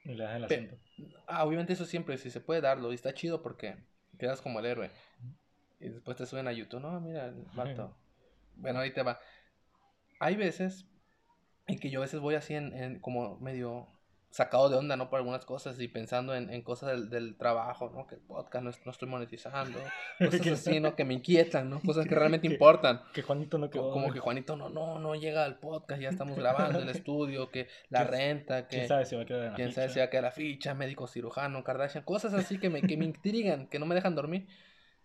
Y 0.04 0.14
le 0.14 0.24
das 0.26 0.36
el 0.36 0.44
acento. 0.46 0.78
Ah, 1.26 1.44
obviamente 1.44 1.74
eso 1.74 1.86
siempre, 1.86 2.20
si 2.20 2.30
se 2.30 2.40
puede 2.40 2.62
darlo, 2.62 2.92
y 2.92 2.96
está 2.96 3.16
chido 3.16 3.42
porque 3.42 3.76
quedas 4.20 4.42
como 4.42 4.60
el 4.60 4.68
héroe. 4.68 4.92
Y 5.80 5.90
después 5.90 6.18
te 6.18 6.28
suben 6.28 6.48
a 6.48 6.54
YouTube, 6.54 6.82
no, 6.82 7.00
mira, 7.02 7.26
el 7.26 7.46
vato. 7.56 7.98
bueno, 8.56 8.80
ahí 8.80 8.92
te 8.92 9.02
va. 9.02 9.20
Hay 10.20 10.36
veces 10.36 10.86
en 11.66 11.80
que 11.80 11.90
yo 11.90 12.00
a 12.00 12.04
veces 12.04 12.20
voy 12.20 12.36
así 12.36 12.54
en, 12.54 12.74
en 12.74 13.00
como 13.00 13.40
medio 13.40 13.88
sacado 14.36 14.68
de 14.70 14.76
onda, 14.76 14.98
¿no? 14.98 15.10
Por 15.10 15.20
algunas 15.20 15.46
cosas 15.46 15.80
y 15.80 15.88
pensando 15.88 16.36
en, 16.36 16.50
en 16.50 16.62
cosas 16.62 16.90
del, 16.90 17.10
del, 17.10 17.38
trabajo, 17.38 17.90
¿no? 17.96 18.06
Que 18.06 18.16
el 18.16 18.22
podcast 18.22 18.66
no, 18.66 18.72
no 18.84 18.92
estoy 18.92 19.08
monetizando, 19.08 19.80
cosas 20.20 20.48
así, 20.48 20.82
¿no? 20.82 20.94
Que 20.98 21.06
me 21.06 21.14
inquietan, 21.14 21.70
¿no? 21.70 21.80
Cosas 21.80 22.06
que 22.06 22.16
realmente 22.16 22.46
importan. 22.46 23.02
Que 23.14 23.22
Juanito 23.22 23.58
no 23.58 23.70
quedó. 23.70 23.92
Como 23.92 24.12
que 24.12 24.20
Juanito 24.20 24.58
no, 24.58 24.68
no, 24.68 25.00
no 25.00 25.16
llega 25.16 25.46
al 25.46 25.58
podcast, 25.60 26.02
ya 26.02 26.10
estamos 26.10 26.38
grabando 26.38 26.80
el 26.80 26.90
estudio, 26.90 27.50
que 27.50 27.70
la 27.88 28.04
renta, 28.04 28.68
que... 28.68 28.76
¿Quién 28.76 28.88
sabe 28.90 29.06
si 29.06 29.16
va 29.16 29.22
a 29.22 29.26
quedar 29.26 29.52
la 29.52 29.54
¿Quién 29.54 29.72
sabe 29.72 29.88
si 29.88 30.00
va 30.00 30.06
a 30.06 30.10
quedar 30.10 30.26
la 30.26 30.32
ficha, 30.32 30.74
médico 30.74 31.08
cirujano, 31.08 31.64
Kardashian, 31.64 32.04
cosas 32.04 32.34
así 32.34 32.60
que 32.60 32.70
me, 32.70 32.82
que 32.82 32.98
me 32.98 33.06
intrigan, 33.06 33.68
que 33.68 33.80
no 33.80 33.86
me 33.86 33.96
dejan 33.96 34.16
dormir. 34.16 34.48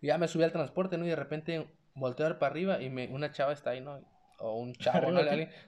Y 0.01 0.09
ya 0.09 0.19
me 0.19 0.27
subí 0.27 0.43
al 0.43 0.51
transporte, 0.51 0.99
¿no? 0.99 1.07
Y 1.07 1.09
de 1.09 1.17
repente 1.17 1.69
volteo 1.95 2.27
a 2.27 2.31
ver 2.31 2.39
para 2.41 2.51
arriba 2.51 2.83
y 2.83 2.91
me, 2.91 3.07
una 3.07 3.31
chava 3.31 3.53
está 3.53 3.71
ahí, 3.71 3.81
¿no? 3.81 4.01
O 4.41 4.59
un 4.59 4.75
chavo, 4.75 5.13
¿no? 5.13 5.21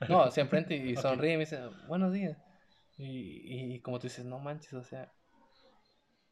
No, 0.08 0.30
se 0.32 0.40
enfrenta 0.40 0.74
y 0.74 0.96
sonríe 0.96 1.34
y 1.34 1.36
me 1.36 1.44
dice, 1.44 1.60
buenos 1.86 2.12
días. 2.12 2.36
Y, 3.02 3.74
y 3.74 3.80
como 3.80 3.98
tú 3.98 4.06
dices, 4.06 4.24
no 4.24 4.38
manches, 4.38 4.72
o 4.74 4.84
sea. 4.84 5.12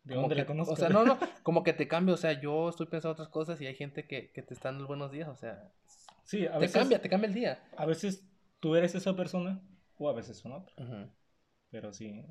¿De 0.04 0.14
dónde 0.14 0.34
le 0.34 0.46
conozco? 0.46 0.74
O 0.74 0.76
sea, 0.76 0.88
no, 0.88 1.04
no, 1.04 1.18
como 1.42 1.62
que 1.62 1.72
te 1.72 1.88
cambia, 1.88 2.14
o 2.14 2.18
sea, 2.18 2.40
yo 2.40 2.68
estoy 2.68 2.86
pensando 2.86 3.12
otras 3.12 3.28
cosas 3.28 3.60
y 3.60 3.66
hay 3.66 3.74
gente 3.74 4.06
que, 4.06 4.30
que 4.30 4.42
te 4.42 4.54
está 4.54 4.70
dando 4.70 4.86
buenos 4.86 5.10
días, 5.10 5.28
o 5.28 5.36
sea. 5.36 5.72
Sí, 6.24 6.46
a 6.46 6.58
veces. 6.58 6.72
Te 6.72 6.78
cambia, 6.78 7.02
te 7.02 7.08
cambia 7.08 7.28
el 7.28 7.34
día. 7.34 7.68
A 7.76 7.86
veces 7.86 8.24
tú 8.60 8.76
eres 8.76 8.94
esa 8.94 9.14
persona 9.16 9.60
o 9.98 10.08
a 10.08 10.12
veces 10.12 10.38
son 10.38 10.52
otros. 10.52 10.74
Pero 11.70 11.92
sí, 11.92 12.24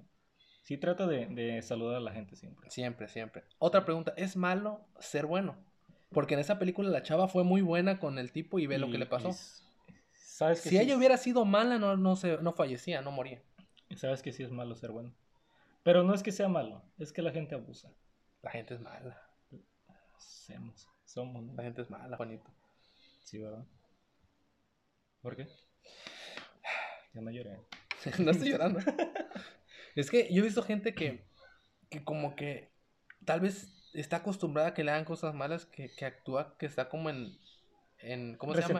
sí 0.63 0.77
trata 0.77 1.05
de, 1.05 1.27
de, 1.27 1.61
saludar 1.61 1.97
a 1.97 1.99
la 1.99 2.11
gente 2.11 2.35
siempre. 2.35 2.69
Siempre, 2.69 3.07
siempre. 3.07 3.43
Otra 3.57 3.85
pregunta, 3.85 4.13
¿es 4.17 4.35
malo 4.35 4.85
ser 4.99 5.25
bueno? 5.25 5.57
Porque 6.11 6.33
en 6.33 6.39
esa 6.39 6.57
película 6.57 6.89
la 6.89 7.03
chava 7.03 7.27
fue 7.27 7.43
muy 7.43 7.61
buena 7.61 7.99
con 7.99 8.17
el 8.17 8.31
tipo 8.31 8.57
y 8.57 8.67
ve 8.67 8.79
lo 8.79 8.89
que 8.89 8.97
le 8.97 9.05
pasó. 9.05 9.35
¿sabes 10.13 10.61
que 10.61 10.69
si 10.69 10.79
ella 10.79 10.97
hubiera 10.97 11.17
sido 11.17 11.45
mala, 11.45 11.77
no, 11.77 11.97
no, 11.97 12.15
se, 12.15 12.37
no 12.37 12.53
fallecía, 12.53 13.01
no 13.01 13.11
moría. 13.11 13.41
Sabes 13.95 14.21
que 14.21 14.31
sí 14.31 14.43
es 14.43 14.51
malo 14.51 14.75
ser 14.75 14.91
bueno. 14.91 15.13
Pero 15.83 16.03
no 16.03 16.13
es 16.13 16.23
que 16.23 16.31
sea 16.31 16.47
malo, 16.47 16.83
es 16.97 17.11
que 17.11 17.21
la 17.21 17.31
gente 17.31 17.55
abusa. 17.55 17.91
La 18.41 18.51
gente 18.51 18.75
es 18.75 18.81
mala. 18.81 19.21
Somos, 20.17 20.87
somos. 21.05 21.55
La 21.55 21.63
gente 21.63 21.81
es 21.81 21.89
mala, 21.89 22.17
Juanito. 22.17 22.49
Sí, 23.23 23.39
¿verdad? 23.39 23.65
¿Por 25.21 25.35
qué? 25.35 25.47
Ya 27.13 27.21
no 27.21 27.31
lloré. 27.31 27.59
no 28.19 28.31
estoy 28.31 28.51
llorando. 28.51 28.79
es 29.95 30.09
que 30.11 30.33
yo 30.33 30.41
he 30.41 30.45
visto 30.45 30.63
gente 30.63 30.93
que, 30.93 31.25
que 31.89 32.03
como 32.03 32.35
que 32.35 32.71
tal 33.25 33.41
vez 33.41 33.91
está 33.93 34.17
acostumbrada 34.17 34.69
a 34.69 34.73
que 34.73 34.83
le 34.83 34.91
hagan 34.91 35.05
cosas 35.05 35.33
malas, 35.33 35.65
que, 35.65 35.93
que 35.95 36.05
actúa, 36.05 36.57
que 36.57 36.65
está 36.65 36.89
como 36.89 37.09
en, 37.09 37.37
en 37.99 38.35
¿cómo 38.37 38.53
se 38.53 38.61
llama? 38.61 38.79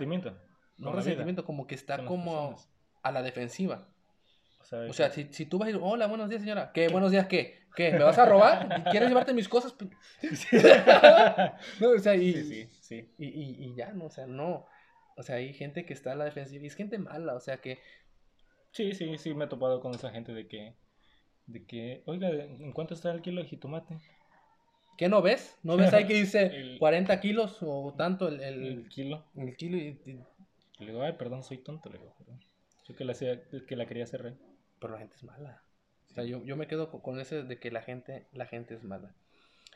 No 0.78 0.94
resentimiento, 0.94 1.44
como 1.46 1.68
que 1.68 1.76
está 1.76 2.06
como 2.06 2.58
a 3.04 3.12
la 3.12 3.22
defensiva. 3.22 3.90
O 4.72 4.94
sea, 4.94 5.10
si, 5.10 5.28
si, 5.32 5.46
tú 5.46 5.58
vas 5.58 5.68
a 5.68 5.72
ir, 5.72 5.80
hola, 5.82 6.06
buenos 6.08 6.30
días, 6.30 6.42
señora. 6.42 6.72
¿Qué? 6.72 6.90
¿Buenos 6.90 7.12
días 7.12 7.28
qué? 7.28 7.60
¿Qué? 7.76 7.92
¿Me 7.92 8.04
vas 8.04 8.18
a 8.20 8.26
robar? 8.26 8.84
¿Quieres 8.92 9.10
llevarte 9.10 9.34
mis 9.34 9.50
cosas? 9.50 9.74
no, 11.80 11.90
o 11.90 12.00
sea, 12.00 12.16
y, 12.16 12.34
sí, 12.34 12.70
sí, 12.80 13.10
Y, 13.18 13.28
y, 13.28 13.66
y, 13.66 13.76
ya, 13.76 13.92
no, 13.94 14.06
o 14.06 14.10
sea, 14.10 14.28
no. 14.28 14.68
O 15.18 15.24
sea, 15.24 15.38
hay 15.38 15.54
gente 15.54 15.86
que 15.86 15.94
está 15.94 16.12
a 16.12 16.16
la 16.16 16.26
defensiva 16.26 16.64
y 16.64 16.68
es 16.68 16.76
gente 16.76 16.98
mala, 17.00 17.34
o 17.34 17.40
sea 17.40 17.58
que... 17.58 17.80
Sí, 18.72 18.94
sí, 18.94 19.18
sí, 19.18 19.34
me 19.34 19.46
he 19.46 19.48
topado 19.48 19.82
con 19.82 19.96
esa 19.96 20.12
gente 20.12 20.34
de 20.34 20.48
que, 20.48 20.76
de 21.48 21.66
que, 21.66 22.04
oiga, 22.06 22.30
¿en 22.30 22.72
cuánto 22.72 22.94
está 22.94 23.12
el 23.12 23.22
kilo 23.22 23.42
de 23.42 23.48
jitomate? 23.48 23.98
¿Qué 24.98 25.10
no 25.10 25.22
ves? 25.22 25.58
¿No 25.64 25.78
ves 25.78 25.94
ahí 25.94 26.06
que 26.06 26.14
dice 26.14 26.76
40 26.80 27.20
kilos 27.22 27.58
o 27.62 27.96
tanto 27.98 28.28
el, 28.28 28.42
el, 28.42 28.90
kilo? 28.90 29.26
El 29.36 29.56
kilo 29.56 29.78
y, 29.78 29.98
Le 30.78 30.86
digo, 30.92 31.02
ay, 31.02 31.14
perdón, 31.14 31.44
soy 31.44 31.58
tonto, 31.58 31.90
le 31.90 31.98
digo, 31.98 32.14
Yo 32.88 32.96
que 32.96 33.04
la, 33.04 33.16
que 33.16 33.76
la 33.76 33.86
quería 33.88 34.04
hacer 34.04 34.36
pero 34.80 34.94
la 34.94 35.00
gente 35.00 35.16
es 35.16 35.24
mala. 35.24 35.64
O 36.10 36.14
sea, 36.14 36.24
yo, 36.24 36.44
yo 36.44 36.56
me 36.56 36.68
quedo 36.68 36.90
con 36.90 37.20
ese 37.20 37.44
de 37.44 37.60
que 37.60 37.72
la 37.72 37.82
gente, 37.82 38.28
la 38.34 38.46
gente 38.46 38.74
es 38.74 38.84
mala. 38.84 39.14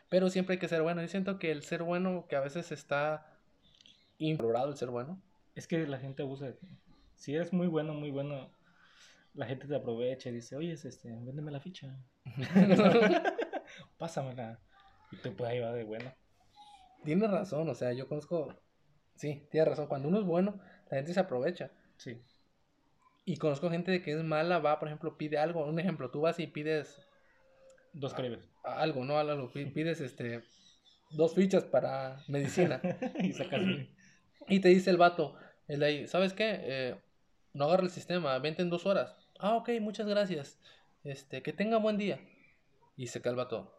Pero 0.09 0.29
siempre 0.29 0.53
hay 0.53 0.59
que 0.59 0.67
ser 0.67 0.81
bueno. 0.81 1.01
Yo 1.01 1.07
siento 1.07 1.39
que 1.39 1.51
el 1.51 1.63
ser 1.63 1.83
bueno, 1.83 2.25
que 2.27 2.35
a 2.35 2.39
veces 2.39 2.71
está 2.71 3.25
infravalorado 4.17 4.71
el 4.71 4.77
ser 4.77 4.89
bueno. 4.89 5.21
Es 5.55 5.67
que 5.67 5.85
la 5.87 5.99
gente 5.99 6.23
abusa 6.23 6.45
de 6.45 6.53
ti. 6.53 6.67
Si 7.15 7.35
eres 7.35 7.53
muy 7.53 7.67
bueno, 7.67 7.93
muy 7.93 8.11
bueno, 8.11 8.51
la 9.33 9.45
gente 9.45 9.67
te 9.67 9.75
aprovecha 9.75 10.29
y 10.29 10.33
dice, 10.33 10.55
oye, 10.55 10.73
este, 10.73 11.09
véndeme 11.09 11.51
la 11.51 11.59
ficha. 11.59 11.95
Pásamela. 13.97 14.59
Y 15.11 15.17
tú 15.17 15.35
pues 15.35 15.49
ahí 15.49 15.59
va 15.59 15.73
de 15.73 15.83
bueno. 15.83 16.13
Tienes 17.03 17.29
razón, 17.29 17.69
o 17.69 17.75
sea, 17.75 17.91
yo 17.93 18.07
conozco, 18.07 18.55
sí, 19.15 19.47
tienes 19.51 19.69
razón, 19.69 19.87
cuando 19.87 20.07
uno 20.07 20.19
es 20.19 20.25
bueno, 20.25 20.59
la 20.89 20.97
gente 20.97 21.13
se 21.13 21.19
aprovecha. 21.19 21.71
Sí. 21.97 22.21
Y 23.25 23.37
conozco 23.37 23.69
gente 23.69 24.01
que 24.01 24.11
es 24.11 24.23
mala, 24.23 24.59
va, 24.59 24.79
por 24.79 24.89
ejemplo, 24.89 25.17
pide 25.17 25.37
algo, 25.37 25.65
un 25.65 25.79
ejemplo, 25.79 26.11
tú 26.11 26.21
vas 26.21 26.39
y 26.39 26.47
pides... 26.47 26.99
Dos 27.93 28.13
cremes. 28.13 28.49
Algo, 28.63 29.05
¿no? 29.05 29.17
Algo, 29.17 29.51
pides 29.73 30.01
este, 30.01 30.43
dos 31.11 31.33
fichas 31.35 31.63
para 31.63 32.17
medicina. 32.27 32.81
y 33.19 33.33
sacas... 33.33 33.61
Y 34.49 34.59
te 34.59 34.69
dice 34.69 34.89
el 34.89 34.97
vato, 34.97 35.35
el 35.67 35.79
de 35.79 35.85
ahí, 35.85 36.07
¿sabes 36.07 36.33
qué? 36.33 36.59
Eh, 36.63 36.95
no 37.53 37.65
agarra 37.65 37.83
el 37.83 37.89
sistema, 37.89 38.37
vente 38.39 38.61
en 38.61 38.69
dos 38.69 38.85
horas. 38.85 39.15
Ah, 39.39 39.55
ok, 39.55 39.69
muchas 39.79 40.07
gracias. 40.07 40.59
Este, 41.03 41.41
que 41.41 41.53
tenga 41.53 41.77
buen 41.77 41.97
día. 41.97 42.19
Y 42.97 43.07
se 43.07 43.21
calva 43.21 43.47
todo. 43.47 43.73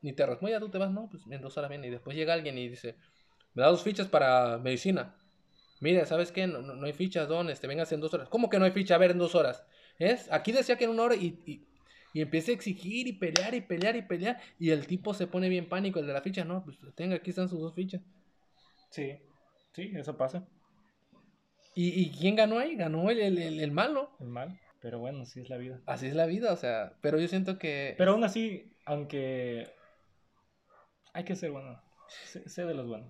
Ni 0.00 0.12
te 0.12 0.26
ya 0.50 0.58
tú 0.58 0.68
te 0.68 0.78
vas, 0.78 0.90
no, 0.90 1.08
pues 1.08 1.22
en 1.30 1.40
dos 1.40 1.56
horas 1.56 1.70
viene. 1.70 1.86
Y 1.86 1.90
después 1.90 2.16
llega 2.16 2.34
alguien 2.34 2.58
y 2.58 2.68
dice, 2.68 2.96
me 3.54 3.62
da 3.62 3.68
dos 3.68 3.82
fichas 3.82 4.08
para 4.08 4.58
medicina. 4.58 5.14
Mire, 5.82 6.06
¿sabes 6.06 6.30
qué? 6.30 6.46
No, 6.46 6.62
no, 6.62 6.86
hay 6.86 6.92
fichas, 6.92 7.28
don, 7.28 7.50
este, 7.50 7.66
vengas 7.66 7.90
en 7.90 8.00
dos 8.00 8.14
horas. 8.14 8.28
¿Cómo 8.28 8.48
que 8.48 8.58
no 8.58 8.64
hay 8.64 8.70
ficha? 8.70 8.94
A 8.94 8.98
ver, 8.98 9.10
en 9.10 9.18
dos 9.18 9.34
horas. 9.34 9.64
¿Es? 9.98 10.30
Aquí 10.32 10.52
decía 10.52 10.76
que 10.76 10.84
en 10.84 10.90
una 10.90 11.02
hora 11.02 11.16
y, 11.16 11.42
y, 11.44 11.66
y 12.12 12.20
empieza 12.20 12.52
a 12.52 12.54
exigir 12.54 13.08
y 13.08 13.14
pelear 13.14 13.52
y 13.52 13.60
pelear 13.62 13.96
y 13.96 14.02
pelear. 14.02 14.40
Y 14.60 14.70
el 14.70 14.86
tipo 14.86 15.12
se 15.12 15.26
pone 15.26 15.48
bien 15.48 15.68
pánico, 15.68 15.98
el 15.98 16.06
de 16.06 16.12
la 16.12 16.22
ficha, 16.22 16.44
no, 16.44 16.62
pues 16.64 16.78
tenga, 16.94 17.16
aquí 17.16 17.30
están 17.30 17.48
sus 17.48 17.60
dos 17.60 17.74
fichas. 17.74 18.00
Sí, 18.90 19.18
sí, 19.72 19.92
eso 19.94 20.16
pasa. 20.16 20.46
¿Y, 21.74 22.10
quién 22.10 22.36
ganó 22.36 22.58
ahí? 22.58 22.76
Ganó 22.76 23.10
el, 23.10 23.18
el, 23.18 23.58
el, 23.58 23.72
malo. 23.72 24.10
El 24.20 24.28
mal. 24.28 24.60
Pero 24.80 25.00
bueno, 25.00 25.22
así 25.22 25.40
es 25.40 25.48
la 25.48 25.56
vida. 25.56 25.80
Así 25.86 26.06
es 26.06 26.14
la 26.14 26.26
vida, 26.26 26.52
o 26.52 26.56
sea, 26.56 26.92
pero 27.00 27.18
yo 27.18 27.26
siento 27.26 27.58
que... 27.58 27.94
Pero 27.98 28.12
aún 28.12 28.22
así, 28.22 28.70
aunque... 28.84 29.68
Hay 31.14 31.24
que 31.24 31.34
ser 31.34 31.50
bueno. 31.50 31.82
Sé, 32.46 32.64
de 32.64 32.74
los 32.74 32.86
buenos. 32.86 33.08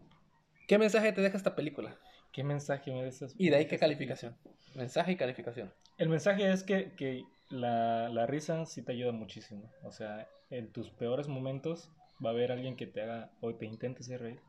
¿Qué 0.69 0.79
mensaje 0.79 1.13
te 1.13 1.21
deja 1.21 1.37
esta 1.37 1.55
película? 1.57 1.99
¿Qué 2.33 2.43
mensaje 2.43 2.91
me 2.93 3.05
deja? 3.05 3.27
¿Y 3.37 3.51
de 3.51 3.57
ahí 3.57 3.67
qué 3.67 3.79
calificación? 3.79 4.37
Mensaje 4.75 5.13
y 5.13 5.17
calificación. 5.17 5.73
El 5.99 6.09
mensaje 6.09 6.51
es 6.51 6.63
que, 6.63 6.93
que 6.97 7.25
la, 7.51 8.09
la, 8.09 8.27
risa 8.27 8.65
sí 8.65 8.83
te 8.83 8.93
ayuda 8.93 9.13
muchísimo. 9.13 9.71
O 9.83 9.93
sea, 9.93 10.27
en 10.51 10.73
tus 10.73 10.91
peores 10.91 11.29
momentos 11.29 11.91
va 12.25 12.31
a 12.31 12.33
haber 12.33 12.51
alguien 12.53 12.77
que 12.77 12.87
te 12.87 13.03
haga 13.03 13.31
o 13.41 13.55
te 13.55 13.67
intente 13.67 14.01
hacer 14.01 14.23
reír. 14.23 14.41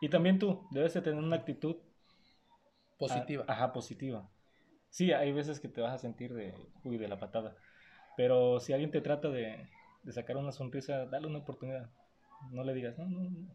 Y 0.00 0.08
también 0.08 0.38
tú 0.38 0.66
debes 0.70 0.94
de 0.94 1.02
tener 1.02 1.22
una 1.22 1.36
actitud 1.36 1.76
Positiva. 2.98 3.44
ajá, 3.46 3.72
positiva. 3.74 4.26
Sí, 4.88 5.12
hay 5.12 5.30
veces 5.32 5.60
que 5.60 5.68
te 5.68 5.82
vas 5.82 5.92
a 5.92 5.98
sentir 5.98 6.32
de, 6.32 6.54
uy, 6.84 6.96
de 6.96 7.08
la 7.08 7.18
patada. 7.18 7.54
Pero 8.16 8.60
si 8.60 8.72
alguien 8.72 8.90
te 8.90 9.02
trata 9.02 9.28
de, 9.28 9.68
de 10.02 10.12
sacar 10.12 10.38
una 10.38 10.52
sonrisa, 10.52 11.04
dale 11.04 11.26
una 11.26 11.40
oportunidad. 11.40 11.90
No 12.50 12.64
le 12.64 12.72
digas, 12.72 12.96
no, 12.98 13.06
no, 13.06 13.20
no. 13.28 13.54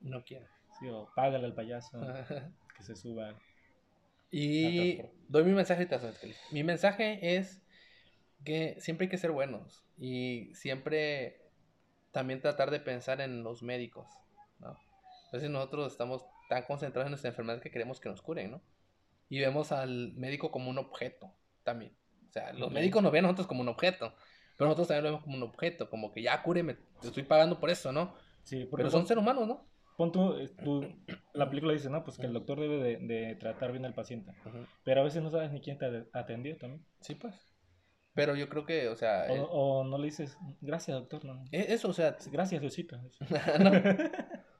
No 0.00 0.24
quiero. 0.24 0.46
Sí, 0.78 0.88
o 0.88 1.08
págale 1.14 1.46
al 1.46 1.54
payaso, 1.54 1.98
que 2.76 2.82
se 2.82 2.96
suba. 2.96 3.34
Y 4.30 5.00
doy 5.28 5.44
mi 5.44 5.52
mensaje, 5.52 5.88
Mi 6.50 6.64
mensaje 6.64 7.36
es 7.36 7.62
que 8.44 8.76
siempre 8.80 9.06
hay 9.06 9.10
que 9.10 9.18
ser 9.18 9.30
buenos 9.30 9.84
y 9.98 10.50
siempre 10.54 11.40
también 12.12 12.40
tratar 12.40 12.70
de 12.70 12.80
pensar 12.80 13.20
en 13.20 13.42
los 13.42 13.62
médicos, 13.62 14.08
¿no? 14.58 14.68
A 14.68 15.32
veces 15.32 15.50
nosotros 15.50 15.92
estamos 15.92 16.24
tan 16.48 16.62
concentrados 16.62 17.06
en 17.06 17.12
nuestra 17.12 17.30
enfermedad 17.30 17.60
que 17.60 17.70
queremos 17.70 18.00
que 18.00 18.08
nos 18.08 18.22
curen, 18.22 18.52
¿no? 18.52 18.62
Y 19.28 19.40
vemos 19.40 19.72
al 19.72 20.12
médico 20.14 20.50
como 20.50 20.70
un 20.70 20.78
objeto 20.78 21.32
también. 21.64 21.92
O 22.28 22.32
sea, 22.32 22.52
los 22.52 22.70
médicos 22.70 23.02
nos 23.02 23.12
ven 23.12 23.24
a 23.24 23.28
nosotros 23.28 23.46
como 23.46 23.62
un 23.62 23.68
objeto, 23.68 24.14
pero 24.56 24.68
nosotros 24.68 24.88
también 24.88 25.04
lo 25.04 25.10
vemos 25.10 25.24
como 25.24 25.36
un 25.36 25.42
objeto, 25.42 25.90
como 25.90 26.12
que 26.12 26.22
ya 26.22 26.42
cúreme, 26.42 26.74
te 27.00 27.08
estoy 27.08 27.24
pagando 27.24 27.58
por 27.58 27.70
eso, 27.70 27.92
¿no? 27.92 28.14
Sí, 28.42 28.68
pero 28.74 28.90
son 28.90 29.06
seres 29.06 29.22
humanos, 29.22 29.48
¿no? 29.48 29.66
Pon 29.96 30.12
eh, 30.38 30.48
tú, 30.62 30.86
la 31.36 31.48
película 31.48 31.72
dice, 31.72 31.90
no, 31.90 32.04
pues 32.04 32.18
que 32.18 32.26
el 32.26 32.32
doctor 32.32 32.60
debe 32.60 32.78
de, 32.78 32.96
de 32.98 33.34
tratar 33.36 33.72
bien 33.72 33.84
al 33.84 33.94
paciente. 33.94 34.32
Pero 34.84 35.00
a 35.00 35.04
veces 35.04 35.22
no 35.22 35.30
sabes 35.30 35.52
ni 35.52 35.60
quién 35.60 35.78
te 35.78 36.06
atendió 36.12 36.56
también. 36.56 36.84
Sí, 37.00 37.14
pues. 37.14 37.34
Pero 38.14 38.34
yo 38.34 38.48
creo 38.48 38.64
que, 38.64 38.88
o 38.88 38.96
sea... 38.96 39.26
O, 39.30 39.84
no 39.84 39.98
le 39.98 40.06
dices, 40.06 40.38
gracias, 40.62 40.96
doctor, 40.96 41.24
no. 41.24 41.44
E, 41.52 41.74
eso, 41.74 41.88
o 41.88 41.92
sea... 41.92 42.16
Gracias, 42.32 42.60
Diosito. 42.60 42.98
no. 43.60 43.70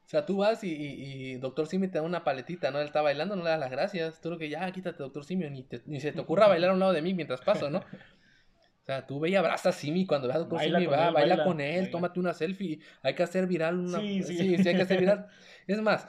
O 0.06 0.08
sea, 0.08 0.24
tú 0.24 0.36
vas 0.36 0.62
y, 0.62 0.72
y, 0.72 1.34
Doctor 1.36 1.66
Simi 1.66 1.88
te 1.88 1.98
da 1.98 2.02
una 2.02 2.22
paletita, 2.22 2.70
¿no? 2.70 2.78
Él 2.78 2.86
está 2.86 3.02
bailando, 3.02 3.34
no 3.34 3.42
le 3.42 3.50
das 3.50 3.58
las 3.58 3.72
gracias. 3.72 4.20
Tú 4.20 4.30
lo 4.30 4.38
que 4.38 4.48
ya, 4.48 4.70
quítate, 4.70 5.02
Doctor 5.02 5.24
Simi, 5.24 5.50
ni, 5.50 5.66
ni 5.86 6.00
se 6.00 6.12
te 6.12 6.20
ocurra 6.20 6.46
bailar 6.46 6.70
a 6.70 6.74
un 6.74 6.78
lado 6.78 6.92
de 6.92 7.02
mí 7.02 7.12
mientras 7.12 7.40
paso, 7.40 7.70
¿no? 7.70 7.78
O 7.78 8.84
sea, 8.86 9.04
tú 9.04 9.18
ve 9.18 9.30
y 9.30 9.34
abraza 9.34 9.70
a 9.70 9.72
Simi 9.72 10.06
cuando 10.06 10.28
veas 10.28 10.36
a 10.36 10.40
Doctor 10.40 10.60
Simi, 10.60 10.86
va, 10.86 11.10
baila, 11.10 11.42
con 11.42 11.60
él, 11.60 11.90
tómate 11.90 12.20
una 12.20 12.34
selfie. 12.34 12.78
Hay 13.02 13.16
que 13.16 13.24
hacer 13.24 13.48
viral 13.48 13.80
una. 13.80 13.98
Sí, 13.98 14.22
sí, 14.22 14.36
sí, 14.36 14.68
hay 14.68 14.76
que 14.76 14.82
hacer 14.82 15.00
viral. 15.00 15.26
Es 15.66 15.82
más, 15.82 16.06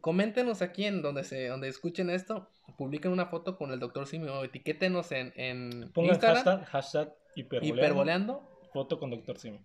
coméntenos 0.00 0.62
aquí 0.62 0.84
en 0.84 1.02
donde 1.02 1.24
se 1.24 1.48
donde 1.48 1.68
escuchen 1.68 2.10
esto, 2.10 2.48
publiquen 2.76 3.12
una 3.12 3.26
foto 3.26 3.56
con 3.56 3.72
el 3.72 3.80
Doctor 3.80 4.06
Simi 4.06 4.28
o 4.28 4.44
etiquétenos 4.44 5.12
en, 5.12 5.32
en 5.36 5.90
Instagram. 5.94 6.44
Hashtag, 6.44 6.64
hashtag 6.66 7.14
hiperboleando, 7.36 7.76
hiperboleando. 7.76 8.50
Foto 8.72 8.98
con 8.98 9.10
Doctor 9.10 9.38
Simi. 9.38 9.60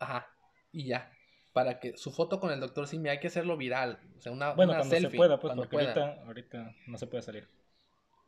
Ajá. 0.00 0.28
Y 0.72 0.86
ya 0.86 1.10
para 1.58 1.80
que 1.80 1.96
su 1.96 2.12
foto 2.12 2.38
con 2.38 2.52
el 2.52 2.60
doctor 2.60 2.86
Simi 2.86 3.08
hay 3.08 3.18
que 3.18 3.26
hacerlo 3.26 3.56
viral. 3.56 3.98
O 4.16 4.20
sea, 4.20 4.30
una, 4.30 4.52
bueno, 4.52 4.74
cuando 4.76 4.94
se 4.94 5.10
pueda, 5.10 5.40
pues, 5.40 5.54
porque 5.56 5.76
Ahorita, 5.76 6.22
ahorita 6.24 6.74
no 6.86 6.98
se 6.98 7.08
puede 7.08 7.22
salir. 7.22 7.48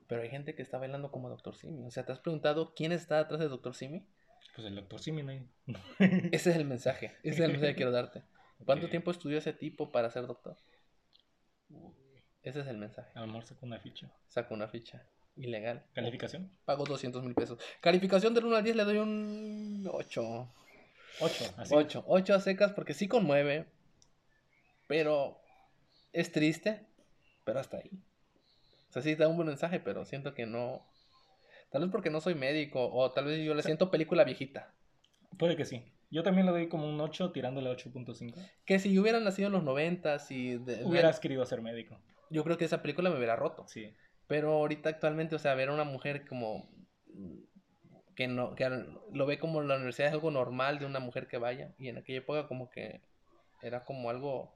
Pero 0.09 0.23
hay 0.23 0.31
gente 0.31 0.57
que 0.57 0.63
está 0.63 0.79
bailando 0.79 1.13
como 1.13 1.29
doctor 1.29 1.55
Simi. 1.55 1.85
O 1.85 1.93
sea, 1.93 2.05
¿te 2.05 2.11
has 2.11 2.19
preguntado 2.19 2.75
quién 2.75 2.91
está 2.91 3.19
detrás 3.19 3.39
del 3.39 3.51
doctor 3.51 3.77
Simi? 3.77 4.05
Pues 4.57 4.67
el 4.67 4.75
doctor 4.75 4.99
Simi 4.99 5.23
no 5.23 5.31
hay. 5.31 5.49
ese 6.33 6.51
es 6.51 6.57
el 6.57 6.65
mensaje. 6.65 7.13
Ese 7.23 7.35
es 7.37 7.41
el 7.41 7.53
mensaje 7.53 7.73
que 7.73 7.77
quiero 7.77 7.93
darte. 7.93 8.25
¿Cuánto 8.65 8.89
tiempo 8.89 9.13
estudió 9.13 9.39
ese 9.39 9.53
tipo 9.53 9.93
para 9.93 10.11
ser 10.11 10.27
doctor? 10.27 10.57
Ese 12.43 12.61
es 12.61 12.67
el 12.67 12.79
mensaje. 12.79 13.11
A 13.15 13.21
lo 13.21 13.27
mejor 13.27 13.45
sacó 13.45 13.67
una 13.67 13.79
ficha. 13.79 14.11
Sacó 14.29 14.55
una 14.55 14.69
ficha. 14.69 15.05
Ilegal. 15.37 15.85
¿Calificación? 15.95 16.51
Pago 16.65 16.85
200 16.85 17.23
mil 17.23 17.35
pesos. 17.35 17.59
Calificación 17.81 18.35
del 18.35 18.47
1 18.47 18.57
al 18.57 18.65
10 18.65 18.77
le 18.77 18.85
doy 18.85 18.97
un 18.99 19.89
8. 19.91 20.55
8, 21.21 21.55
así. 21.59 21.75
8, 21.75 22.05
8 22.07 22.35
a 22.35 22.41
secas 22.41 22.73
porque 22.73 22.95
sí 22.95 23.09
conmueve, 23.09 23.67
pero 24.87 25.41
es 26.13 26.33
triste, 26.33 26.87
pero 27.45 27.61
hasta 27.61 27.79
ahí. 27.79 27.91
O 28.89 28.93
sea, 28.93 29.03
sí 29.03 29.15
da 29.15 29.29
un 29.29 29.37
buen 29.37 29.49
mensaje, 29.49 29.81
pero 29.81 30.05
siento 30.05 30.35
que 30.35 30.47
no. 30.47 30.85
Tal 31.71 31.83
vez 31.83 31.91
porque 31.91 32.11
no 32.11 32.21
soy 32.21 32.35
médico, 32.35 32.91
o 32.93 33.13
tal 33.13 33.27
vez 33.27 33.45
yo 33.45 33.55
le 33.55 33.63
siento 33.63 33.91
película 33.91 34.25
viejita. 34.25 34.73
Puede 35.39 35.57
que 35.57 35.65
sí. 35.65 35.85
Yo 36.11 36.23
también 36.23 36.47
le 36.47 36.53
doy 36.53 36.69
como 36.69 36.89
un 36.89 37.01
8 37.01 37.31
tirándole 37.33 37.71
8.5. 37.71 38.35
Que 38.65 38.79
si 38.79 38.93
yo 38.93 39.03
hubiera 39.03 39.21
nacido 39.21 39.47
en 39.47 39.53
los 39.53 39.63
90 39.63 40.17
y... 40.31 40.57
Hubieras 40.85 41.21
querido 41.21 41.45
ser 41.47 41.63
médico. 41.63 41.99
Yo 42.31 42.43
creo 42.45 42.59
que 42.59 42.65
esa 42.65 42.83
película 42.83 43.11
me 43.11 43.17
hubiera 43.17 43.37
roto. 43.37 43.67
Sí. 43.69 43.95
Pero 44.27 44.53
ahorita 44.53 44.89
actualmente, 44.89 45.37
o 45.37 45.39
sea, 45.39 45.55
ver 45.55 45.69
a 45.69 45.73
una 45.73 45.85
mujer 45.85 46.27
como 46.27 46.69
que 48.15 48.29
no 48.29 48.55
que 48.55 48.69
lo 49.13 49.27
ve 49.27 49.39
como 49.39 49.63
la 49.63 49.77
universidad 49.77 50.09
es 50.09 50.15
algo 50.15 50.31
normal 50.31 50.79
de 50.79 50.87
una 50.87 51.01
mujer 51.01 51.27
que 51.27 51.39
vaya 51.39 51.73
y 51.79 51.89
en 51.89 51.99
aquella 51.99 52.19
época 52.19 52.47
como 52.47 52.69
que 52.69 53.01
era 53.63 53.85
como 53.85 54.11
algo 54.11 54.55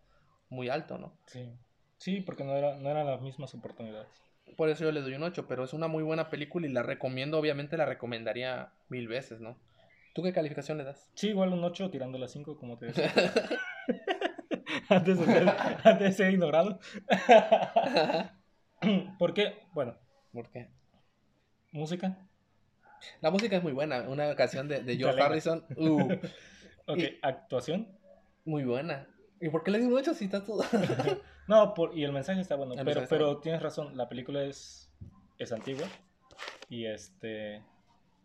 muy 0.51 0.69
alto, 0.69 0.99
¿no? 0.99 1.17
Sí. 1.27 1.51
Sí, 1.97 2.21
porque 2.21 2.45
no 2.45 2.55
era 2.57 2.77
no 2.77 2.91
eran 2.91 3.07
las 3.07 3.23
mismas 3.23 3.55
oportunidades. 3.55 4.09
Por 4.57 4.69
eso 4.69 4.85
yo 4.85 4.93
le 4.93 5.01
doy 5.01 5.15
un 5.15 5.23
8, 5.23 5.47
pero 5.49 5.65
es 5.65 5.73
una 5.73 5.89
muy 5.89 6.03
buena 6.03 6.29
película 6.29 6.67
y 6.67 6.73
la 6.73 6.83
recomiendo, 6.83 7.39
obviamente 7.39 7.77
la 7.77 7.87
recomendaría 7.87 8.73
mil 8.89 9.09
veces, 9.09 9.41
¿no? 9.41 9.57
¿Tú 10.15 10.23
qué 10.23 10.33
calificación 10.33 10.79
le 10.79 10.85
das? 10.85 11.11
Sí, 11.15 11.31
igual 11.31 11.53
un 11.53 11.65
8 11.65 11.91
tirando 11.91 12.19
la 12.19 12.29
5, 12.29 12.57
como 12.57 12.79
te 12.79 12.87
decía. 12.87 13.13
antes, 14.89 15.19
de 15.19 15.27
ser, 15.27 15.49
antes 15.83 15.99
de 15.99 16.13
ser 16.13 16.31
ignorado. 16.33 16.79
¿Por 19.19 19.35
qué? 19.35 19.59
Bueno. 19.73 19.99
¿Por 20.33 20.49
qué? 20.51 20.71
Música. 21.73 22.29
La 23.21 23.33
música 23.33 23.57
es 23.57 23.65
muy 23.65 23.73
buena. 23.73 24.09
Una 24.09 24.37
canción 24.37 24.69
de, 24.69 24.83
de 24.83 24.97
George 24.97 25.21
Harrison. 25.21 25.67
Uh. 25.77 26.13
ok, 26.87 27.01
¿actuación? 27.23 27.99
Muy 28.45 28.65
buena. 28.65 29.09
¿Y 29.41 29.49
por 29.49 29.65
qué 29.65 29.73
le 29.73 29.79
digo 29.79 29.91
mucho 29.91 30.15
si 30.15 30.27
está 30.27 30.45
todo? 30.45 30.63
no, 31.49 31.75
por, 31.75 31.99
y 31.99 32.05
el 32.05 32.13
mensaje 32.13 32.41
está 32.41 32.55
bueno. 32.55 32.77
pero 32.85 33.05
pero 33.09 33.41
tienes 33.41 33.61
razón, 33.61 33.97
la 33.97 34.09
película 34.09 34.45
es, 34.45 34.93
es 35.39 35.51
antigua. 35.53 35.89
Y 36.69 36.87
este 36.87 37.65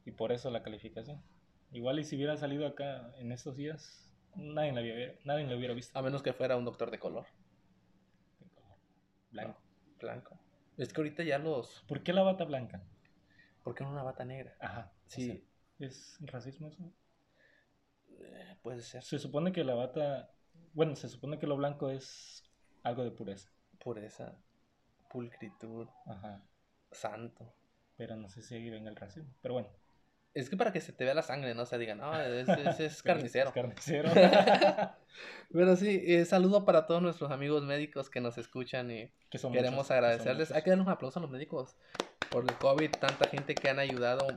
y 0.05 0.11
por 0.11 0.31
eso 0.31 0.51
la 0.51 0.61
calificación. 0.61 1.19
Igual 1.71 1.99
y 1.99 2.03
si 2.03 2.15
hubiera 2.15 2.35
salido 2.37 2.65
acá 2.65 3.11
en 3.17 3.31
estos 3.31 3.55
días, 3.55 4.11
nadie 4.35 4.71
la, 4.71 4.81
hubiera, 4.81 5.13
nadie 5.23 5.45
la 5.45 5.55
hubiera 5.55 5.73
visto. 5.73 5.97
A 5.97 6.01
menos 6.01 6.23
que 6.23 6.33
fuera 6.33 6.57
un 6.57 6.65
doctor 6.65 6.89
de 6.91 6.99
color. 6.99 7.25
De 8.39 8.49
color. 8.49 8.77
Blanco. 9.31 9.61
blanco. 9.99 10.39
Es 10.77 10.93
que 10.93 11.01
ahorita 11.01 11.23
ya 11.23 11.37
los... 11.37 11.83
¿Por 11.87 12.03
qué 12.03 12.13
la 12.13 12.23
bata 12.23 12.45
blanca? 12.45 12.81
¿Por 13.63 13.79
no 13.81 13.91
una 13.91 14.03
bata 14.03 14.25
negra? 14.25 14.55
Ajá. 14.59 14.91
Sí. 15.07 15.45
¿Es 15.77 16.17
racismo 16.21 16.69
eso? 16.69 16.91
Eh, 18.19 18.57
puede 18.63 18.81
ser. 18.81 19.03
Se 19.03 19.19
supone 19.19 19.51
que 19.51 19.63
la 19.63 19.75
bata. 19.75 20.31
Bueno, 20.73 20.95
se 20.95 21.07
supone 21.07 21.37
que 21.37 21.47
lo 21.47 21.55
blanco 21.55 21.89
es 21.89 22.43
algo 22.83 23.03
de 23.03 23.11
pureza. 23.11 23.51
Pureza, 23.79 24.37
pulcritud, 25.09 25.87
Ajá. 26.05 26.43
santo. 26.91 27.53
Pero 27.95 28.15
no 28.15 28.29
sé 28.29 28.41
si 28.41 28.55
ahí 28.55 28.69
venga 28.69 28.89
el 28.89 28.95
racismo. 28.95 29.33
Pero 29.41 29.53
bueno. 29.53 29.69
Es 30.39 30.49
que 30.49 30.57
para 30.57 30.71
que 30.71 30.81
se 30.81 30.93
te 30.93 31.03
vea 31.03 31.13
la 31.13 31.21
sangre, 31.21 31.53
no 31.53 31.63
o 31.63 31.65
se 31.65 31.77
digan, 31.77 31.97
no, 31.97 32.19
ese, 32.19 32.85
es 32.85 33.03
carnicero. 33.03 33.51
carnicero. 33.51 34.09
Pero 35.51 35.75
sí, 35.75 36.01
eh, 36.05 36.25
saludo 36.25 36.65
para 36.65 36.85
todos 36.85 37.01
nuestros 37.01 37.31
amigos 37.31 37.63
médicos 37.63 38.09
que 38.09 38.21
nos 38.21 38.37
escuchan 38.37 38.89
y 38.91 39.11
queremos 39.51 39.91
agradecerles. 39.91 40.51
Hay 40.51 40.61
que 40.61 40.69
darle 40.69 40.83
un 40.83 40.89
aplauso 40.89 41.19
a 41.19 41.21
los 41.21 41.31
médicos 41.31 41.75
por 42.31 42.43
el 42.43 42.55
COVID, 42.57 42.91
tanta 42.91 43.27
gente 43.27 43.55
que 43.55 43.69
han 43.69 43.79
ayudado. 43.79 44.27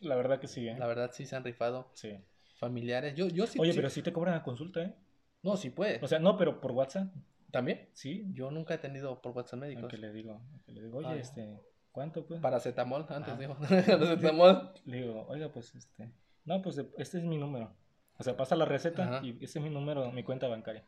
La 0.00 0.14
verdad 0.14 0.38
que 0.38 0.46
sí, 0.46 0.68
¿eh? 0.68 0.76
La 0.78 0.86
verdad 0.86 1.10
sí 1.12 1.26
se 1.26 1.34
han 1.36 1.44
rifado. 1.44 1.90
Sí. 1.94 2.18
Familiares. 2.58 3.14
Yo, 3.14 3.28
yo 3.28 3.46
sí. 3.46 3.58
Oye, 3.58 3.74
pero 3.74 3.90
sí 3.90 4.02
te 4.02 4.12
cobran 4.12 4.34
a 4.34 4.42
consulta, 4.42 4.82
¿eh? 4.82 4.94
No, 5.42 5.56
sí 5.56 5.70
puede. 5.70 5.98
O 6.02 6.08
sea, 6.08 6.18
no, 6.18 6.36
pero 6.36 6.60
por 6.60 6.72
WhatsApp. 6.72 7.08
¿También? 7.50 7.88
Sí. 7.94 8.26
Yo 8.32 8.50
nunca 8.50 8.74
he 8.74 8.78
tenido 8.78 9.22
por 9.22 9.32
WhatsApp 9.32 9.60
médicos. 9.60 9.88
Que 9.88 9.96
le 9.96 10.12
digo, 10.12 10.40
que 10.66 10.72
le 10.72 10.82
digo, 10.82 10.98
oye, 10.98 11.18
este, 11.18 11.60
¿cuánto 11.96 12.26
pues? 12.26 12.42
Paracetamol, 12.42 13.06
antes 13.08 13.32
ah. 13.32 13.38
digo. 13.38 13.56
Paracetamol. 13.86 14.74
Le 14.84 14.98
digo, 14.98 15.26
oiga, 15.28 15.50
pues 15.50 15.74
este, 15.74 16.12
no, 16.44 16.60
pues 16.60 16.76
este 16.98 17.16
es 17.16 17.24
mi 17.24 17.38
número. 17.38 17.74
O 18.18 18.22
sea, 18.22 18.36
pasa 18.36 18.54
la 18.54 18.66
receta 18.66 19.20
y 19.22 19.42
ese 19.42 19.58
es 19.58 19.64
mi 19.64 19.70
número, 19.70 20.12
mi 20.12 20.22
cuenta 20.22 20.46
bancaria. 20.46 20.84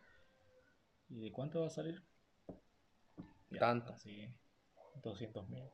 ¿Y 1.09 1.21
de 1.21 1.33
cuánto 1.33 1.63
va 1.63 1.69
a 1.69 1.71
salir? 1.71 2.05
Tanto. 3.59 3.97
Sí, 3.97 4.29
200 5.03 5.49
mil. 5.49 5.65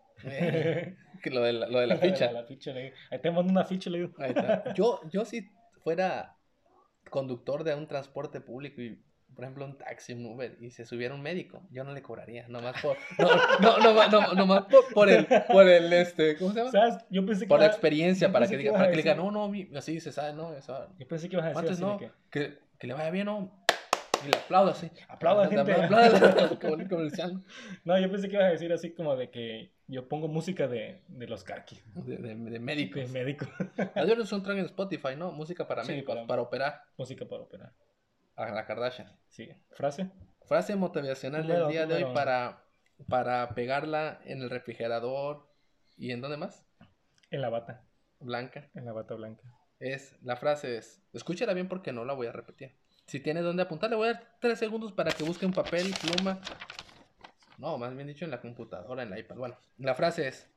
que 1.20 1.30
lo 1.30 1.42
de 1.42 1.52
la, 1.52 1.66
lo 1.66 1.80
de 1.80 1.86
la 1.88 1.96
ficha. 1.96 2.30
la 2.30 2.44
ficha 2.44 2.72
Ahí 2.72 3.20
te 3.20 3.30
mando 3.32 3.50
una 3.50 3.64
ficha, 3.64 3.90
le 3.90 3.98
digo. 3.98 4.14
Ahí 4.18 4.30
está. 4.30 4.72
Yo, 4.74 5.00
yo 5.10 5.24
si 5.24 5.50
fuera 5.82 6.36
conductor 7.10 7.64
de 7.64 7.74
un 7.74 7.88
transporte 7.88 8.40
público 8.40 8.80
y 8.80 9.04
por 9.34 9.44
ejemplo, 9.44 9.64
un 9.64 9.76
taxi, 9.76 10.12
un 10.12 10.26
Uber, 10.26 10.56
y 10.60 10.70
se 10.70 10.84
subiera 10.84 11.14
un 11.14 11.22
médico, 11.22 11.62
yo 11.70 11.84
no 11.84 11.92
le 11.92 12.02
cobraría, 12.02 12.46
nomás 12.48 12.80
por, 12.80 12.96
no, 13.18 13.78
no, 13.78 13.78
no, 13.78 14.08
no, 14.08 14.34
nomás 14.34 14.64
por, 14.64 14.92
por, 14.92 15.08
el, 15.08 15.26
por 15.50 15.68
el, 15.68 15.92
este, 15.92 16.36
¿cómo 16.36 16.52
se 16.52 16.60
llama? 16.60 16.70
¿Sabes? 16.70 16.96
Yo 17.10 17.26
pensé 17.26 17.44
que 17.44 17.48
por 17.48 17.60
la 17.60 17.66
experiencia, 17.66 18.30
para 18.30 18.46
que, 18.46 18.56
diga, 18.56 18.72
para 18.72 18.90
que 18.90 18.96
diga, 18.96 19.14
no, 19.14 19.30
no, 19.30 19.52
así 19.76 20.00
se 20.00 20.12
sabe, 20.12 20.32
no, 20.32 20.54
eso. 20.54 20.88
Yo 20.98 21.08
pensé 21.08 21.28
que 21.28 21.36
ibas 21.36 21.46
a 21.46 21.48
decir 21.48 21.60
Antes 21.60 21.80
no, 21.80 21.98
que... 22.30 22.58
que, 22.78 22.86
le 22.86 22.94
vaya 22.94 23.10
bien, 23.10 23.26
no, 23.26 23.50
y 24.24 24.30
le 24.30 24.38
aplaudo 24.38 24.70
así, 24.70 24.90
aplauda 25.08 25.48
gente, 25.48 25.72
aplauda, 25.72 26.58
comercial. 26.88 27.42
No, 27.84 27.98
yo 27.98 28.10
pensé 28.10 28.28
que 28.28 28.36
ibas 28.36 28.48
a 28.48 28.52
decir 28.52 28.72
así 28.72 28.94
como 28.94 29.16
de 29.16 29.30
que 29.30 29.72
yo 29.86 30.08
pongo 30.08 30.28
música 30.28 30.68
de, 30.68 31.02
de 31.08 31.26
los 31.26 31.44
carquis. 31.44 31.82
De, 31.94 32.16
de, 32.16 32.34
de 32.34 32.58
médicos. 32.60 33.02
De 33.02 33.08
médicos. 33.08 33.48
Hay 33.94 34.10
un 34.10 34.42
track 34.42 34.58
en 34.58 34.64
Spotify, 34.66 35.16
¿no? 35.16 35.32
Música 35.32 35.66
para 35.66 35.84
médicos, 35.84 36.16
para 36.26 36.42
operar. 36.42 36.82
Música 36.96 37.26
para 37.26 37.42
operar 37.42 37.72
a 38.36 38.50
la 38.50 38.66
Kardashian. 38.66 39.10
Sí. 39.28 39.50
¿Frase? 39.70 40.10
Frase 40.46 40.76
motivacional 40.76 41.46
del 41.46 41.68
día 41.68 41.86
de 41.86 42.04
hoy 42.04 42.14
para, 42.14 42.64
para 43.08 43.54
pegarla 43.54 44.20
en 44.24 44.42
el 44.42 44.50
refrigerador. 44.50 45.48
¿Y 45.96 46.10
en 46.10 46.20
dónde 46.20 46.36
más? 46.36 46.66
En 47.30 47.40
la 47.40 47.48
bata. 47.48 47.84
Blanca. 48.20 48.68
En 48.74 48.84
la 48.84 48.92
bata 48.92 49.14
blanca. 49.14 49.42
Es, 49.78 50.16
la 50.22 50.36
frase 50.36 50.78
es, 50.78 51.02
escúchala 51.12 51.52
bien 51.52 51.68
porque 51.68 51.92
no 51.92 52.04
la 52.04 52.14
voy 52.14 52.26
a 52.26 52.32
repetir. 52.32 52.76
Si 53.06 53.20
tiene 53.20 53.42
dónde 53.42 53.62
apuntar, 53.62 53.90
le 53.90 53.96
voy 53.96 54.08
a 54.08 54.12
dar 54.14 54.36
tres 54.40 54.58
segundos 54.58 54.92
para 54.92 55.10
que 55.12 55.24
busque 55.24 55.44
un 55.44 55.52
papel, 55.52 55.94
pluma. 56.00 56.40
No, 57.58 57.76
más 57.78 57.94
bien 57.94 58.06
dicho 58.06 58.24
en 58.24 58.30
la 58.30 58.40
computadora, 58.40 59.02
en 59.02 59.10
la 59.10 59.18
iPad. 59.18 59.36
Bueno, 59.36 59.58
la 59.78 59.94
frase 59.94 60.28
es, 60.28 60.48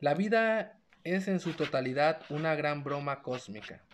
la 0.00 0.14
vida 0.14 0.80
es 1.04 1.28
en 1.28 1.40
su 1.40 1.52
totalidad 1.52 2.22
una 2.30 2.54
gran 2.54 2.82
broma 2.82 3.22
cósmica. 3.22 3.84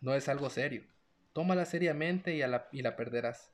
No 0.00 0.14
es 0.14 0.28
algo 0.28 0.48
serio. 0.48 0.84
Tómala 1.32 1.64
seriamente 1.64 2.34
y, 2.34 2.40
la, 2.40 2.68
y 2.72 2.82
la 2.82 2.96
perderás. 2.96 3.52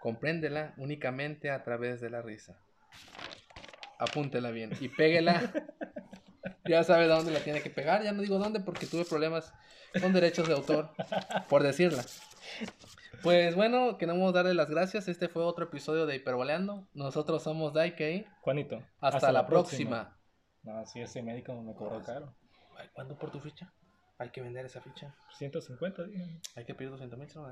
Compréndela 0.00 0.74
únicamente 0.76 1.50
a 1.50 1.62
través 1.64 2.00
de 2.00 2.10
la 2.10 2.22
risa. 2.22 2.60
Apúntela 3.98 4.50
bien 4.50 4.72
y 4.80 4.88
péguela. 4.88 5.52
ya 6.64 6.84
sabe 6.84 7.06
dónde 7.06 7.32
la 7.32 7.40
tiene 7.40 7.62
que 7.62 7.70
pegar. 7.70 8.02
Ya 8.02 8.12
no 8.12 8.22
digo 8.22 8.38
dónde 8.38 8.60
porque 8.60 8.86
tuve 8.86 9.04
problemas 9.04 9.52
con 10.00 10.12
derechos 10.12 10.46
de 10.46 10.54
autor 10.54 10.90
por 11.48 11.62
decirla. 11.62 12.04
Pues 13.22 13.56
bueno, 13.56 13.98
queremos 13.98 14.32
darle 14.32 14.54
las 14.54 14.70
gracias. 14.70 15.08
Este 15.08 15.28
fue 15.28 15.42
otro 15.42 15.64
episodio 15.64 16.06
de 16.06 16.16
Hiperboleando. 16.16 16.86
Nosotros 16.94 17.42
somos 17.42 17.72
Daikei. 17.72 18.26
Juanito. 18.42 18.82
Hasta, 19.00 19.32
la, 19.32 19.46
próxima. 19.46 20.16
No, 20.62 20.86
si 20.86 21.00
ese 21.00 21.22
médico 21.22 21.60
me 21.60 21.74
cobró 21.74 22.02
caro. 22.04 22.34
¿Cuándo 22.92 23.18
por 23.18 23.32
tu 23.32 23.40
ficha? 23.40 23.72
Hay 24.18 24.30
que 24.30 24.40
vender 24.42 24.66
esa 24.66 24.80
ficha. 24.80 25.14
150, 25.38 26.04
dije. 26.04 26.40
Hay 26.56 26.64
que 26.64 26.74
pedir 26.74 26.90
200 26.90 27.18
mil, 27.18 27.30
se 27.30 27.38
lo 27.38 27.46